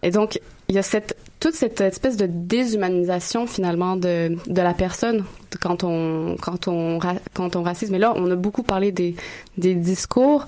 Et 0.01 0.09
donc 0.09 0.39
il 0.67 0.73
y 0.73 0.79
a 0.79 0.83
cette 0.83 1.15
toute 1.43 1.56
cette 1.56 1.82
espèce 1.82 2.15
de 2.15 2.25
déshumanisation 2.25 3.47
finalement 3.47 3.97
de, 3.97 4.38
de 4.47 4.62
la 4.62 4.73
personne 4.73 5.25
quand 5.60 5.84
on 5.84 6.38
quand 6.41 6.69
on 6.69 6.99
quand 7.34 7.58
on 7.58 7.63
racisme. 7.63 7.93
Et 7.95 7.99
là, 7.99 8.13
on 8.15 8.32
a 8.32 8.38
beaucoup 8.38 8.63
parlé 8.63 8.93
des 8.93 9.17
des 9.58 9.75
discours. 9.75 10.45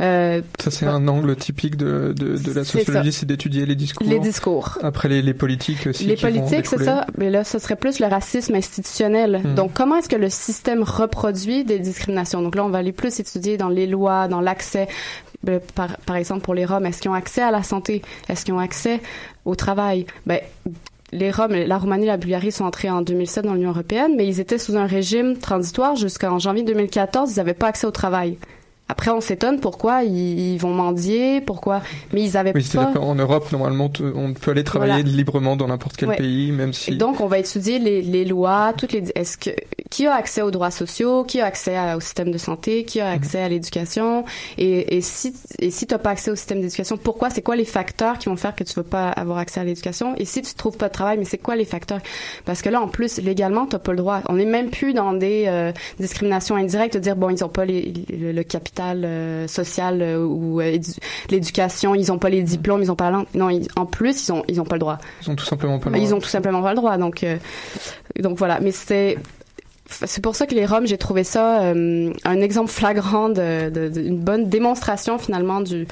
Euh, 0.00 0.42
Ça, 0.60 0.70
c'est 0.70 0.86
un 0.86 1.08
angle 1.08 1.34
typique 1.34 1.76
de, 1.76 2.14
de, 2.16 2.36
de 2.36 2.52
la 2.52 2.62
sociologie, 2.62 3.12
c'est 3.12 3.26
d'étudier 3.26 3.66
les 3.66 3.74
discours. 3.74 4.06
Les 4.06 4.20
discours. 4.20 4.78
Après, 4.80 5.08
les, 5.08 5.22
les 5.22 5.34
politiques 5.34 5.88
aussi. 5.88 6.04
Les 6.04 6.14
qui 6.14 6.22
vont 6.22 6.30
politiques, 6.30 6.66
c'est 6.66 6.84
ça. 6.84 7.04
Mais 7.18 7.30
là, 7.30 7.42
ce 7.42 7.58
serait 7.58 7.74
plus 7.74 7.98
le 7.98 8.06
racisme 8.06 8.54
institutionnel. 8.54 9.40
Hmm. 9.42 9.54
Donc, 9.56 9.72
comment 9.74 9.96
est-ce 9.96 10.08
que 10.08 10.14
le 10.14 10.30
système 10.30 10.84
reproduit 10.84 11.64
des 11.64 11.80
discriminations? 11.80 12.42
Donc 12.42 12.54
là, 12.54 12.64
on 12.64 12.68
va 12.68 12.78
aller 12.78 12.92
plus 12.92 13.18
étudier 13.18 13.56
dans 13.56 13.68
les 13.68 13.88
lois, 13.88 14.28
dans 14.28 14.40
l'accès. 14.40 14.86
Ben, 15.42 15.60
Par, 16.06 16.16
exemple, 16.16 16.42
pour 16.42 16.54
les 16.54 16.64
Roms, 16.64 16.84
est-ce 16.86 17.00
qu'ils 17.00 17.10
ont 17.10 17.14
accès 17.14 17.42
à 17.42 17.50
la 17.50 17.62
santé? 17.62 18.02
Est-ce 18.28 18.44
qu'ils 18.44 18.54
ont 18.54 18.58
accès 18.58 19.00
au 19.44 19.54
travail? 19.54 20.06
Ben, 20.26 20.40
les 21.12 21.30
Roms, 21.30 21.52
la 21.52 21.78
Roumanie 21.78 22.04
et 22.04 22.08
la 22.08 22.16
Bulgarie 22.16 22.52
sont 22.52 22.64
entrés 22.64 22.90
en 22.90 23.02
2007 23.02 23.44
dans 23.44 23.54
l'Union 23.54 23.70
européenne, 23.70 24.12
mais 24.16 24.26
ils 24.26 24.40
étaient 24.40 24.58
sous 24.58 24.76
un 24.76 24.86
régime 24.86 25.38
transitoire 25.38 25.96
jusqu'en 25.96 26.38
janvier 26.38 26.64
2014. 26.64 27.32
Ils 27.32 27.36
n'avaient 27.36 27.54
pas 27.54 27.68
accès 27.68 27.86
au 27.86 27.90
travail. 27.90 28.36
Après, 28.90 29.10
on 29.10 29.20
s'étonne 29.20 29.60
pourquoi 29.60 30.02
ils, 30.02 30.56
vont 30.58 30.70
mendier, 30.72 31.40
pourquoi, 31.42 31.82
mais 32.12 32.22
ils 32.22 32.36
avaient 32.36 32.52
Oui, 32.54 32.66
pas. 32.74 32.86
qu'en 32.94 33.14
Europe, 33.14 33.50
normalement, 33.52 33.90
on 34.14 34.32
peut 34.32 34.52
aller 34.52 34.64
travailler 34.64 34.92
Voilà. 35.02 35.08
librement 35.08 35.56
dans 35.56 35.68
n'importe 35.68 35.96
quel 35.96 36.08
Ouais. 36.08 36.16
pays, 36.16 36.52
même 36.52 36.72
si. 36.72 36.92
Et 36.92 36.94
donc, 36.96 37.20
on 37.20 37.26
va 37.26 37.38
étudier 37.38 37.78
les, 37.78 38.00
les 38.00 38.24
lois, 38.24 38.72
toutes 38.76 38.92
les. 38.92 39.04
Est-ce 39.14 39.36
que 39.36 39.50
qui 39.90 40.06
a 40.06 40.14
accès 40.14 40.42
aux 40.42 40.50
droits 40.50 40.70
sociaux, 40.70 41.24
qui 41.24 41.40
a 41.40 41.46
accès 41.46 41.74
à- 41.74 41.96
au 41.96 42.00
système 42.00 42.30
de 42.30 42.36
santé, 42.38 42.84
qui 42.84 42.98
Mhm. 43.00 43.06
a 43.06 43.10
accès 43.10 43.40
à 43.40 43.48
l'éducation, 43.48 44.24
et, 44.58 44.96
et 44.96 45.00
si 45.00 45.34
et 45.58 45.70
si 45.70 45.86
t'as 45.86 45.98
pas 45.98 46.10
accès 46.10 46.30
au 46.30 46.36
système 46.36 46.60
d'éducation, 46.60 46.96
pourquoi 46.96 47.30
C'est 47.30 47.42
quoi 47.42 47.56
les 47.56 47.64
facteurs 47.64 48.18
qui 48.18 48.28
vont 48.28 48.36
faire 48.36 48.54
que 48.54 48.64
tu 48.64 48.74
vas 48.74 48.82
pas 48.84 49.08
avoir 49.10 49.38
accès 49.38 49.60
à 49.60 49.64
l'éducation? 49.64 50.14
Et 50.16 50.24
si 50.24 50.40
tu 50.42 50.54
trouves 50.54 50.76
pas 50.78 50.88
de 50.88 50.92
travail, 50.94 51.18
mais 51.18 51.24
c'est 51.24 51.38
quoi 51.38 51.56
les 51.56 51.64
facteurs? 51.66 52.00
Parce 52.46 52.62
que 52.62 52.68
là, 52.70 52.80
en 52.80 52.88
plus, 52.88 53.18
légalement, 53.18 53.66
t'as 53.66 53.78
pas 53.78 53.92
le 53.92 53.98
droit. 53.98 54.20
On 54.28 54.34
n'est 54.34 54.44
même 54.46 54.70
plus 54.70 54.94
dans 54.94 55.12
des 55.12 55.44
euh, 55.46 55.72
discriminations 56.00 56.56
indirectes, 56.56 56.94
de 56.94 57.00
dire 57.00 57.16
bon, 57.16 57.28
ils 57.30 57.44
ont 57.44 57.48
pas 57.48 57.64
les, 57.66 57.92
le, 58.10 58.32
le 58.32 58.42
capital 58.44 58.77
euh, 58.86 59.46
social 59.48 60.00
euh, 60.02 60.24
ou 60.24 60.60
euh, 60.60 60.64
édu- 60.78 60.98
l'éducation, 61.30 61.94
ils 61.94 62.10
ont 62.12 62.18
pas 62.18 62.28
les 62.30 62.42
diplômes, 62.42 62.82
ils 62.82 62.90
ont 62.90 62.96
pas 62.96 63.06
la 63.10 63.18
langue. 63.18 63.26
Non, 63.34 63.50
ils- 63.50 63.68
en 63.76 63.86
plus, 63.86 64.28
ils 64.28 64.32
ont 64.32 64.44
ils 64.48 64.60
ont 64.60 64.64
pas 64.64 64.76
le 64.76 64.80
droit. 64.80 64.98
Ils 65.22 65.30
ont 65.30 65.34
tout 65.36 65.44
simplement 65.44 65.78
pas 65.78 65.90
le 65.90 65.96
droit. 65.96 66.06
Ils 66.08 66.14
ont 66.14 66.20
tout 66.20 66.28
simplement 66.28 66.62
pas 66.62 66.70
le 66.70 66.76
droit. 66.76 66.96
Donc, 66.98 67.24
donc 68.18 68.38
voilà. 68.38 68.60
Mais 68.60 68.70
c'est 68.72 69.18
c'est 69.90 70.22
pour 70.22 70.36
ça 70.36 70.46
que 70.46 70.54
les 70.54 70.66
Roms, 70.66 70.86
j'ai 70.86 70.98
trouvé 70.98 71.24
ça 71.24 71.62
euh, 71.62 72.12
un 72.24 72.40
exemple 72.40 72.70
flagrant 72.70 73.28
de, 73.28 73.70
de- 73.70 73.88
de- 73.88 74.00
une 74.02 74.18
bonne 74.18 74.48
démonstration 74.48 75.18
finalement 75.18 75.60
du 75.60 75.86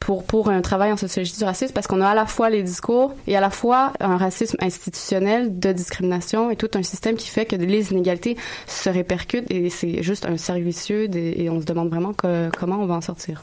pour 0.00 0.24
pour 0.24 0.48
un 0.48 0.60
travail 0.60 0.92
en 0.92 0.96
sociologie 0.96 1.36
du 1.36 1.44
racisme 1.44 1.72
parce 1.74 1.86
qu'on 1.88 2.00
a 2.00 2.08
à 2.08 2.14
la 2.14 2.26
fois 2.26 2.50
les 2.50 2.62
discours 2.62 3.14
et 3.26 3.36
à 3.36 3.40
la 3.40 3.50
fois 3.50 3.92
un 4.00 4.16
racisme 4.16 4.56
institutionnel 4.60 5.58
de 5.58 5.72
discrimination 5.72 6.50
et 6.50 6.56
tout 6.56 6.70
un 6.74 6.82
système 6.82 7.16
qui 7.16 7.28
fait 7.28 7.46
que 7.46 7.56
les 7.56 7.90
inégalités 7.92 8.36
se 8.66 8.88
répercutent 8.88 9.50
et 9.50 9.70
c'est 9.70 10.02
juste 10.02 10.24
un 10.26 10.36
cercle 10.36 10.62
vicieux 10.62 11.08
et 11.14 11.50
on 11.50 11.60
se 11.60 11.66
demande 11.66 11.88
vraiment 11.90 12.12
que- 12.12 12.48
comment 12.58 12.76
on 12.80 12.86
va 12.86 12.94
en 12.94 13.00
sortir. 13.00 13.42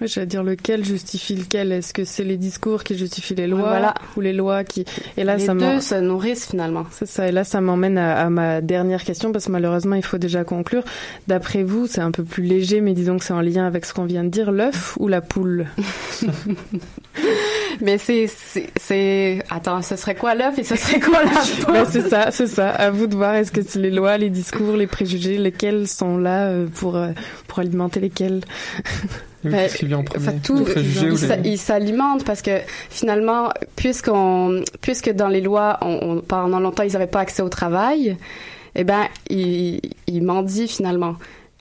Oui, 0.00 0.06
j'allais 0.08 0.26
dire 0.26 0.44
lequel 0.44 0.84
justifie 0.84 1.34
lequel. 1.34 1.72
Est-ce 1.72 1.92
que 1.92 2.04
c'est 2.04 2.24
les 2.24 2.36
discours 2.36 2.84
qui 2.84 2.96
justifient 2.96 3.34
les 3.34 3.46
lois 3.46 3.68
voilà. 3.68 3.94
ou 4.16 4.20
les 4.20 4.32
lois 4.32 4.64
qui 4.64 4.84
Et 5.16 5.24
là, 5.24 5.36
les 5.36 5.46
ça 5.46 5.54
deux 5.54 5.80
se 5.80 5.96
nourrissent 5.96 6.48
finalement. 6.48 6.86
C'est 6.90 7.06
ça. 7.06 7.28
Et 7.28 7.32
là, 7.32 7.44
ça 7.44 7.60
m'emmène 7.60 7.98
à, 7.98 8.20
à 8.24 8.30
ma 8.30 8.60
dernière 8.60 9.02
question 9.02 9.32
parce 9.32 9.46
que 9.46 9.52
malheureusement, 9.52 9.96
il 9.96 10.04
faut 10.04 10.18
déjà 10.18 10.44
conclure. 10.44 10.84
D'après 11.26 11.62
vous, 11.64 11.86
c'est 11.86 12.00
un 12.00 12.12
peu 12.12 12.22
plus 12.22 12.42
léger, 12.42 12.80
mais 12.80 12.94
disons 12.94 13.18
que 13.18 13.24
c'est 13.24 13.32
en 13.32 13.40
lien 13.40 13.66
avec 13.66 13.84
ce 13.84 13.92
qu'on 13.92 14.04
vient 14.04 14.24
de 14.24 14.28
dire. 14.28 14.52
L'œuf 14.52 14.96
ou 14.98 15.08
la 15.08 15.20
poule? 15.20 15.66
Mais 17.80 17.98
c'est, 17.98 18.28
c'est, 18.76 19.42
attends, 19.50 19.82
ce 19.82 19.96
serait 19.96 20.14
quoi 20.14 20.34
l'œuf 20.34 20.58
et 20.58 20.64
ce 20.64 20.74
serait 20.76 21.00
quoi 21.00 21.22
la 21.22 21.30
poule? 21.64 21.74
Ben, 21.74 21.86
c'est 21.88 22.08
ça, 22.08 22.30
c'est 22.30 22.46
ça. 22.46 22.70
À 22.70 22.90
vous 22.90 23.06
de 23.06 23.14
voir. 23.14 23.34
Est-ce 23.34 23.52
que 23.52 23.62
c'est 23.62 23.78
les 23.78 23.90
lois, 23.90 24.18
les 24.18 24.30
discours, 24.30 24.76
les 24.76 24.86
préjugés, 24.86 25.38
lesquels 25.38 25.86
sont 25.86 26.18
là 26.18 26.46
euh, 26.46 26.66
pour 26.66 26.96
euh, 26.96 27.10
pour 27.46 27.60
alimenter 27.60 28.00
lesquels? 28.00 28.40
Oui, 29.44 29.50
Ben, 29.52 29.58
Qu'est-ce 29.62 29.76
qui 29.78 29.86
vient 29.86 29.98
en 29.98 30.04
premier 30.04 30.40
tout, 30.42 30.56
Les 30.58 30.64
préjugés 30.64 31.06
il, 31.06 31.12
ou 31.12 31.16
s'a- 31.16 31.36
les- 31.36 31.50
il 31.50 31.58
s'alimente 31.58 32.24
parce 32.24 32.42
que 32.42 32.58
finalement, 32.90 33.50
puisqu'on, 33.76 34.62
puisque 34.80 35.10
dans 35.12 35.28
les 35.28 35.40
lois, 35.40 35.78
on, 35.82 35.98
on- 36.16 36.20
pendant 36.20 36.58
longtemps, 36.60 36.82
ils 36.82 36.92
n'avaient 36.92 37.06
pas 37.06 37.20
accès 37.20 37.42
au 37.42 37.48
travail, 37.48 38.16
eh 38.74 38.84
ben, 38.84 39.04
ils, 39.30 39.80
ils 40.06 40.22
mendient 40.22 40.66
finalement. 40.68 41.14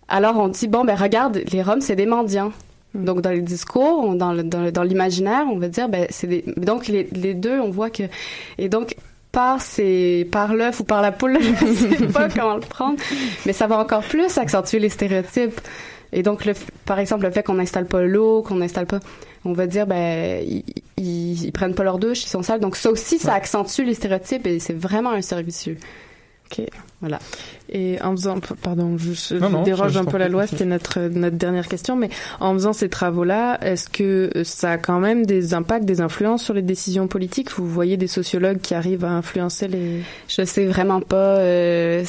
Alors 0.07 0.37
on 0.37 0.47
dit 0.47 0.67
bon 0.67 0.85
ben 0.85 0.95
regarde, 0.95 1.41
les 1.51 1.61
Roms 1.61 1.81
c'est 1.81 1.95
des 1.95 2.05
mendiants. 2.05 2.51
Donc 2.95 3.21
dans 3.21 3.29
les 3.29 3.41
discours, 3.41 3.99
on- 4.05 4.15
dans, 4.15 4.33
le- 4.33 4.43
dans, 4.43 4.61
le- 4.63 4.71
dans 4.71 4.83
l'imaginaire, 4.83 5.43
on 5.51 5.57
va 5.59 5.67
dire 5.67 5.87
ben 5.89 6.07
c'est 6.09 6.27
des. 6.27 6.43
Donc 6.57 6.87
les, 6.87 7.07
les 7.11 7.33
deux, 7.33 7.59
on 7.59 7.69
voit 7.69 7.89
que 7.89 8.03
et 8.57 8.69
donc 8.69 8.95
par 9.31 9.61
ces 9.61 10.27
par 10.31 10.55
l'œuf 10.55 10.79
ou 10.79 10.83
par 10.83 11.01
la 11.03 11.11
poule, 11.11 11.37
je 11.41 11.65
ne 11.65 11.97
sais 11.97 12.07
pas 12.07 12.27
comment 12.35 12.55
le 12.55 12.61
prendre, 12.61 12.97
mais 13.45 13.53
ça 13.53 13.67
va 13.67 13.77
encore 13.77 14.01
plus 14.03 14.37
accentuer 14.37 14.79
les 14.79 14.89
stéréotypes. 14.89 15.59
Et 16.17 16.23
donc, 16.23 16.45
le, 16.45 16.53
par 16.85 16.97
exemple, 16.97 17.23
le 17.25 17.31
fait 17.31 17.43
qu'on 17.43 17.53
n'installe 17.53 17.85
pas 17.85 18.01
l'eau, 18.01 18.41
qu'on 18.41 18.55
n'installe 18.55 18.87
pas, 18.87 18.99
on 19.45 19.53
va 19.53 19.67
dire, 19.67 19.85
ben, 19.85 20.43
ils, 20.43 20.63
ils, 20.97 21.43
ils 21.45 21.51
prennent 21.51 21.75
pas 21.75 21.83
leur 21.83 21.99
douche, 21.99 22.23
ils 22.25 22.29
sont 22.29 22.41
sales. 22.41 22.59
Donc, 22.59 22.75
ça 22.75 22.89
aussi, 22.89 23.19
ça 23.19 23.33
accentue 23.35 23.83
les 23.83 23.93
stéréotypes 23.93 24.47
et 24.47 24.57
c'est 24.59 24.73
vraiment 24.73 25.11
un 25.11 25.41
vicieux. 25.41 25.77
Ok. 26.51 26.65
Voilà. 27.01 27.19
Et 27.69 28.01
en 28.01 28.11
faisant, 28.15 28.39
pardon, 28.63 28.97
je, 28.97 29.11
je 29.11 29.35
Non, 29.35 29.49
non, 29.49 29.63
déroge 29.63 29.91
je- 29.93 29.99
un 29.99 30.05
peu 30.05 30.17
la 30.17 30.29
loi, 30.29 30.47
c'était 30.47 30.65
notre 30.65 31.01
notre 31.01 31.35
dernière 31.35 31.67
question, 31.67 31.95
mais 31.95 32.09
en 32.39 32.53
faisant 32.53 32.73
ces 32.73 32.89
travaux-là, 32.89 33.59
est-ce 33.61 33.87
que 33.89 34.31
ça 34.43 34.71
a 34.71 34.77
quand 34.79 34.99
même 34.99 35.25
des 35.25 35.53
impacts, 35.53 35.85
des 35.85 36.01
influences 36.01 36.43
sur 36.43 36.53
les 36.55 36.61
décisions 36.63 37.07
politiques? 37.07 37.51
Vous 37.51 37.67
voyez 37.67 37.97
des 37.97 38.07
sociologues 38.07 38.59
qui 38.61 38.73
arrivent 38.73 39.05
à 39.05 39.11
influencer 39.11 39.67
les 39.67 40.01
Je 40.29 40.43
sais 40.45 40.65
vraiment 40.65 41.01
pas. 41.01 41.37
euh, 41.37 42.03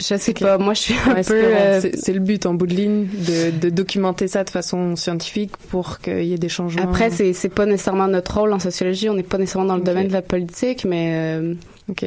je 0.00 0.16
sais 0.16 0.34
pas. 0.34 0.58
Moi, 0.58 0.74
je 0.74 0.80
suis 0.80 0.94
un 1.06 1.14
Ouais, 1.14 1.22
peu. 1.22 1.34
euh, 1.34 1.80
C'est- 1.80 2.12
le 2.12 2.20
but 2.20 2.46
en 2.46 2.54
bout 2.54 2.66
de 2.66 2.74
ligne 2.74 3.06
de, 3.06 3.50
de 3.50 3.70
documenter 3.70 4.28
ça 4.28 4.44
de 4.44 4.50
façon 4.50 4.96
scientifique 4.96 5.56
pour 5.70 5.98
qu'il 6.00 6.24
y 6.24 6.34
ait 6.34 6.38
des 6.38 6.48
changements. 6.48 6.82
Après, 6.84 7.10
c'est 7.10 7.32
c'est 7.32 7.48
pas 7.48 7.66
nécessairement 7.66 8.08
notre 8.08 8.38
rôle 8.38 8.52
en 8.52 8.58
sociologie. 8.58 9.08
On 9.08 9.14
n'est 9.14 9.22
pas 9.22 9.38
nécessairement 9.38 9.68
dans 9.68 9.76
le 9.76 9.82
domaine 9.82 10.08
de 10.08 10.12
la 10.12 10.22
politique, 10.22 10.84
mais. 10.84 11.38
euh, 11.38 11.54
ok. 11.88 12.06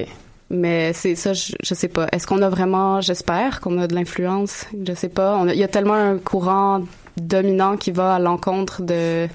Mais 0.49 0.93
c'est 0.93 1.15
ça, 1.15 1.33
je, 1.33 1.51
je 1.61 1.73
sais 1.73 1.89
pas. 1.89 2.07
Est-ce 2.13 2.25
qu'on 2.25 2.41
a 2.41 2.47
vraiment, 2.49 3.01
j'espère 3.01 3.59
qu'on 3.59 3.77
a 3.79 3.87
de 3.87 3.93
l'influence? 3.95 4.65
Je 4.87 4.93
sais 4.93 5.09
pas. 5.09 5.43
Il 5.49 5.59
y 5.59 5.63
a 5.63 5.67
tellement 5.67 5.93
un 5.95 6.17
courant 6.17 6.83
dominant 7.17 7.75
qui 7.75 7.91
va 7.91 8.15
à 8.15 8.19
l'encontre 8.19 8.81
de 8.81 9.27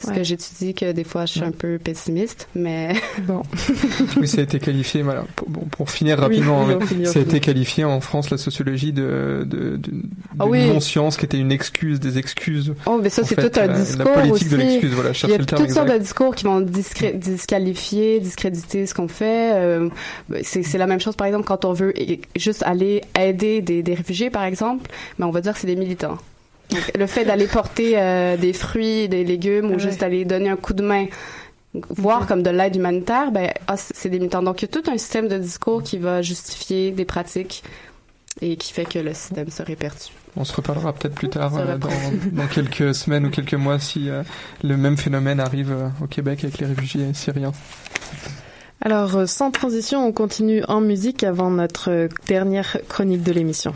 ce 0.00 0.08
Ouais. 0.08 0.16
que 0.16 0.22
j'étudie 0.22 0.74
que 0.74 0.92
des 0.92 1.02
fois 1.04 1.26
je 1.26 1.32
suis 1.32 1.42
un 1.42 1.50
peu 1.50 1.78
pessimiste. 1.78 2.48
Mais 2.54 2.94
Bon. 3.26 3.42
Oui, 4.20 4.28
ça 4.28 4.38
a 4.40 4.44
été 4.44 4.58
qualifié. 4.60 5.02
Voilà, 5.02 5.24
pour, 5.36 5.48
bon, 5.50 5.60
pour 5.62 5.90
finir 5.90 6.18
rapidement, 6.18 6.64
oui, 6.66 6.74
hein, 6.74 7.04
ça 7.04 7.18
a 7.18 7.22
été 7.22 7.40
qualifié 7.40 7.84
en 7.84 8.00
France 8.00 8.30
la 8.30 8.38
sociologie 8.38 8.92
de, 8.92 9.44
de, 9.46 9.76
de, 9.76 9.92
Ah 10.38 10.44
de 10.44 10.50
oui. 10.50 10.66
non-science 10.68 11.16
qui 11.16 11.24
était 11.24 11.38
une 11.38 11.50
excuse 11.52 11.98
des 12.00 12.18
excuses. 12.18 12.74
oh, 12.86 13.00
mais 13.02 13.10
ça 13.10 13.24
c'est 13.24 13.34
tout 13.36 13.58
un 13.60 13.66
la- 13.66 13.72
la 13.74 13.78
discours 13.80 14.12
politique 14.12 14.32
aussi. 14.34 14.48
de 14.48 14.56
l'excuse, 14.56 14.92
voilà, 14.92 15.10
Il 15.10 15.12
y 15.12 15.14
a 15.14 15.14
cherchais 15.14 15.38
le 15.38 15.46
terme 15.46 15.62
toutes 15.64 15.74
sortes 15.74 15.88
de 15.92 15.98
discours 15.98 16.34
qui 16.34 16.44
vont 16.44 16.60
discré- 16.60 17.12
disqualifier, 17.18 18.20
discréditer 18.20 18.86
ce 18.86 18.94
qu'on 18.94 19.08
fait. 19.08 19.52
Euh, 19.54 19.88
c'est 20.42 20.78
la 20.78 20.86
même 20.86 21.00
chose, 21.00 21.16
par 21.16 21.26
exemple, 21.26 21.44
quand 21.46 21.64
on 21.64 21.72
veut 21.72 21.92
juste 22.36 22.62
aller 22.62 23.02
aider 23.18 23.60
des, 23.62 23.82
des 23.82 23.94
réfugiés, 23.94 24.30
par 24.30 24.44
exemple, 24.44 24.90
mais 25.18 25.24
on 25.24 25.30
va 25.30 25.40
dire 25.40 25.52
que 25.54 25.58
c'est 25.58 25.66
des 25.66 25.76
militants. 25.76 26.18
Donc, 26.70 26.92
le 26.98 27.06
fait 27.06 27.24
d'aller 27.24 27.46
porter 27.46 27.94
euh, 27.96 28.36
des 28.36 28.52
fruits, 28.52 29.08
des 29.08 29.24
légumes, 29.24 29.70
ou 29.70 29.78
juste 29.78 30.00
d'aller 30.00 30.24
donner 30.24 30.50
un 30.50 30.56
coup 30.56 30.74
de 30.74 30.82
main, 30.82 31.06
voir 31.90 32.26
comme 32.26 32.42
de 32.42 32.50
l'aide 32.50 32.76
humanitaire, 32.76 33.30
ben 33.30 33.52
ah, 33.66 33.76
c'est 33.76 34.08
des 34.08 34.18
militants. 34.18 34.42
Donc 34.42 34.62
il 34.62 34.66
y 34.66 34.68
a 34.76 34.80
tout 34.80 34.90
un 34.90 34.98
système 34.98 35.28
de 35.28 35.38
discours 35.38 35.82
qui 35.82 35.98
va 35.98 36.22
justifier 36.22 36.90
des 36.90 37.04
pratiques 37.04 37.62
et 38.40 38.56
qui 38.56 38.72
fait 38.72 38.84
que 38.84 38.98
le 38.98 39.14
système 39.14 39.50
se 39.50 39.62
répercute. 39.62 40.12
On 40.36 40.44
se 40.44 40.54
reparlera 40.54 40.92
peut-être 40.92 41.14
plus 41.14 41.28
tard, 41.28 41.56
euh, 41.56 41.76
dans, 41.76 42.46
quelques 42.46 42.94
semaines 42.94 43.26
ou 43.26 43.30
quelques 43.30 43.54
mois, 43.54 43.78
si 43.78 44.08
euh, 44.08 44.22
le 44.62 44.76
même 44.76 44.96
phénomène 44.96 45.40
arrive 45.40 45.72
euh, 45.72 45.88
au 46.02 46.06
Québec 46.06 46.44
avec 46.44 46.58
les 46.58 46.66
réfugiés 46.66 47.12
syriens. 47.14 47.52
Alors, 48.80 49.28
sans 49.28 49.50
transition, 49.50 50.06
on 50.06 50.12
continue 50.12 50.62
en 50.68 50.80
musique 50.80 51.24
avant 51.24 51.50
notre 51.50 52.08
dernière 52.28 52.76
chronique 52.88 53.24
de 53.24 53.32
l'émission. 53.32 53.74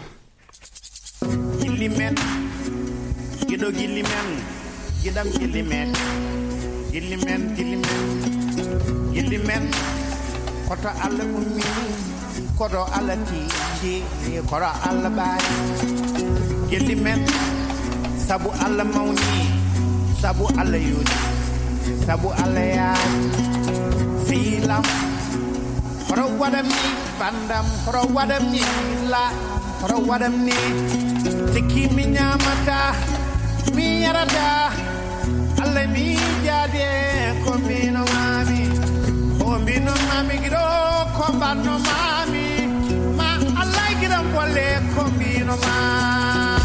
Gido 3.52 3.68
gilli 3.68 4.00
men, 4.00 4.28
gidam 5.04 5.28
gilli 5.28 5.60
men, 5.60 5.92
gilli 6.88 7.20
men, 7.20 7.52
gilli 7.52 7.76
men, 7.76 9.12
gilli 9.12 9.38
men. 9.44 9.68
Koto 10.64 10.88
alla 10.88 11.20
kumi, 11.20 11.60
koto 12.56 12.88
alla 12.96 13.12
kiki, 13.28 14.00
koto 14.48 14.72
alla 14.88 15.10
bai. 15.12 15.44
Gilli 16.72 16.96
men, 16.96 17.20
sabu 18.16 18.48
ala 18.56 18.88
mauni, 18.88 19.44
sabu 20.16 20.48
alla 20.56 20.78
yuni, 20.80 21.16
sabu 22.08 22.32
alla 22.32 22.64
ya. 22.64 22.96
Filam, 24.24 24.80
koto 26.08 26.24
wadam 26.40 26.64
ni, 26.64 26.88
bandam, 27.20 27.68
koto 27.84 28.08
wadam 28.16 28.48
ni, 28.48 28.64
la, 29.12 29.28
koto 29.76 30.00
wadam 30.08 30.40
ni. 30.40 30.56
Tiki 31.52 31.92
mi 31.92 32.16
nyamata 32.16 33.21
mi 33.76 34.02
yarata 34.04 34.50
allah 35.62 35.86
mi 35.94 36.06
jaade 36.46 36.88
ko 37.44 37.52
mami. 38.12 38.60
O 39.46 39.58
mbino 39.62 39.92
mami 40.08 40.34
giɗo 40.42 40.64
ko 41.16 41.24
mbanno 41.36 41.74
mami. 41.88 42.46
Ma 43.18 43.28
allah 43.62 43.88
ko 44.94 45.02
mbino 45.14 45.54
mami 45.64 46.61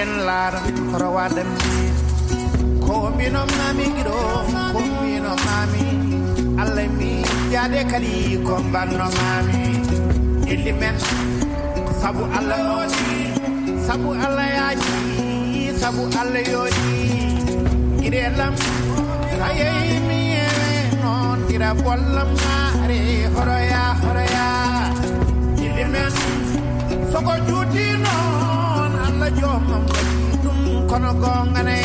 jiituɗen 0.00 0.24
laara 0.26 0.60
horo 0.92 1.08
waɗami 1.16 1.56
ko 2.84 2.94
mbino 3.14 3.40
mami. 3.58 3.86
Mami 4.74 5.08
mi 5.08 5.82
mami. 9.16 10.72
Men 10.80 10.96
sabu 12.00 12.22
allah 12.38 12.58
nooni 12.68 13.18
sabu 13.86 14.10
allah 14.24 14.46
yaaji 14.56 14.96
sabu 15.80 16.02
allah 16.20 16.42
yooɗi 16.52 16.96
girelam 18.00 18.54
sayeyi 19.38 19.96
mi 20.08 20.18
yewe 20.34 20.70
noon 21.02 21.38
maare 22.36 23.00
horoya 23.34 23.82
horoya. 24.02 24.46
Illi 25.64 25.84
men 25.92 26.10
la 29.20 29.28
jox 29.40 29.62
dum 30.42 30.86
kono 30.88 31.10
ko 31.22 31.32
ngane 31.52 31.78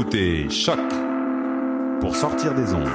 écoutez 0.00 0.48
Choc 0.48 0.78
pour 2.00 2.16
sortir 2.16 2.54
des 2.54 2.72
ondes. 2.72 2.88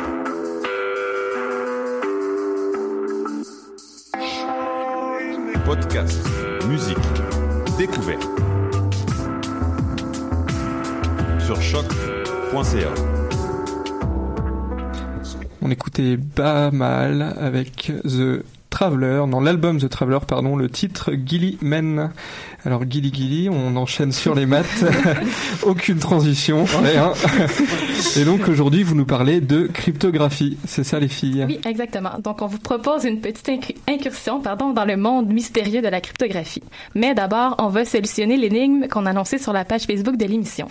Podcast, 5.64 6.28
musique, 6.68 6.98
découverte. 7.78 8.28
Sur 11.46 11.62
choc.ca. 11.62 12.90
On 15.62 15.70
écoutait 15.70 16.18
Ba 16.18 16.72
Mal 16.72 17.36
avec 17.40 17.92
The 18.04 18.44
Traveler, 18.72 19.26
dans 19.30 19.42
l'album 19.42 19.80
The 19.80 19.90
Traveler, 19.90 20.20
pardon, 20.28 20.56
le 20.56 20.70
titre 20.70 21.12
Gilly 21.14 21.60
Men. 21.62 22.10
Alors 22.66 22.82
Gilly 22.90 23.12
Gilly, 23.14 23.50
on 23.50 23.76
enchaîne 23.76 24.12
sur 24.12 24.34
les 24.34 24.48
maths, 24.48 24.84
aucune 25.64 26.00
transition. 26.00 26.66
Et 28.18 28.26
donc 28.26 28.48
aujourd'hui, 28.48 28.82
vous 28.82 28.96
nous 28.96 29.06
parlez 29.06 29.40
de 29.40 29.68
cryptographie, 29.68 30.58
c'est 30.66 30.84
ça 30.84 31.00
les 31.00 31.08
filles 31.08 31.46
Oui, 31.48 31.60
exactement. 31.66 32.12
Donc, 32.24 32.42
on 32.42 32.48
vous 32.48 32.58
propose 32.58 33.04
une 33.06 33.22
petite 33.22 33.48
inc- 33.50 33.76
incursion 33.88 34.40
pardon, 34.42 34.72
dans 34.74 34.86
le 34.86 34.98
monde 34.98 35.28
mystérieux 35.28 35.82
de 35.84 35.88
la 35.88 36.02
cryptographie. 36.02 36.64
Mais 36.96 37.14
d'abord, 37.14 37.56
on 37.60 37.68
va 37.70 37.86
solutionner 37.86 38.36
l'énigme 38.38 38.88
qu'on 38.88 39.06
a 39.06 39.12
annoncée 39.12 39.38
sur 39.38 39.54
la 39.54 39.64
page 39.64 39.84
Facebook 39.84 40.18
de 40.18 40.26
l'émission. 40.26 40.68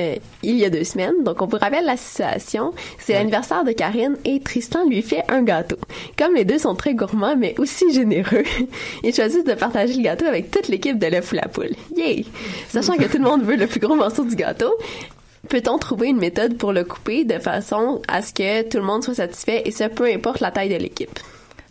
Euh, 0.00 0.16
il 0.42 0.56
y 0.56 0.64
a 0.64 0.70
deux 0.70 0.84
semaines. 0.84 1.22
Donc, 1.22 1.40
on 1.40 1.46
vous 1.46 1.56
rappelle 1.56 1.84
la 1.84 1.96
situation. 1.96 2.72
C'est 2.98 3.12
l'anniversaire 3.12 3.64
de 3.64 3.72
Karine 3.72 4.16
et 4.24 4.40
Tristan 4.40 4.88
lui 4.88 5.02
fait 5.02 5.22
un 5.28 5.42
gâteau. 5.42 5.76
Comme 6.18 6.34
les 6.34 6.44
deux 6.44 6.58
sont 6.58 6.74
très 6.74 6.94
gourmands, 6.94 7.36
mais 7.36 7.54
aussi 7.58 7.92
généreux, 7.92 8.42
ils 9.04 9.14
choisissent 9.14 9.44
de 9.44 9.54
partager 9.54 9.94
le 9.94 10.02
gâteau 10.02 10.26
avec 10.26 10.50
toute 10.50 10.68
l'équipe 10.68 10.98
de 10.98 11.06
l'œuf 11.06 11.32
ou 11.32 11.36
la 11.36 11.48
poule. 11.48 11.74
Yay! 11.96 12.26
Sachant 12.68 12.96
que 12.96 13.04
tout 13.04 13.18
le 13.18 13.24
monde 13.24 13.42
veut 13.42 13.56
le 13.56 13.66
plus 13.66 13.80
gros 13.80 13.94
morceau 13.94 14.24
du 14.24 14.34
gâteau, 14.34 14.74
peut-on 15.48 15.78
trouver 15.78 16.08
une 16.08 16.18
méthode 16.18 16.56
pour 16.56 16.72
le 16.72 16.84
couper 16.84 17.24
de 17.24 17.38
façon 17.38 18.02
à 18.08 18.22
ce 18.22 18.32
que 18.32 18.68
tout 18.68 18.78
le 18.78 18.84
monde 18.84 19.04
soit 19.04 19.14
satisfait 19.14 19.62
et 19.64 19.70
ça 19.70 19.88
peu 19.88 20.06
importe 20.06 20.40
la 20.40 20.50
taille 20.50 20.70
de 20.70 20.76
l'équipe? 20.76 21.20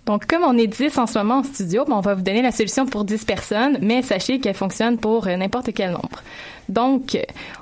Donc, 0.06 0.26
comme 0.26 0.44
on 0.44 0.58
est 0.58 0.68
10 0.68 0.98
en 0.98 1.08
ce 1.08 1.18
moment 1.18 1.36
en 1.36 1.44
studio, 1.44 1.86
ben, 1.86 1.96
on 1.96 2.02
va 2.02 2.14
vous 2.14 2.22
donner 2.22 2.42
la 2.42 2.52
solution 2.52 2.86
pour 2.86 3.06
10 3.06 3.24
personnes, 3.24 3.78
mais 3.82 4.02
sachez 4.02 4.40
qu'elle 4.40 4.54
fonctionne 4.54 4.98
pour 4.98 5.28
euh, 5.28 5.38
n'importe 5.38 5.72
quel 5.74 5.92
nombre. 5.92 6.22
Donc, 6.70 7.18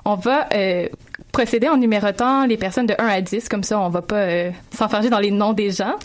on 0.06 0.16
va 0.16 0.48
euh, 0.54 0.88
procéder 1.32 1.68
en 1.70 1.78
numérotant 1.78 2.46
les 2.46 2.58
personnes 2.58 2.86
de 2.86 2.96
1 2.98 3.08
à 3.08 3.22
10, 3.22 3.50
comme 3.50 3.64
ça 3.64 3.80
on 3.80 3.90
va 3.90 4.02
pas 4.02 4.16
euh, 4.16 4.52
s'enfarger 4.76 5.10
dans 5.10 5.20
les 5.20 5.32
noms 5.32 5.54
des 5.54 5.72
gens. 5.72 5.96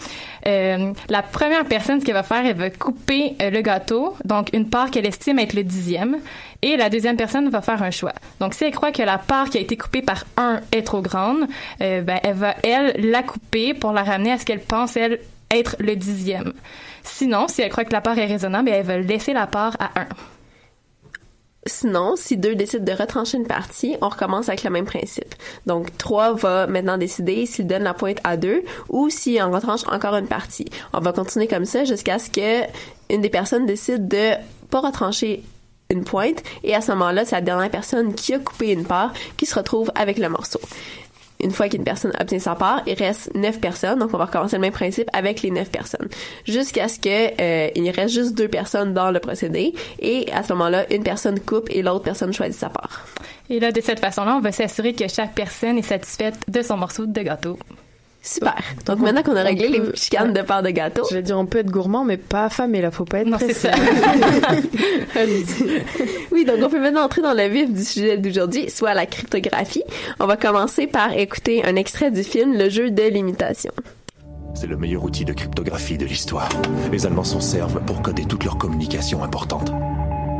Euh, 0.47 0.93
la 1.09 1.23
première 1.23 1.65
personne, 1.65 2.01
ce 2.01 2.05
qu'elle 2.05 2.15
va 2.15 2.23
faire, 2.23 2.45
elle 2.47 2.57
va 2.57 2.71
couper 2.71 3.35
le 3.41 3.61
gâteau, 3.61 4.15
donc 4.25 4.51
une 4.53 4.69
part 4.69 4.91
qu'elle 4.91 5.07
estime 5.07 5.39
être 5.39 5.55
le 5.55 5.65
dixième, 5.65 6.19
et 6.63 6.77
la 6.77 6.89
deuxième 6.89 7.17
personne 7.17 7.49
va 7.49 7.61
faire 7.61 7.83
un 7.83 7.91
choix. 7.91 8.13
Donc, 8.41 8.55
si 8.55 8.65
elle 8.65 8.73
croit 8.73 8.93
que 8.93 9.03
la 9.03 9.19
part 9.19 9.51
qui 9.51 9.59
a 9.59 9.61
été 9.61 9.77
coupée 9.77 10.03
par 10.03 10.25
1 10.37 10.61
est 10.73 10.83
trop 10.83 11.03
grande, 11.03 11.47
ben, 11.81 12.21
elle 12.23 12.35
va, 12.35 12.55
elle, 12.63 13.11
la 13.11 13.23
couper 13.23 13.75
pour 13.75 13.93
la 13.93 14.03
ramener 14.05 14.33
à 14.33 14.39
ce 14.39 14.45
qu'elle 14.45 14.61
pense, 14.61 14.97
elle, 14.97 15.19
être 15.51 15.77
le 15.79 15.97
dixième. 15.97 16.53
Sinon, 17.03 17.49
si 17.49 17.63
elle 17.63 17.71
croit 17.71 17.85
que 17.85 17.93
la 17.93 18.01
part 18.01 18.19
est 18.19 18.27
raisonnable, 18.27 18.69
elle 18.69 18.85
va 18.85 18.99
laisser 18.99 19.33
la 19.33 19.47
part 19.47 19.77
à 19.79 20.01
1. 20.01 20.07
Sinon, 21.67 22.15
si 22.17 22.37
deux 22.37 22.55
décident 22.55 22.85
de 22.85 22.97
retrancher 22.97 23.39
une 23.39 23.47
partie, 23.47 23.97
on 24.01 24.09
recommence 24.09 24.49
avec 24.49 24.63
le 24.63 24.71
même 24.71 24.85
principe. 24.85 25.35
Donc, 25.67 25.97
trois 25.99 26.33
va 26.33 26.69
maintenant 26.69 26.97
décider 26.97 27.45
s'il 27.45 27.67
donne 27.67 27.83
la 27.83 27.95
pointe 27.95 28.19
à 28.23 28.37
deux 28.37 28.63
ou 28.89 29.11
s'il 29.11 29.43
en 29.43 29.51
retranche 29.51 29.83
encore 29.89 30.15
une 30.15 30.29
partie. 30.29 30.67
On 30.93 31.01
va 31.01 31.13
continuer 31.13 31.49
comme 31.49 31.65
ça 31.65 31.85
jusqu'à 31.85 32.21
ce 32.21 32.31
que 32.31 32.63
une 33.11 33.21
des 33.21 33.31
personnes 33.31 33.67
décide 33.67 34.07
de 34.07 34.35
pas 34.71 34.81
retrancher 34.81 35.43
une 35.91 36.05
pointe 36.05 36.43
et 36.63 36.75
à 36.75 36.81
ce 36.81 36.93
moment-là, 36.93 37.25
c'est 37.25 37.37
la 37.37 37.41
dernière 37.41 37.71
personne 37.71 38.15
qui 38.15 38.35
a 38.35 38.39
coupé 38.39 38.73
une 38.73 38.85
part 38.85 39.13
qui 39.37 39.47
se 39.47 39.55
retrouve 39.55 39.91
avec 39.95 40.19
le 40.19 40.29
morceau. 40.29 40.61
Une 41.43 41.51
fois 41.51 41.69
qu'une 41.69 41.85
personne 41.85 42.13
obtient 42.19 42.39
sa 42.39 42.55
part, 42.55 42.83
il 42.87 42.95
reste 42.95 43.35
neuf 43.35 43.61
personnes, 43.61 43.99
donc 43.99 44.11
on 44.13 44.19
va 44.19 44.27
recommencer 44.27 44.57
le 44.57 44.63
même 44.63 44.73
principe 44.73 45.09
avec 45.13 45.43
les 45.43 45.51
neuf 45.51 45.71
personnes, 45.71 46.09
jusqu'à 46.45 46.89
ce 46.89 46.99
que 46.99 47.41
euh, 47.41 47.71
il 47.75 47.91
reste 47.91 48.15
juste 48.15 48.35
deux 48.35 48.49
personnes 48.49 48.95
dans 48.95 49.11
le 49.11 49.21
procédé, 49.21 49.75
et 49.99 50.31
à 50.33 50.43
ce 50.43 50.53
moment-là, 50.55 50.87
une 50.93 51.03
personne 51.03 51.39
coupe 51.41 51.69
et 51.71 51.83
l'autre 51.83 52.05
personne 52.05 52.33
choisit 52.33 52.59
sa 52.59 52.71
part. 52.71 53.07
Et 53.51 53.61
là, 53.61 53.73
de 53.73 53.81
cette 53.81 54.01
façon-là, 54.01 54.37
on 54.37 54.41
va 54.41 54.53
s'assurer 54.53 54.93
que 54.95 55.09
chaque 55.09 55.35
personne 55.35 55.79
est 55.79 55.83
satisfaite 55.83 56.37
de 56.49 56.63
son 56.63 56.77
morceau 56.77 57.07
de 57.07 57.21
gâteau. 57.23 57.59
Super. 58.27 58.57
Donc 58.85 58.99
maintenant 58.99 59.23
qu'on 59.23 59.37
a 59.37 59.43
réglé 59.43 59.69
les 59.69 59.81
chicanes 59.95 60.33
de 60.33 60.43
part 60.43 60.65
de 60.65 60.71
gâteau. 60.71 61.07
Je 61.09 61.15
vais 61.15 61.23
dire, 61.23 61.39
on 61.39 61.47
peut 61.47 61.59
être 61.59 61.71
gourmand, 61.71 62.05
mais 62.05 62.17
pas 62.17 62.47
affamé, 62.47 62.83
là. 62.83 62.91
Faut 62.91 63.05
pas 63.05 63.21
être 63.21 63.29
Non, 63.29 63.39
c'est 63.39 63.53
ça. 63.53 63.71
oui, 66.33 66.45
donc 66.45 66.57
on 66.61 66.69
peut 66.69 66.81
maintenant 66.81 67.05
entrer 67.05 67.23
dans 67.23 67.35
le 67.35 67.47
vif 67.47 67.73
du 67.73 67.85
sujet 67.85 68.19
d'aujourd'hui, 68.19 68.69
soit 68.69 68.95
la 68.95 69.07
cryptographie. 69.07 69.85
On 70.19 70.27
va 70.27 70.37
commencer 70.37 70.89
par 70.89 71.13
écouter 71.13 71.65
un 71.65 71.77
extrait 71.77 72.11
du 72.11 72.25
film 72.25 72.59
Le 72.59 72.69
jeu 72.69 72.91
de 72.91 73.03
l'imitation. 73.05 73.71
C'est 74.55 74.67
le 74.67 74.77
meilleur 74.77 75.05
outil 75.05 75.25
de 75.25 75.33
cryptographie 75.33 75.97
de 75.97 76.07
l'histoire. 76.07 76.49
Les 76.91 77.07
Allemands 77.07 77.23
s'en 77.23 77.41
servent 77.41 77.81
pour 77.85 78.03
coder 78.03 78.25
toutes 78.25 78.43
leurs 78.43 78.59
communications 78.59 79.23
importantes. 79.23 79.71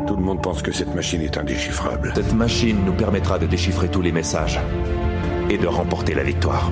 Tout 0.09 0.17
le 0.17 0.23
monde 0.23 0.43
pense 0.43 0.61
que 0.61 0.73
cette 0.73 0.93
machine 0.95 1.21
est 1.21 1.39
indéchiffrable. 1.39 2.13
Cette 2.17 2.35
machine 2.35 2.79
nous 2.85 2.95
permettra 2.95 3.39
de 3.39 3.47
déchiffrer 3.47 3.89
tous 3.89 4.03
les 4.03 4.13
messages 4.13 4.59
et 5.51 5.59
de 5.59 5.67
remporter 5.67 6.15
la 6.15 6.23
victoire. 6.23 6.71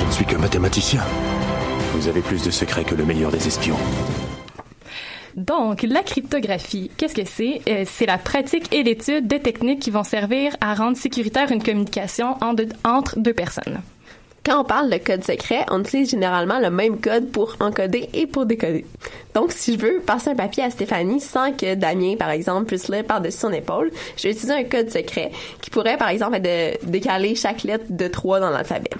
Je 0.00 0.04
ne 0.04 0.10
suis 0.10 0.24
que 0.24 0.36
mathématicien. 0.36 1.02
Vous 1.92 2.08
avez 2.08 2.20
plus 2.20 2.42
de 2.44 2.50
secrets 2.50 2.84
que 2.84 2.94
le 2.94 3.04
meilleur 3.04 3.30
des 3.30 3.46
espions. 3.46 3.76
Donc, 5.36 5.82
la 5.82 6.02
cryptographie, 6.02 6.90
qu'est-ce 6.96 7.14
que 7.14 7.24
c'est? 7.26 7.60
Euh, 7.68 7.84
c'est 7.86 8.06
la 8.06 8.16
pratique 8.18 8.72
et 8.74 8.82
l'étude 8.82 9.26
de 9.28 9.36
techniques 9.36 9.80
qui 9.80 9.90
vont 9.90 10.02
servir 10.04 10.56
à 10.62 10.74
rendre 10.74 10.96
sécuritaire 10.96 11.52
une 11.52 11.62
communication 11.62 12.36
en 12.40 12.54
deux- 12.54 12.68
entre 12.84 13.18
deux 13.18 13.34
personnes. 13.34 13.80
Quand 14.46 14.60
on 14.60 14.64
parle 14.64 14.90
de 14.90 14.98
code 14.98 15.24
secret, 15.24 15.66
on 15.72 15.80
utilise 15.80 16.08
généralement 16.08 16.60
le 16.60 16.70
même 16.70 17.00
code 17.00 17.32
pour 17.32 17.56
encoder 17.58 18.08
et 18.14 18.28
pour 18.28 18.46
décoder. 18.46 18.86
Donc, 19.34 19.50
si 19.50 19.74
je 19.74 19.78
veux 19.80 19.98
passer 19.98 20.30
un 20.30 20.36
papier 20.36 20.62
à 20.62 20.70
Stéphanie 20.70 21.20
sans 21.20 21.50
que 21.50 21.74
Damien, 21.74 22.14
par 22.16 22.30
exemple, 22.30 22.66
puisse 22.66 22.88
lire 22.88 23.02
par-dessus 23.02 23.38
son 23.38 23.52
épaule, 23.52 23.90
je 24.16 24.22
vais 24.22 24.30
utiliser 24.30 24.52
un 24.52 24.62
code 24.62 24.88
secret 24.88 25.32
qui 25.60 25.70
pourrait, 25.70 25.96
par 25.96 26.10
exemple, 26.10 26.36
être 26.36 26.44
de 26.44 26.86
décaler 26.88 27.34
chaque 27.34 27.64
lettre 27.64 27.86
de 27.90 28.06
3 28.06 28.38
dans 28.38 28.50
l'alphabet. 28.50 28.90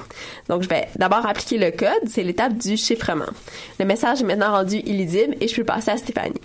Donc, 0.48 0.62
je 0.62 0.68
vais 0.68 0.88
d'abord 0.96 1.24
appliquer 1.24 1.58
le 1.58 1.70
code, 1.70 2.08
c'est 2.08 2.24
l'étape 2.24 2.54
du 2.56 2.76
chiffrement. 2.76 3.30
Le 3.78 3.84
message 3.84 4.22
est 4.22 4.24
maintenant 4.24 4.50
rendu 4.50 4.78
illisible 4.78 5.36
et 5.40 5.46
je 5.46 5.54
peux 5.54 5.64
passer 5.64 5.92
à 5.92 5.96
Stéphanie. 5.96 6.40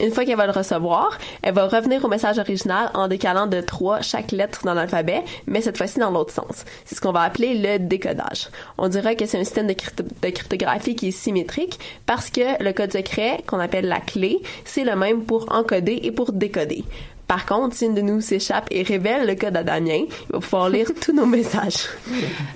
Une 0.00 0.12
fois 0.12 0.24
qu'elle 0.24 0.36
va 0.36 0.46
le 0.46 0.52
recevoir, 0.52 1.18
elle 1.42 1.54
va 1.54 1.66
revenir 1.66 2.04
au 2.04 2.08
message 2.08 2.38
original 2.38 2.90
en 2.94 3.08
décalant 3.08 3.46
de 3.46 3.60
3 3.60 4.00
chaque 4.02 4.30
lettre 4.30 4.60
dans 4.64 4.74
l'alphabet, 4.74 5.24
mais 5.46 5.60
cette 5.60 5.76
fois-ci 5.76 5.98
dans 5.98 6.10
l'autre 6.10 6.32
sens. 6.32 6.64
C'est 6.84 6.94
ce 6.94 7.00
qu'on 7.00 7.10
va 7.10 7.22
appeler 7.22 7.54
le 7.54 7.78
décodage. 7.78 8.48
On 8.78 8.88
dirait 8.88 9.16
que 9.16 9.26
c'est 9.26 9.40
un 9.40 9.44
système 9.44 9.66
de, 9.66 9.74
de 9.74 10.30
cryptographie 10.30 10.94
qui 10.94 11.08
est 11.08 11.12
symétrique 11.12 11.80
parce 12.06 12.30
que 12.30 12.62
le 12.62 12.72
code 12.72 12.92
secret, 12.92 13.42
qu'on 13.46 13.58
appelle 13.58 13.88
la 13.88 14.00
clé, 14.00 14.40
c'est 14.64 14.84
le 14.84 14.94
même 14.94 15.24
pour 15.24 15.52
encoder 15.52 15.98
et 16.04 16.12
pour 16.12 16.32
décoder. 16.32 16.84
Par 17.28 17.44
contre, 17.44 17.76
si 17.76 17.84
une 17.84 17.94
de 17.94 18.00
nous 18.00 18.22
s'échappe 18.22 18.68
et 18.70 18.82
révèle 18.82 19.26
le 19.26 19.34
code 19.34 19.54
à 19.54 19.62
Damien, 19.62 20.04
il 20.08 20.32
va 20.32 20.40
pouvoir 20.40 20.70
lire 20.70 20.90
tous 21.00 21.12
nos 21.12 21.26
messages. 21.26 21.86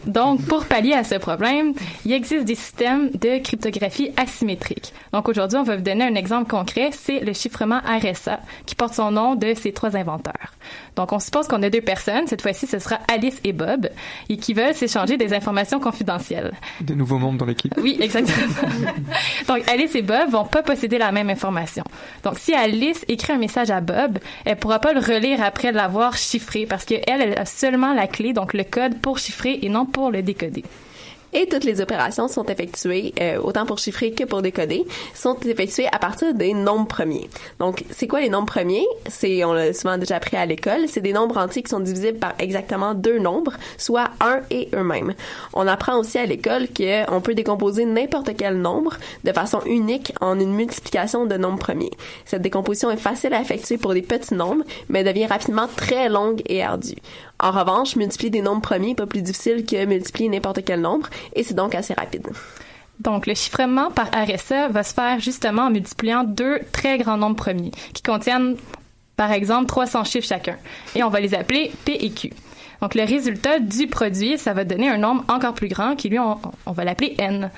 Donc, 0.07 0.43
pour 0.47 0.64
pallier 0.64 0.95
à 0.95 1.05
ce 1.05 1.16
problème, 1.16 1.75
il 2.07 2.12
existe 2.12 2.47
des 2.47 2.55
systèmes 2.55 3.11
de 3.11 3.43
cryptographie 3.43 4.12
asymétrique. 4.16 4.95
Donc, 5.12 5.29
aujourd'hui, 5.29 5.59
on 5.59 5.62
va 5.62 5.77
vous 5.77 5.83
donner 5.83 6.05
un 6.05 6.14
exemple 6.14 6.51
concret, 6.51 6.89
c'est 6.91 7.20
le 7.20 7.35
chiffrement 7.35 7.81
RSA, 7.81 8.41
qui 8.64 8.75
porte 8.75 8.95
son 8.95 9.11
nom 9.11 9.35
de 9.35 9.53
ces 9.55 9.73
trois 9.73 9.95
inventeurs. 9.95 10.55
Donc, 10.97 11.12
on 11.12 11.18
suppose 11.18 11.49
qu'on 11.49 11.62
a 11.62 11.68
deux 11.68 11.83
personnes, 11.83 12.27
cette 12.27 12.41
fois-ci, 12.41 12.66
ce 12.66 12.79
sera 12.79 12.99
Alice 13.12 13.41
et 13.45 13.53
Bob, 13.53 13.89
et 14.31 14.39
qui 14.39 14.55
veulent 14.55 14.75
s'échanger 14.75 15.18
des 15.18 15.35
informations 15.35 15.81
confidentielles. 15.81 16.53
Des 16.81 16.95
nouveaux 16.95 17.18
membres 17.18 17.39
dans 17.39 17.47
l'équipe. 17.47 17.75
Oui, 17.77 17.99
exactement. 18.01 18.47
Donc, 19.49 19.68
Alice 19.68 19.95
et 19.95 20.03
Bob 20.03 20.31
vont 20.31 20.45
pas 20.45 20.62
posséder 20.62 20.97
la 20.97 21.12
même 21.12 21.29
information. 21.29 21.85
Donc, 22.25 22.39
si 22.39 22.55
Alice 22.55 23.05
écrit 23.09 23.35
un 23.35 23.39
message 23.39 23.70
à 23.70 23.83
Bob, 23.83 24.18
elle 24.47 24.57
pourra 24.62 24.78
pas 24.78 24.92
le 24.92 25.00
relire 25.00 25.42
après 25.42 25.72
l'avoir 25.72 26.16
chiffré 26.16 26.66
parce 26.66 26.84
qu'elle, 26.84 27.02
elle 27.08 27.36
a 27.36 27.44
seulement 27.44 27.94
la 27.94 28.06
clé, 28.06 28.32
donc 28.32 28.54
le 28.54 28.62
code 28.62 28.96
pour 29.00 29.18
chiffrer 29.18 29.58
et 29.60 29.68
non 29.68 29.86
pour 29.86 30.12
le 30.12 30.22
décoder. 30.22 30.62
Et 31.35 31.47
toutes 31.47 31.64
les 31.64 31.80
opérations 31.80 32.28
sont 32.28 32.45
effectuées, 32.45 33.14
euh, 33.20 33.39
autant 33.39 33.64
pour 33.64 33.78
chiffrer 33.78 34.12
que 34.12 34.24
pour 34.24 34.43
décoder, 34.43 34.85
sont 35.14 35.39
effectuées 35.41 35.89
à 35.91 35.99
partir 35.99 36.35
des 36.35 36.53
nombres 36.53 36.87
premiers. 36.87 37.30
Donc, 37.59 37.85
c'est 37.91 38.07
quoi 38.07 38.20
les 38.20 38.28
nombres 38.28 38.53
premiers? 38.53 38.87
C'est, 39.09 39.43
on 39.45 39.55
l'a 39.55 39.72
souvent 39.72 39.97
déjà 39.97 40.16
appris 40.16 40.37
à 40.37 40.45
l'école, 40.45 40.89
c'est 40.89 41.01
des 41.01 41.14
nombres 41.14 41.39
entiers 41.39 41.62
qui 41.62 41.70
sont 41.70 41.80
divisibles 41.80 42.18
par 42.18 42.35
exactement 42.39 42.93
deux 42.95 43.18
nombres, 43.18 43.55
soit 43.78 44.11
un 44.20 44.41
et 44.51 44.68
eux-mêmes. 44.74 45.14
On 45.55 45.66
apprend 45.66 45.99
aussi 45.99 46.18
à 46.18 46.26
l'école 46.26 46.68
qu'on 46.68 47.20
peut 47.22 47.35
décomposer 47.35 47.87
n'importe 47.87 48.37
quel 48.37 48.59
nombre 48.59 48.99
de 49.24 49.33
façon 49.33 49.61
unique 49.64 50.12
en 50.20 50.39
une 50.39 50.53
multiplication 50.53 51.24
de 51.24 51.37
nombres 51.37 51.59
premiers. 51.59 51.93
Cette 52.26 52.43
décomposition 52.43 52.91
est 52.91 52.97
facile 52.97 53.33
à 53.33 53.41
effectuer 53.41 53.78
pour 53.78 53.95
des 53.95 54.03
petits 54.03 54.35
nombres, 54.35 54.64
mais 54.91 55.03
devient 55.03 55.26
rapidement 55.26 55.68
très 55.76 56.11
longue 56.11 56.43
et 56.47 56.62
ardue. 56.62 56.97
En 57.43 57.51
revanche, 57.51 57.97
multiplier 57.97 58.30
des 58.30 58.40
nombres 58.40 58.62
premiers 58.62 58.88
n'est 58.88 58.95
pas 58.95 59.07
plus 59.07 59.20
difficile 59.20 59.66
que 59.66 59.84
multiplier 59.84 60.28
n'importe 60.28 60.64
quel 60.64 60.80
nombre, 60.80 61.09
et 61.34 61.43
c'est 61.43 61.55
donc 61.55 61.74
assez 61.74 61.93
rapide. 61.93 62.28
Donc, 63.01 63.26
le 63.26 63.34
chiffrement 63.34 63.90
par 63.90 64.07
RSA 64.14 64.68
va 64.68 64.84
se 64.84 64.95
faire 64.95 65.18
justement 65.18 65.62
en 65.62 65.70
multipliant 65.70 66.22
deux 66.22 66.61
très 66.70 66.99
grands 66.99 67.16
nombres 67.16 67.36
premiers 67.36 67.72
qui 67.95 68.03
contiennent, 68.03 68.57
par 69.16 69.32
exemple, 69.32 69.66
300 69.66 70.05
chiffres 70.05 70.28
chacun. 70.28 70.57
Et 70.95 71.03
on 71.03 71.09
va 71.09 71.18
les 71.18 71.34
appeler 71.34 71.72
P 71.84 72.05
et 72.05 72.11
Q. 72.11 72.30
Donc, 72.80 72.95
le 72.95 73.03
résultat 73.03 73.59
du 73.59 73.88
produit, 73.88 74.38
ça 74.38 74.53
va 74.53 74.64
donner 74.64 74.88
un 74.88 74.99
nombre 74.99 75.24
encore 75.28 75.55
plus 75.55 75.68
grand 75.68 75.97
qui, 75.97 76.11
lui, 76.11 76.20
on, 76.20 76.38
on 76.66 76.72
va 76.72 76.84
l'appeler 76.84 77.16
N. 77.18 77.51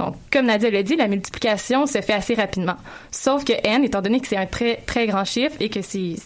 Donc, 0.00 0.16
comme 0.32 0.46
Nadia 0.46 0.70
l'a 0.70 0.82
dit, 0.82 0.96
la 0.96 1.06
multiplication 1.06 1.86
se 1.86 2.00
fait 2.00 2.12
assez 2.12 2.34
rapidement. 2.34 2.76
Sauf 3.12 3.44
que 3.44 3.52
N, 3.64 3.84
étant 3.84 4.02
donné 4.02 4.20
que 4.20 4.26
c'est 4.26 4.36
un 4.36 4.46
très, 4.46 4.76
très 4.86 5.06
grand 5.06 5.24
chiffre 5.24 5.56
et 5.60 5.68
que 5.68 5.82
c'est 5.82 6.16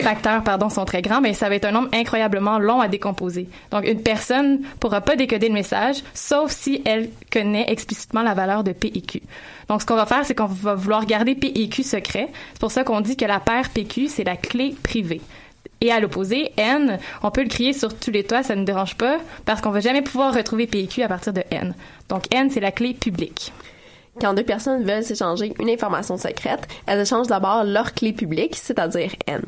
facteurs 0.00 0.42
pardon 0.44 0.68
sont 0.68 0.84
très 0.84 1.02
grands 1.02 1.20
mais 1.20 1.34
ça 1.34 1.48
va 1.48 1.56
être 1.56 1.64
un 1.64 1.72
nombre 1.72 1.88
incroyablement 1.92 2.58
long 2.58 2.80
à 2.80 2.88
décomposer. 2.88 3.48
Donc 3.70 3.86
une 3.86 4.02
personne 4.02 4.60
pourra 4.80 5.00
pas 5.00 5.16
décoder 5.16 5.48
le 5.48 5.54
message 5.54 5.96
sauf 6.14 6.50
si 6.50 6.82
elle 6.84 7.10
connaît 7.32 7.70
explicitement 7.70 8.22
la 8.22 8.34
valeur 8.34 8.64
de 8.64 8.72
P 8.72 8.92
et 8.94 9.02
Q. 9.02 9.22
Donc 9.68 9.82
ce 9.82 9.86
qu'on 9.86 9.96
va 9.96 10.06
faire 10.06 10.24
c'est 10.24 10.34
qu'on 10.34 10.46
va 10.46 10.74
vouloir 10.74 11.04
garder 11.06 11.34
P 11.34 11.52
et 11.54 11.68
Q 11.68 11.82
secret. 11.82 12.28
C'est 12.52 12.60
pour 12.60 12.70
ça 12.70 12.84
qu'on 12.84 13.00
dit 13.00 13.16
que 13.16 13.24
la 13.24 13.40
paire 13.40 13.70
PQ 13.70 14.08
c'est 14.08 14.24
la 14.24 14.36
clé 14.36 14.74
privée. 14.82 15.20
Et 15.80 15.92
à 15.92 16.00
l'opposé, 16.00 16.50
N, 16.56 16.98
on 17.22 17.30
peut 17.30 17.42
le 17.42 17.48
crier 17.48 17.72
sur 17.72 17.96
tous 17.96 18.10
les 18.10 18.24
toits, 18.24 18.42
ça 18.42 18.56
ne 18.56 18.64
dérange 18.64 18.96
pas, 18.96 19.18
parce 19.44 19.60
qu'on 19.60 19.70
va 19.70 19.78
jamais 19.78 20.02
pouvoir 20.02 20.34
retrouver 20.34 20.66
P 20.66 20.80
et 20.80 20.86
Q 20.88 21.02
à 21.02 21.08
partir 21.08 21.32
de 21.32 21.42
N. 21.50 21.74
Donc 22.08 22.24
N, 22.34 22.50
c'est 22.50 22.60
la 22.60 22.72
clé 22.72 22.94
publique. 22.94 23.52
Quand 24.20 24.34
deux 24.34 24.42
personnes 24.42 24.84
veulent 24.84 25.04
s'échanger 25.04 25.54
une 25.60 25.70
information 25.70 26.16
secrète, 26.16 26.66
elles 26.86 27.00
échangent 27.00 27.28
d'abord 27.28 27.62
leur 27.64 27.94
clé 27.94 28.12
publique, 28.12 28.56
c'est-à-dire 28.56 29.12
N. 29.26 29.42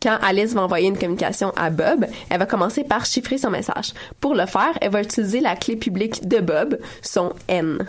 Quand 0.00 0.16
Alice 0.22 0.54
va 0.54 0.62
envoyer 0.62 0.86
une 0.86 0.96
communication 0.96 1.52
à 1.56 1.70
Bob, 1.70 2.06
elle 2.30 2.38
va 2.38 2.46
commencer 2.46 2.84
par 2.84 3.04
chiffrer 3.04 3.36
son 3.36 3.50
message. 3.50 3.94
Pour 4.20 4.36
le 4.36 4.46
faire, 4.46 4.78
elle 4.80 4.92
va 4.92 5.02
utiliser 5.02 5.40
la 5.40 5.56
clé 5.56 5.74
publique 5.74 6.28
de 6.28 6.38
Bob, 6.38 6.78
son 7.02 7.32
N. 7.48 7.84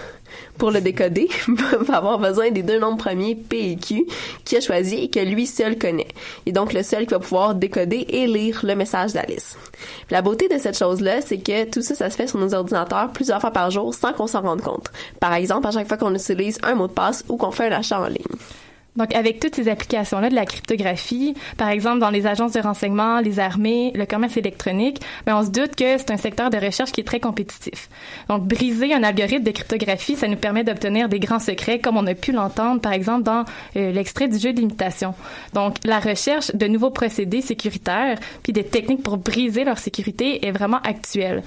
Pour 0.58 0.72
le 0.72 0.82
décoder, 0.82 1.30
Bob 1.48 1.84
va 1.84 1.98
avoir 1.98 2.20
besoin 2.20 2.52
des 2.52 2.64
deux 2.64 2.80
nombres 2.80 2.98
premiers 2.98 3.36
P 3.36 3.72
et 3.72 3.76
Q 3.78 4.06
qu'il 4.46 4.58
a 4.58 4.62
choisi 4.62 4.96
et 4.96 5.10
que 5.10 5.20
lui 5.20 5.46
seul 5.46 5.78
connaît. 5.78 6.08
Et 6.46 6.52
donc 6.52 6.74
le 6.74 6.84
seul 6.84 7.06
qui 7.06 7.14
va 7.14 7.20
pouvoir 7.20 7.56
décoder 7.56 8.06
et 8.10 8.28
lire 8.28 8.62
le 8.64 8.76
message 8.76 9.14
d'Alice. 9.14 9.58
La 10.10 10.22
beauté 10.22 10.48
de 10.48 10.58
cette 10.58 10.78
chose-là, 10.78 11.22
c'est 11.22 11.40
que 11.40 11.66
tout 11.66 11.82
ça, 11.82 11.96
ça 11.96 12.10
se 12.10 12.16
fait 12.16 12.28
sur 12.28 12.40
nos 12.40 12.54
ordinateurs 12.54 13.12
plusieurs 13.12 13.42
fois 13.42 13.52
par 13.52 13.72
jour 13.72 13.94
sans 13.94 14.14
qu'on 14.14 14.28
s'en 14.28 14.42
rende 14.42 14.62
compte. 14.62 14.92
Par 15.20 15.34
exemple, 15.34 15.68
à 15.68 15.72
chaque 15.72 15.88
fois 15.88 15.98
qu'on 15.98 16.14
utilise 16.14 16.60
un 16.64 16.76
mot 16.76 16.88
de 16.88 16.94
passe 16.94 17.24
ou 17.30 17.38
qu'on 17.38 17.52
fait 17.52 17.68
un 17.68 17.78
achat 17.78 18.00
en 18.00 18.08
ligne. 18.08 18.24
Donc, 18.96 19.14
avec 19.16 19.40
toutes 19.40 19.56
ces 19.56 19.70
applications-là 19.70 20.30
de 20.30 20.36
la 20.36 20.46
cryptographie, 20.46 21.36
par 21.58 21.70
exemple 21.70 22.00
dans 22.00 22.10
les 22.10 22.28
agences 22.28 22.54
de 22.54 22.60
renseignement, 22.60 23.20
les 23.20 23.40
armées, 23.40 23.92
le 23.96 24.06
commerce 24.06 24.36
électronique, 24.38 25.00
ben, 25.26 25.38
on 25.38 25.44
se 25.44 25.50
doute 25.50 25.76
que 25.76 25.98
c'est 25.98 26.12
un 26.12 26.18
secteur 26.18 26.50
de 26.50 26.58
recherche 26.58 26.92
qui 26.92 27.02
est 27.02 27.06
très 27.06 27.20
compétitif. 27.20 27.90
Donc, 28.28 28.48
briser 28.48 28.94
un 28.94 29.04
algorithme 29.04 29.44
de 29.44 29.52
cryptographie, 29.52 30.16
ça 30.16 30.28
nous 30.28 30.36
permet 30.36 30.64
d'obtenir 30.64 31.08
des 31.08 31.20
grands 31.20 31.40
secrets, 31.40 31.80
comme 31.80 31.98
on 31.98 32.08
a 32.08 32.16
pu 32.16 32.32
l'entendre, 32.32 32.82
par 32.82 32.94
exemple, 32.94 33.24
dans 33.24 33.46
euh, 33.76 33.92
l'extrait 33.92 34.28
du 34.28 34.38
jeu 34.38 34.54
de 34.54 34.60
l'imitation. 34.60 35.14
Donc, 35.54 35.78
la 35.84 36.00
recherche 36.00 36.54
de 36.56 36.68
nouveaux 36.68 36.92
procédés 36.92 37.42
sécuritaires, 37.42 38.18
puis 38.44 38.54
des 38.54 38.64
techniques 38.64 39.04
pour 39.04 39.18
briser 39.18 39.64
leur 39.64 39.78
sécurité 39.78 40.46
est 40.48 40.52
vraiment 40.52 40.80
actuelle. 40.84 41.44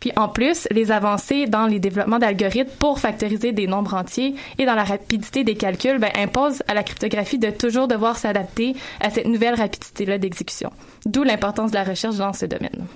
Puis 0.00 0.12
en 0.16 0.28
plus, 0.28 0.68
les 0.70 0.92
avancées 0.92 1.46
dans 1.46 1.66
les 1.66 1.78
développements 1.78 2.18
d'algorithmes 2.18 2.70
pour 2.78 2.98
factoriser 2.98 3.52
des 3.52 3.66
nombres 3.66 3.94
entiers 3.94 4.34
et 4.58 4.66
dans 4.66 4.74
la 4.74 4.84
rapidité 4.84 5.44
des 5.44 5.54
calculs 5.54 5.98
ben, 5.98 6.10
imposent 6.16 6.62
à 6.68 6.74
la 6.74 6.82
cryptographie 6.82 7.38
de 7.38 7.50
toujours 7.50 7.88
devoir 7.88 8.16
s'adapter 8.16 8.74
à 9.00 9.10
cette 9.10 9.26
nouvelle 9.26 9.54
rapidité-là 9.54 10.18
d'exécution. 10.18 10.70
D'où 11.06 11.22
l'importance 11.22 11.70
de 11.70 11.76
la 11.76 11.84
recherche 11.84 12.16
dans 12.16 12.32
ce 12.32 12.46
domaine. 12.46 12.86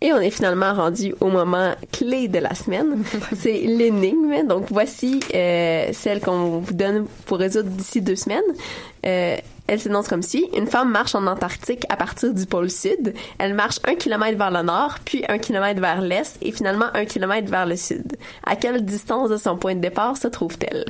Et 0.00 0.12
on 0.12 0.20
est 0.20 0.30
finalement 0.30 0.74
rendu 0.74 1.14
au 1.20 1.28
moment 1.28 1.74
clé 1.90 2.28
de 2.28 2.38
la 2.38 2.54
semaine. 2.54 3.04
C'est 3.34 3.60
l'énigme. 3.60 4.46
Donc 4.46 4.66
voici 4.70 5.20
euh, 5.34 5.88
celle 5.92 6.20
qu'on 6.20 6.58
vous 6.58 6.74
donne 6.74 7.06
pour 7.24 7.38
résoudre 7.38 7.70
d'ici 7.70 8.02
deux 8.02 8.16
semaines. 8.16 8.42
Euh, 9.06 9.36
elle 9.66 9.80
s'énonce 9.80 10.08
comme 10.08 10.22
si 10.22 10.46
une 10.56 10.66
femme 10.66 10.90
marche 10.90 11.14
en 11.14 11.26
Antarctique 11.26 11.84
à 11.88 11.96
partir 11.96 12.34
du 12.34 12.44
pôle 12.46 12.70
sud. 12.70 13.14
Elle 13.38 13.54
marche 13.54 13.80
un 13.86 13.94
kilomètre 13.94 14.36
vers 14.36 14.50
le 14.50 14.62
nord, 14.62 14.98
puis 15.04 15.24
un 15.28 15.38
kilomètre 15.38 15.80
vers 15.80 16.00
l'est, 16.02 16.36
et 16.42 16.52
finalement 16.52 16.86
un 16.94 17.04
kilomètre 17.06 17.50
vers 17.50 17.66
le 17.66 17.76
sud. 17.76 18.16
À 18.44 18.56
quelle 18.56 18.84
distance 18.84 19.30
de 19.30 19.36
son 19.36 19.56
point 19.56 19.74
de 19.74 19.80
départ 19.80 20.16
se 20.16 20.28
trouve-t-elle? 20.28 20.84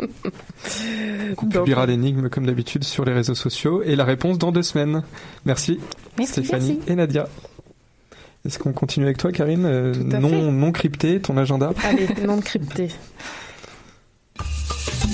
On 0.00 1.46
publiera 1.48 1.86
l'énigme 1.86 2.28
comme 2.28 2.46
d'habitude 2.46 2.84
sur 2.84 3.04
les 3.04 3.12
réseaux 3.12 3.34
sociaux 3.34 3.82
et 3.82 3.96
la 3.96 4.04
réponse 4.04 4.38
dans 4.38 4.52
deux 4.52 4.62
semaines. 4.62 5.02
Merci, 5.44 5.80
Merci, 6.18 6.32
Stéphanie 6.32 6.74
merci. 6.78 6.92
et 6.92 6.94
Nadia. 6.96 7.28
Est-ce 8.44 8.58
qu'on 8.58 8.72
continue 8.72 9.06
avec 9.06 9.16
toi, 9.18 9.32
Karine? 9.32 9.64
Euh, 9.64 9.92
à 10.12 10.18
non, 10.18 10.28
fait. 10.28 10.42
non 10.42 10.72
crypté, 10.72 11.20
ton 11.20 11.36
agenda? 11.36 11.72
Allez, 11.82 12.08
non 12.26 12.40
crypté. 12.40 12.90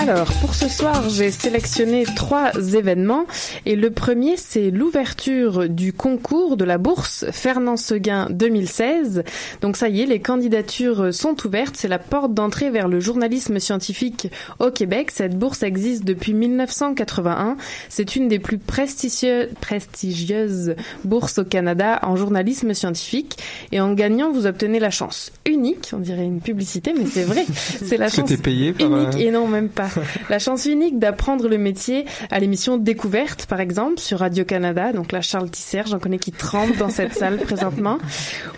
Alors, 0.00 0.32
pour 0.40 0.54
ce 0.54 0.68
soir, 0.68 1.08
j'ai 1.08 1.32
sélectionné 1.32 2.04
trois 2.04 2.52
événements 2.54 3.26
et 3.66 3.74
le 3.74 3.90
premier, 3.90 4.36
c'est 4.36 4.70
l'ouverture 4.70 5.68
du 5.68 5.92
concours 5.92 6.56
de 6.56 6.64
la 6.64 6.78
bourse 6.78 7.24
Fernand 7.32 7.76
Seguin 7.76 8.28
2016. 8.30 9.24
Donc 9.60 9.76
ça 9.76 9.88
y 9.88 10.02
est, 10.02 10.06
les 10.06 10.20
candidatures 10.20 11.12
sont 11.12 11.34
ouvertes. 11.44 11.74
C'est 11.76 11.88
la 11.88 11.98
porte 11.98 12.32
d'entrée 12.32 12.70
vers 12.70 12.86
le 12.86 13.00
journalisme 13.00 13.58
scientifique 13.58 14.30
au 14.60 14.70
Québec. 14.70 15.10
Cette 15.12 15.36
bourse 15.36 15.64
existe 15.64 16.04
depuis 16.04 16.32
1981. 16.32 17.56
C'est 17.88 18.14
une 18.14 18.28
des 18.28 18.38
plus 18.38 18.58
prestigieuses, 18.58 19.48
prestigieuses 19.60 20.76
bourses 21.02 21.38
au 21.38 21.44
Canada 21.44 21.98
en 22.02 22.14
journalisme 22.14 22.72
scientifique. 22.72 23.36
Et 23.72 23.80
en 23.80 23.94
gagnant, 23.94 24.30
vous 24.30 24.46
obtenez 24.46 24.78
la 24.78 24.90
chance 24.90 25.32
unique, 25.44 25.90
on 25.92 25.98
dirait 25.98 26.24
une 26.24 26.40
publicité, 26.40 26.94
mais 26.96 27.06
c'est 27.06 27.24
vrai. 27.24 27.44
C'est 27.56 27.96
la 27.96 28.08
chance 28.08 28.28
C'était 28.28 28.40
payé 28.40 28.72
par, 28.72 28.86
unique 28.86 29.14
euh, 29.16 29.18
et 29.18 29.30
non 29.32 29.48
même 29.48 29.68
pas. 29.68 29.87
La 30.30 30.38
chance 30.38 30.66
unique 30.66 30.98
d'apprendre 30.98 31.48
le 31.48 31.58
métier 31.58 32.04
à 32.30 32.38
l'émission 32.38 32.76
Découverte, 32.76 33.46
par 33.46 33.60
exemple, 33.60 33.98
sur 33.98 34.20
Radio-Canada. 34.20 34.92
Donc 34.92 35.12
là, 35.12 35.20
Charles 35.20 35.50
Tisser, 35.50 35.82
j'en 35.86 35.98
connais 35.98 36.18
qui 36.18 36.32
tremblent 36.32 36.76
dans 36.76 36.90
cette 36.90 37.14
salle 37.14 37.38
présentement. 37.44 37.98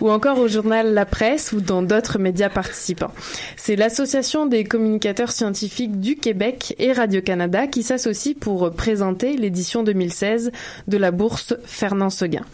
Ou 0.01 0.09
encore 0.09 0.39
au 0.39 0.47
journal 0.47 0.93
La 0.93 1.05
Presse 1.05 1.51
ou 1.51 1.61
dans 1.61 1.81
d'autres 1.81 2.19
médias 2.19 2.49
participants. 2.49 3.11
C'est 3.55 3.75
l'Association 3.75 4.45
des 4.45 4.63
communicateurs 4.63 5.31
scientifiques 5.31 5.99
du 5.99 6.15
Québec 6.15 6.75
et 6.79 6.91
Radio-Canada 6.93 7.67
qui 7.67 7.83
s'associent 7.83 8.33
pour 8.39 8.71
présenter 8.71 9.37
l'édition 9.37 9.83
2016 9.83 10.51
de 10.87 10.97
la 10.97 11.11
bourse 11.11 11.55
Fernand 11.65 12.09
Seguin. 12.09 12.45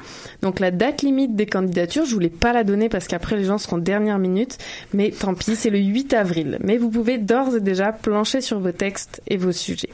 Donc 0.41 0.59
la 0.59 0.71
date 0.71 1.01
limite 1.01 1.35
des 1.35 1.45
candidatures, 1.45 2.05
je 2.05 2.13
voulais 2.13 2.29
pas 2.29 2.53
la 2.53 2.63
donner 2.63 2.89
parce 2.89 3.07
qu'après 3.07 3.37
les 3.37 3.45
gens 3.45 3.57
seront 3.57 3.77
dernière 3.77 4.19
minute, 4.19 4.57
mais 4.93 5.11
tant 5.11 5.33
pis, 5.33 5.55
c'est 5.55 5.69
le 5.69 5.79
8 5.79 6.13
avril. 6.13 6.57
Mais 6.61 6.77
vous 6.77 6.89
pouvez 6.89 7.17
d'ores 7.17 7.55
et 7.55 7.59
déjà 7.59 7.91
plancher 7.91 8.41
sur 8.41 8.59
vos 8.67 8.73
textes 8.73 9.21
et 9.27 9.37
vos 9.37 9.53
sujets. 9.53 9.93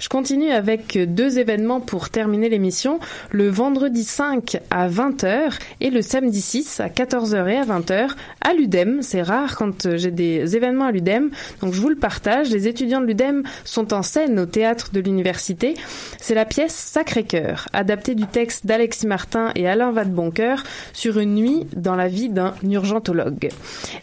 Je 0.00 0.08
continue 0.08 0.50
avec 0.50 0.96
deux 0.96 1.38
événements 1.38 1.80
pour 1.80 2.08
terminer 2.08 2.48
l'émission. 2.48 3.00
Le 3.30 3.50
vendredi 3.50 4.02
5 4.02 4.58
à 4.70 4.88
20h 4.88 5.58
et 5.82 5.90
le 5.90 6.00
samedi 6.00 6.40
6 6.40 6.80
à 6.80 6.88
14h 6.88 7.46
et 7.48 7.58
à 7.58 7.64
20h 7.66 8.08
à 8.40 8.54
l'UDEM. 8.54 9.02
C'est 9.02 9.20
rare 9.20 9.56
quand 9.56 9.96
j'ai 9.96 10.10
des 10.10 10.56
événements 10.56 10.86
à 10.86 10.90
l'UDEM, 10.90 11.30
donc 11.60 11.74
je 11.74 11.80
vous 11.82 11.90
le 11.90 11.96
partage. 11.96 12.48
Les 12.48 12.66
étudiants 12.66 13.02
de 13.02 13.04
l'UDEM 13.04 13.42
sont 13.64 13.92
en 13.92 14.02
scène 14.02 14.38
au 14.38 14.46
théâtre 14.46 14.88
de 14.90 15.00
l'université. 15.00 15.74
C'est 16.18 16.34
la 16.34 16.46
pièce 16.46 16.74
Sacré-Cœur, 16.74 17.68
adaptée 17.74 18.14
du 18.14 18.26
texte 18.26 18.64
d'Alexis 18.64 19.06
Martin 19.06 19.52
et 19.54 19.68
Alain 19.68 19.92
Vadeboncoeur 19.92 20.62
sur 20.94 21.18
une 21.18 21.34
nuit 21.34 21.66
dans 21.76 21.94
la 21.94 22.08
vie 22.08 22.30
d'un 22.30 22.54
urgentologue. 22.62 23.50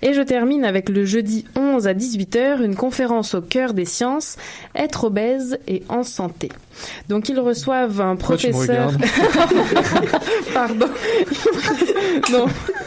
Et 0.04 0.14
je 0.14 0.22
termine 0.22 0.64
avec 0.64 0.90
le 0.90 1.06
jeudi 1.06 1.46
11 1.56 1.88
à 1.88 1.96
18h, 1.96 2.64
une 2.64 2.76
conférence 2.76 3.34
au 3.34 3.42
cœur 3.42 3.74
des 3.74 3.86
sciences, 3.86 4.38
être 4.76 5.06
obèse 5.06 5.58
et 5.68 5.82
en 5.90 6.04
santé. 6.04 6.50
Donc 7.10 7.30
ils 7.30 7.40
reçoivent 7.40 8.02
un 8.02 8.16
Pourquoi 8.16 8.38
tu 8.38 8.48
me 8.48 8.52
professeur. 8.54 8.92
Pardon. 10.54 10.90
non. 12.32 12.46